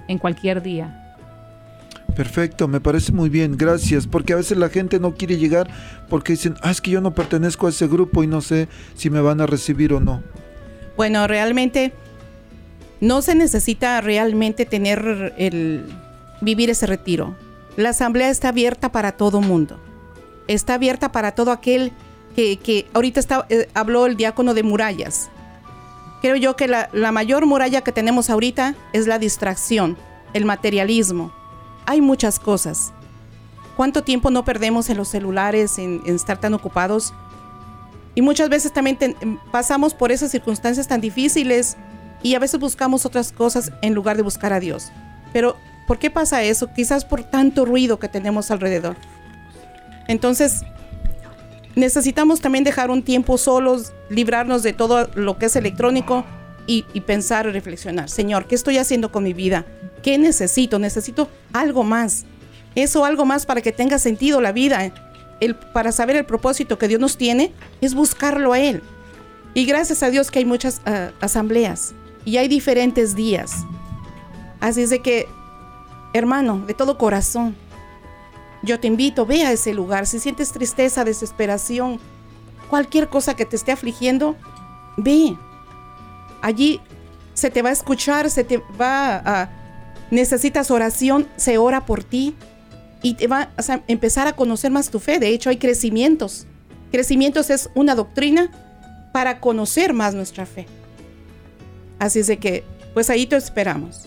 en 0.09 0.19
cualquier 0.19 0.61
día. 0.61 1.04
Perfecto, 2.17 2.69
me 2.69 2.81
parece 2.81 3.13
muy 3.13 3.29
bien, 3.29 3.57
gracias, 3.57 4.07
porque 4.07 4.33
a 4.33 4.37
veces 4.37 4.57
la 4.57 4.69
gente 4.69 5.01
no 5.01 5.15
quiere 5.15 5.37
llegar 5.37 5.69
porque 6.09 6.35
dicen, 6.35 6.55
ah, 6.63 6.71
es 6.71 6.81
que 6.81 6.93
yo 6.93 7.01
no 7.01 7.15
pertenezco 7.15 7.67
a 7.67 7.71
ese 7.71 7.89
grupo 7.89 8.23
y 8.23 8.27
no 8.27 8.41
sé 8.41 8.69
si 8.95 9.11
me 9.11 9.21
van 9.21 9.41
a 9.41 9.47
recibir 9.47 9.93
o 9.93 10.01
no. 10.01 10.23
Bueno, 10.97 11.27
realmente 11.27 11.93
no 13.01 13.21
se 13.21 13.35
necesita 13.35 14.01
realmente 14.01 14.65
tener 14.65 15.35
el 15.39 15.85
vivir 16.41 16.71
ese 16.71 16.87
retiro. 16.87 17.35
La 17.77 17.91
asamblea 17.91 18.31
está 18.31 18.51
abierta 18.51 18.93
para 18.93 19.13
todo 19.13 19.41
mundo. 19.41 19.79
Está 20.47 20.75
abierta 20.75 21.11
para 21.11 21.33
todo 21.33 21.51
aquel 21.51 21.93
que, 22.37 22.87
ahorita 22.93 23.21
está, 23.21 23.47
eh, 23.49 23.69
habló 23.75 24.07
el 24.07 24.17
diácono 24.17 24.55
de 24.55 24.63
murallas. 24.63 25.31
Creo 26.23 26.37
yo 26.37 26.57
que 26.57 26.69
la, 26.69 27.13
mayor 27.13 27.47
muralla 27.47 27.83
que 27.83 27.93
tenemos 27.93 28.31
ahorita 28.31 28.75
es 28.93 29.07
la 29.07 29.19
distracción, 29.19 29.97
el 30.33 30.45
materialismo. 30.45 31.33
Hay 31.87 32.01
muchas 32.01 32.39
cosas. 32.39 32.93
¿Cuánto 33.77 34.05
tiempo 34.05 34.31
no 34.31 34.45
perdemos 34.45 34.89
en 34.91 34.97
los 34.97 35.09
celulares, 35.09 35.79
en, 35.79 36.03
estar 36.07 36.39
tan 36.39 36.55
ocupados? 36.55 37.13
Y 38.15 38.23
muchas 38.23 38.49
veces 38.49 38.73
también 38.73 38.99
pasamos 39.51 39.95
por 39.95 40.13
esas 40.13 40.31
circunstancias 40.31 40.87
tan 40.87 41.01
difíciles 41.01 41.77
y 42.23 42.35
a 42.37 42.39
veces 42.39 42.61
buscamos 42.61 43.05
otras 43.05 43.33
cosas 43.33 43.73
en 43.83 43.95
lugar 43.95 44.17
de 44.17 44.23
buscar 44.23 44.53
a 44.53 44.61
Dios. 44.61 44.93
Pero, 45.33 45.57
¿por 45.89 45.99
qué 45.99 46.11
pasa 46.11 46.43
eso? 46.43 46.73
Quizás 46.73 47.05
por 47.05 47.25
tanto 47.25 47.65
ruido 47.65 47.99
que 47.99 48.09
tenemos 48.09 48.53
alrededor. 48.53 48.97
Entonces, 50.07 50.63
necesitamos 51.75 52.41
también 52.41 52.65
dejar 52.65 52.91
un 52.91 53.03
tiempo 53.03 53.39
solos, 53.39 53.93
librarnos 54.09 54.63
de 54.63 54.73
todo 54.73 55.09
lo 55.15 55.39
que 55.39 55.47
es 55.47 55.57
electrónico 55.57 56.25
y, 56.67 56.83
pensar 57.01 57.47
y 57.47 57.51
reflexionar. 57.51 58.09
Señor, 58.09 58.47
¿qué 58.47 58.55
estoy 58.55 58.79
haciendo 58.79 59.13
con 59.13 59.25
mi 59.25 59.35
vida? 59.35 59.67
¿Qué 60.05 60.19
necesito? 60.19 60.79
Necesito 60.79 61.31
algo 61.55 61.83
más. 61.83 62.27
Eso, 62.75 63.07
algo 63.07 63.25
más 63.25 63.47
para 63.47 63.63
que 63.63 63.73
tenga 63.73 63.99
sentido 63.99 64.43
la 64.43 64.53
vida. 64.53 64.93
El, 65.41 65.57
para 65.57 65.93
saber 65.93 66.17
el 66.17 66.27
propósito 66.27 66.77
que 66.79 66.89
Dios 66.89 67.01
nos 67.01 67.17
tiene 67.17 67.53
es 67.81 67.95
buscarlo 67.95 68.53
a 68.53 68.61
Él. 68.61 68.83
Y 69.55 69.65
gracias 69.65 70.03
a 70.03 70.11
Dios 70.11 70.31
que 70.31 70.41
hay 70.41 70.45
muchas 70.45 70.83
ah, 70.85 71.11
asambleas 71.23 71.95
y 72.27 72.37
hay 72.37 72.49
diferentes 72.49 73.15
días. 73.15 73.65
Así 74.61 74.83
es 74.83 74.91
de 74.91 75.01
que, 75.01 75.27
hermano, 76.13 76.63
de 76.67 76.75
todo 76.75 76.99
corazón, 76.99 77.57
yo 78.63 78.79
te 78.79 78.89
invito, 78.89 79.25
ve 79.25 79.47
a 79.47 79.53
ese 79.53 79.73
lugar. 79.73 80.07
Si 80.07 80.19
sientes 80.19 80.53
tristeza, 80.53 81.05
desesperación, 81.05 81.99
cualquier 82.69 83.09
cosa 83.09 83.37
que 83.37 83.47
te 83.47 83.57
esté 83.57 83.73
afligiendo, 83.73 84.37
ve. 84.99 85.35
Allí 86.43 86.83
se 87.33 87.49
te 87.49 87.63
va 87.63 87.71
a 87.71 87.73
escuchar, 87.73 88.29
se 88.29 88.45
te 88.45 88.59
va 88.79 89.17
a... 89.17 89.64
Necesitas 90.11 90.71
oración, 90.71 91.27
se 91.37 91.59
ora 91.59 91.87
por 91.87 92.05
ti 92.05 92.35
y 93.03 93.15
te 93.15 93.27
va 93.27 93.51
a 93.57 93.81
empezar 93.87 94.27
a 94.27 94.35
conocer 94.35 94.71
más 94.71 94.91
tu 94.91 94.99
fe. 94.99 95.19
De 95.19 95.29
hecho, 95.29 95.51
hay 95.51 95.59
crecimientos. 95.59 96.47
Crecimientos 96.91 97.51
es 97.51 97.71
una 97.75 97.95
doctrina 97.95 98.51
para 99.13 99.41
conocer 99.41 99.93
más 99.93 100.15
nuestra 100.15 100.47
fe. 100.47 100.67
Así 101.99 102.21
es 102.21 102.27
de 102.27 102.39
que, 102.39 102.65
pues 102.95 103.11
ahí 103.11 103.27
te 103.27 103.37
esperamos. 103.37 104.07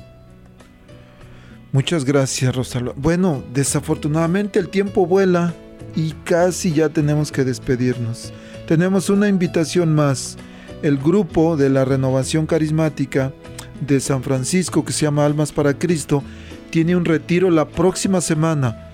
Muchas 1.72 2.06
gracias, 2.06 2.56
Rosalba. 2.56 2.94
Bueno, 2.96 3.44
desafortunadamente 3.54 4.58
el 4.60 4.70
tiempo 4.70 5.06
vuela 5.06 5.54
y 5.96 6.12
casi 6.24 6.74
ya 6.74 6.90
tenemos 6.90 7.32
que 7.32 7.44
despedirnos. 7.44 8.32
Tenemos 8.68 9.10
una 9.10 9.28
invitación 9.28 9.94
más. 9.94 10.38
El 10.82 10.98
grupo 10.98 11.58
de 11.58 11.70
la 11.70 11.86
renovación 11.86 12.46
carismática 12.46 13.34
de 13.82 14.00
San 14.00 14.24
Francisco 14.24 14.84
que 14.84 14.94
se 14.94 15.06
llama 15.06 15.26
Almas 15.26 15.52
para 15.52 15.78
Cristo 15.78 16.24
tiene 16.70 16.96
un 16.96 17.06
retiro 17.06 17.50
la 17.50 17.68
próxima 17.68 18.22
semana, 18.22 18.92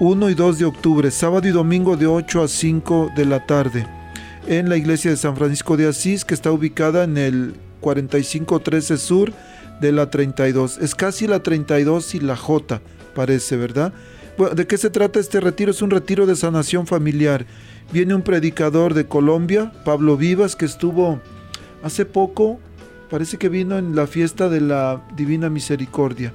1 0.00 0.30
y 0.30 0.34
2 0.34 0.58
de 0.58 0.64
octubre, 0.64 1.10
sábado 1.10 1.48
y 1.48 1.50
domingo 1.50 1.96
de 1.96 2.06
8 2.06 2.42
a 2.42 2.48
5 2.48 3.12
de 3.16 3.24
la 3.24 3.46
tarde, 3.46 3.86
en 4.46 4.68
la 4.68 4.76
iglesia 4.76 5.10
de 5.10 5.16
San 5.16 5.36
Francisco 5.36 5.76
de 5.76 5.88
Asís 5.88 6.24
que 6.24 6.34
está 6.34 6.52
ubicada 6.52 7.04
en 7.04 7.16
el 7.16 7.54
4513 7.80 8.98
Sur 8.98 9.32
de 9.80 9.92
la 9.92 10.10
32. 10.10 10.78
Es 10.78 10.94
casi 10.94 11.26
la 11.26 11.42
32 11.42 12.14
y 12.14 12.20
la 12.20 12.36
J, 12.36 12.80
parece, 13.14 13.56
¿verdad? 13.56 13.92
Bueno, 14.36 14.54
¿De 14.54 14.66
qué 14.66 14.78
se 14.78 14.90
trata 14.90 15.20
este 15.20 15.40
retiro? 15.40 15.70
Es 15.70 15.82
un 15.82 15.90
retiro 15.90 16.26
de 16.26 16.36
sanación 16.36 16.86
familiar. 16.86 17.46
Viene 17.92 18.14
un 18.14 18.22
predicador 18.22 18.94
de 18.94 19.06
Colombia, 19.06 19.72
Pablo 19.84 20.16
Vivas, 20.16 20.56
que 20.56 20.64
estuvo 20.64 21.20
hace 21.82 22.04
poco, 22.04 22.58
parece 23.14 23.38
que 23.38 23.48
vino 23.48 23.78
en 23.78 23.94
la 23.94 24.08
fiesta 24.08 24.48
de 24.48 24.60
la 24.60 25.00
Divina 25.14 25.48
Misericordia. 25.48 26.34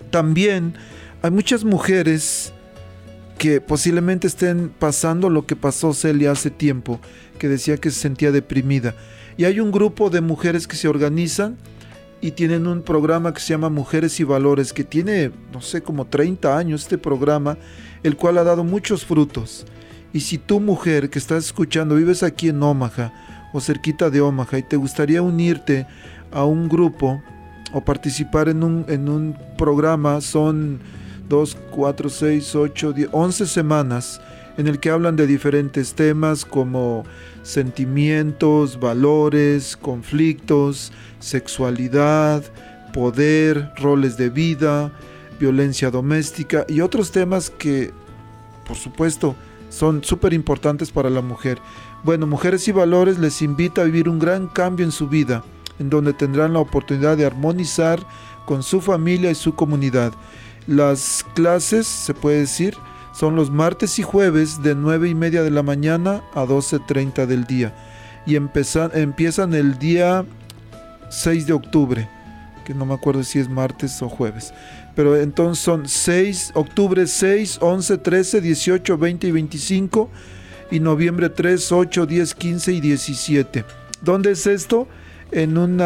También 0.10 0.74
hay 1.22 1.32
muchas 1.32 1.64
mujeres 1.64 2.52
que 3.38 3.62
posiblemente 3.62 4.28
estén 4.28 4.74
pasando 4.78 5.30
lo 5.30 5.46
que 5.48 5.56
pasó 5.56 5.94
Celia 5.94 6.32
hace 6.32 6.52
tiempo, 6.52 7.00
que 7.40 7.48
decía 7.48 7.78
que 7.78 7.90
se 7.90 8.02
sentía 8.02 8.32
deprimida. 8.32 8.94
Y 9.38 9.46
hay 9.46 9.62
un 9.62 9.72
grupo 9.72 10.10
de 10.10 10.20
mujeres 10.22 10.68
que 10.68 10.76
se 10.76 10.88
organizan 10.88 11.58
y 12.22 12.32
tienen 12.32 12.66
un 12.68 12.84
programa 12.84 13.34
que 13.34 13.40
se 13.40 13.50
llama 13.50 13.70
Mujeres 13.70 14.20
y 14.20 14.24
Valores, 14.24 14.74
que 14.74 14.84
tiene, 14.84 15.32
no 15.52 15.62
sé, 15.62 15.82
como 15.82 16.06
30 16.06 16.56
años 16.56 16.84
este 16.84 17.00
programa, 17.00 17.58
el 18.04 18.16
cual 18.16 18.38
ha 18.38 18.44
dado 18.44 18.64
muchos 18.64 19.06
frutos. 19.06 19.66
Y 20.14 20.22
si 20.22 20.38
tú 20.38 20.60
mujer 20.60 21.10
que 21.10 21.20
estás 21.20 21.46
escuchando 21.46 21.96
vives 21.96 22.24
aquí 22.24 22.50
en 22.50 22.62
Omaha 22.62 23.14
o 23.54 23.62
cerquita 23.62 24.10
de 24.10 24.22
Omaha 24.22 24.58
y 24.58 24.64
te 24.64 24.76
gustaría 24.76 25.22
unirte 25.22 25.88
a 26.32 26.44
un 26.44 26.68
grupo 26.68 27.22
o 27.74 27.82
participar 27.82 28.50
en 28.50 28.64
un, 28.64 28.86
en 28.90 29.08
un 29.08 29.38
programa, 29.58 30.20
son 30.20 30.80
2, 31.30 31.58
4, 31.72 32.10
6, 32.10 32.56
8, 32.56 32.94
10, 32.94 33.10
11 33.12 33.46
semanas 33.46 34.22
en 34.58 34.68
el 34.68 34.80
que 34.80 34.90
hablan 34.90 35.16
de 35.16 35.28
diferentes 35.28 35.94
temas 35.94 36.44
como 36.44 37.06
sentimientos, 37.44 38.80
valores, 38.80 39.78
conflictos, 39.78 40.92
sexualidad, 41.20 42.44
poder, 42.94 43.72
roles 43.78 44.18
de 44.18 44.30
vida, 44.30 44.92
violencia 45.42 45.90
doméstica 45.90 46.66
y 46.70 46.82
otros 46.82 47.12
temas 47.12 47.50
que, 47.50 47.92
por 48.66 48.78
supuesto, 48.78 49.36
son 49.70 50.04
súper 50.04 50.34
importantes 50.34 50.92
para 50.92 51.10
la 51.10 51.22
mujer. 51.22 51.60
Bueno, 52.04 52.28
Mujeres 52.28 52.68
y 52.68 52.72
Valores 52.72 53.18
les 53.18 53.42
invita 53.42 53.82
a 53.82 53.86
vivir 53.86 54.08
un 54.08 54.20
gran 54.20 54.48
cambio 54.48 54.86
en 54.86 54.92
su 54.92 55.08
vida, 55.08 55.44
en 55.80 55.90
donde 55.90 56.14
tendrán 56.14 56.54
la 56.54 56.60
oportunidad 56.60 57.18
de 57.18 57.26
armonizar 57.26 58.00
con 58.46 58.64
su 58.64 58.82
familia 58.82 59.32
y 59.32 59.36
su 59.36 59.56
comunidad. 59.56 60.14
Las 60.68 61.26
clases, 61.34 61.88
se 61.88 62.14
puede 62.14 62.40
decir, 62.42 62.76
son 63.14 63.36
los 63.36 63.50
martes 63.50 63.98
y 64.00 64.04
jueves 64.04 64.62
de 64.62 64.76
9 64.76 65.10
y 65.10 65.16
media 65.16 65.42
de 65.42 65.52
la 65.52 65.64
mañana 65.64 66.22
a 66.34 66.46
12.30 66.46 67.26
del 67.26 67.46
día. 67.46 67.74
Y 68.26 68.36
empiezan, 68.36 69.54
el 69.54 69.80
día 69.80 70.24
6 71.10 71.48
de 71.48 71.54
octubre, 71.54 72.10
que 72.66 72.74
no 72.74 72.86
me 72.86 72.94
acuerdo 72.94 73.24
si 73.24 73.40
es 73.40 73.50
martes 73.50 74.02
o 74.02 74.10
jueves. 74.10 74.54
Pero 75.02 75.18
entonces 75.18 75.64
son 75.64 75.90
6, 75.90 76.52
octubre 76.54 77.08
6, 77.08 77.58
11, 77.60 77.98
13, 77.98 78.40
18, 78.40 78.98
20 79.00 79.28
y 79.28 79.32
25. 79.32 80.12
Y 80.70 80.80
noviembre 80.80 81.30
3, 81.30 81.72
8, 81.72 82.06
10, 82.06 82.36
15 82.36 82.74
y 82.74 82.82
17. 82.82 83.66
¿Dónde 84.04 84.30
es 84.34 84.46
esto? 84.46 84.88
En 85.32 85.58
un 85.58 85.82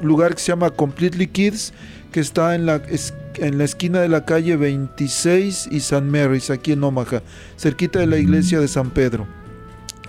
lugar 0.00 0.36
que 0.36 0.40
se 0.40 0.52
llama 0.52 0.70
Completely 0.70 1.26
Kids, 1.26 1.72
que 2.12 2.20
está 2.20 2.54
en 2.54 2.64
la 2.64 2.80
en 3.38 3.58
la 3.58 3.64
esquina 3.64 4.00
de 4.00 4.08
la 4.08 4.24
calle 4.24 4.54
26 4.54 5.66
y 5.72 5.80
San 5.80 6.12
Mary's, 6.12 6.48
aquí 6.48 6.70
en 6.70 6.84
Omaha, 6.84 7.24
cerquita 7.56 7.98
de 7.98 8.06
la 8.06 8.18
iglesia 8.18 8.60
de 8.60 8.68
San 8.68 8.90
Pedro. 8.90 9.26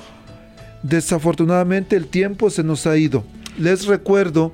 Desafortunadamente 0.83 1.95
el 1.95 2.07
tiempo 2.07 2.49
se 2.49 2.63
nos 2.63 2.85
ha 2.87 2.97
ido. 2.97 3.23
Les 3.57 3.87
recuerdo 3.87 4.51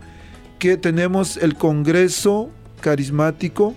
que 0.60 0.78
tenemos 0.78 1.38
el 1.38 1.56
Congreso 1.56 2.52
Carismático, 2.80 3.74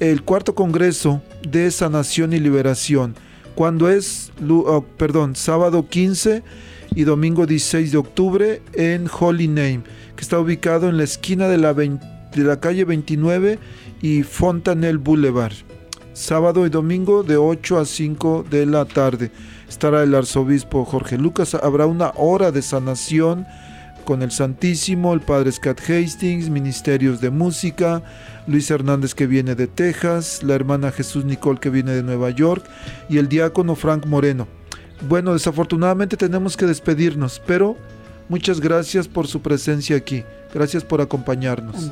el 0.00 0.22
cuarto 0.22 0.54
Congreso 0.54 1.22
de 1.46 1.70
Sanación 1.70 2.32
y 2.32 2.40
Liberación, 2.40 3.14
cuando 3.54 3.90
es, 3.90 4.32
oh, 4.48 4.82
perdón, 4.96 5.36
sábado 5.36 5.86
15 5.88 6.42
y 6.94 7.04
domingo 7.04 7.46
16 7.46 7.92
de 7.92 7.98
octubre 7.98 8.62
en 8.72 9.08
Holy 9.08 9.46
Name, 9.46 9.82
que 10.16 10.22
está 10.22 10.40
ubicado 10.40 10.88
en 10.88 10.96
la 10.96 11.04
esquina 11.04 11.48
de 11.48 11.58
la, 11.58 11.74
de 11.74 11.98
la 12.34 12.58
calle 12.58 12.84
29 12.86 13.58
y 14.00 14.22
Fontanel 14.22 14.96
Boulevard. 14.96 15.52
Sábado 16.14 16.66
y 16.66 16.70
domingo 16.70 17.22
de 17.22 17.36
8 17.36 17.78
a 17.78 17.84
5 17.84 18.46
de 18.50 18.66
la 18.66 18.86
tarde 18.86 19.30
estará 19.68 20.02
el 20.02 20.14
arzobispo 20.14 20.84
Jorge 20.84 21.18
Lucas. 21.18 21.54
Habrá 21.54 21.86
una 21.86 22.12
hora 22.16 22.50
de 22.50 22.62
sanación 22.62 23.46
con 24.04 24.22
el 24.22 24.30
Santísimo, 24.30 25.14
el 25.14 25.20
Padre 25.20 25.52
Scott 25.52 25.80
Hastings, 25.80 26.50
Ministerios 26.50 27.20
de 27.20 27.30
Música, 27.30 28.02
Luis 28.50 28.70
Hernández 28.70 29.14
que 29.14 29.26
viene 29.26 29.54
de 29.54 29.68
Texas, 29.68 30.42
la 30.42 30.54
hermana 30.54 30.90
Jesús 30.90 31.24
Nicole 31.24 31.60
que 31.60 31.70
viene 31.70 31.92
de 31.92 32.02
Nueva 32.02 32.30
York 32.30 32.64
y 33.08 33.18
el 33.18 33.28
diácono 33.28 33.76
Frank 33.76 34.06
Moreno. 34.06 34.48
Bueno, 35.08 35.32
desafortunadamente 35.32 36.16
tenemos 36.16 36.56
que 36.56 36.66
despedirnos, 36.66 37.40
pero 37.46 37.76
muchas 38.28 38.60
gracias 38.60 39.06
por 39.06 39.28
su 39.28 39.40
presencia 39.40 39.96
aquí. 39.96 40.24
Gracias 40.52 40.84
por 40.84 41.00
acompañarnos. 41.00 41.90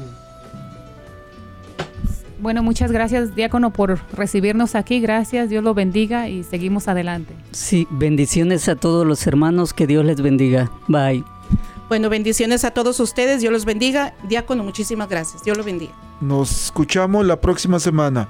Bueno, 2.41 2.63
muchas 2.63 2.93
gracias, 2.93 3.35
diácono, 3.35 3.73
por 3.73 3.99
recibirnos 4.13 4.75
aquí. 4.75 5.01
Gracias, 5.01 5.49
Dios 5.49 5.63
lo 5.65 5.75
bendiga 5.75 6.29
y 6.29 6.45
seguimos 6.45 6.89
adelante. 6.89 7.35
Sí, 7.53 7.87
bendiciones 7.91 8.69
a 8.69 8.77
todos 8.77 9.07
los 9.07 9.27
hermanos, 9.27 9.73
que 9.73 9.87
Dios 9.87 10.05
les 10.05 10.21
bendiga. 10.21 10.71
Bye. 10.89 11.25
Bueno, 11.89 12.11
bendiciones 12.11 12.65
a 12.65 12.71
todos 12.73 13.01
ustedes, 13.01 13.41
Dios 13.41 13.53
los 13.53 13.65
bendiga. 13.65 14.15
Diácono, 14.25 14.63
muchísimas 14.63 15.09
gracias, 15.09 15.43
Dios 15.43 15.57
lo 15.57 15.65
bendiga. 15.65 15.93
Nos 16.21 16.65
escuchamos 16.65 17.25
la 17.25 17.41
próxima 17.41 17.81
semana. 17.81 18.29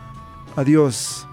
Adiós. 0.54 1.26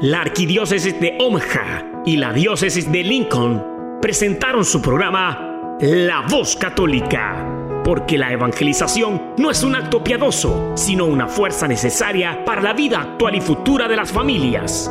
La 0.00 0.20
Arquidiócesis 0.20 0.98
de 1.00 1.18
Omaha 1.20 2.02
y 2.06 2.16
la 2.16 2.32
Diócesis 2.32 2.90
de 2.90 3.02
Lincoln 3.02 3.98
presentaron 4.00 4.64
su 4.64 4.80
programa 4.80 5.76
La 5.80 6.24
Voz 6.30 6.56
Católica 6.56 7.58
porque 7.88 8.18
la 8.18 8.30
evangelización 8.30 9.32
no 9.38 9.50
es 9.50 9.62
un 9.62 9.74
acto 9.74 10.04
piadoso, 10.04 10.72
sino 10.76 11.06
una 11.06 11.26
fuerza 11.26 11.66
necesaria 11.66 12.44
para 12.44 12.60
la 12.60 12.74
vida 12.74 13.00
actual 13.00 13.34
y 13.34 13.40
futura 13.40 13.88
de 13.88 13.96
las 13.96 14.12
familias. 14.12 14.90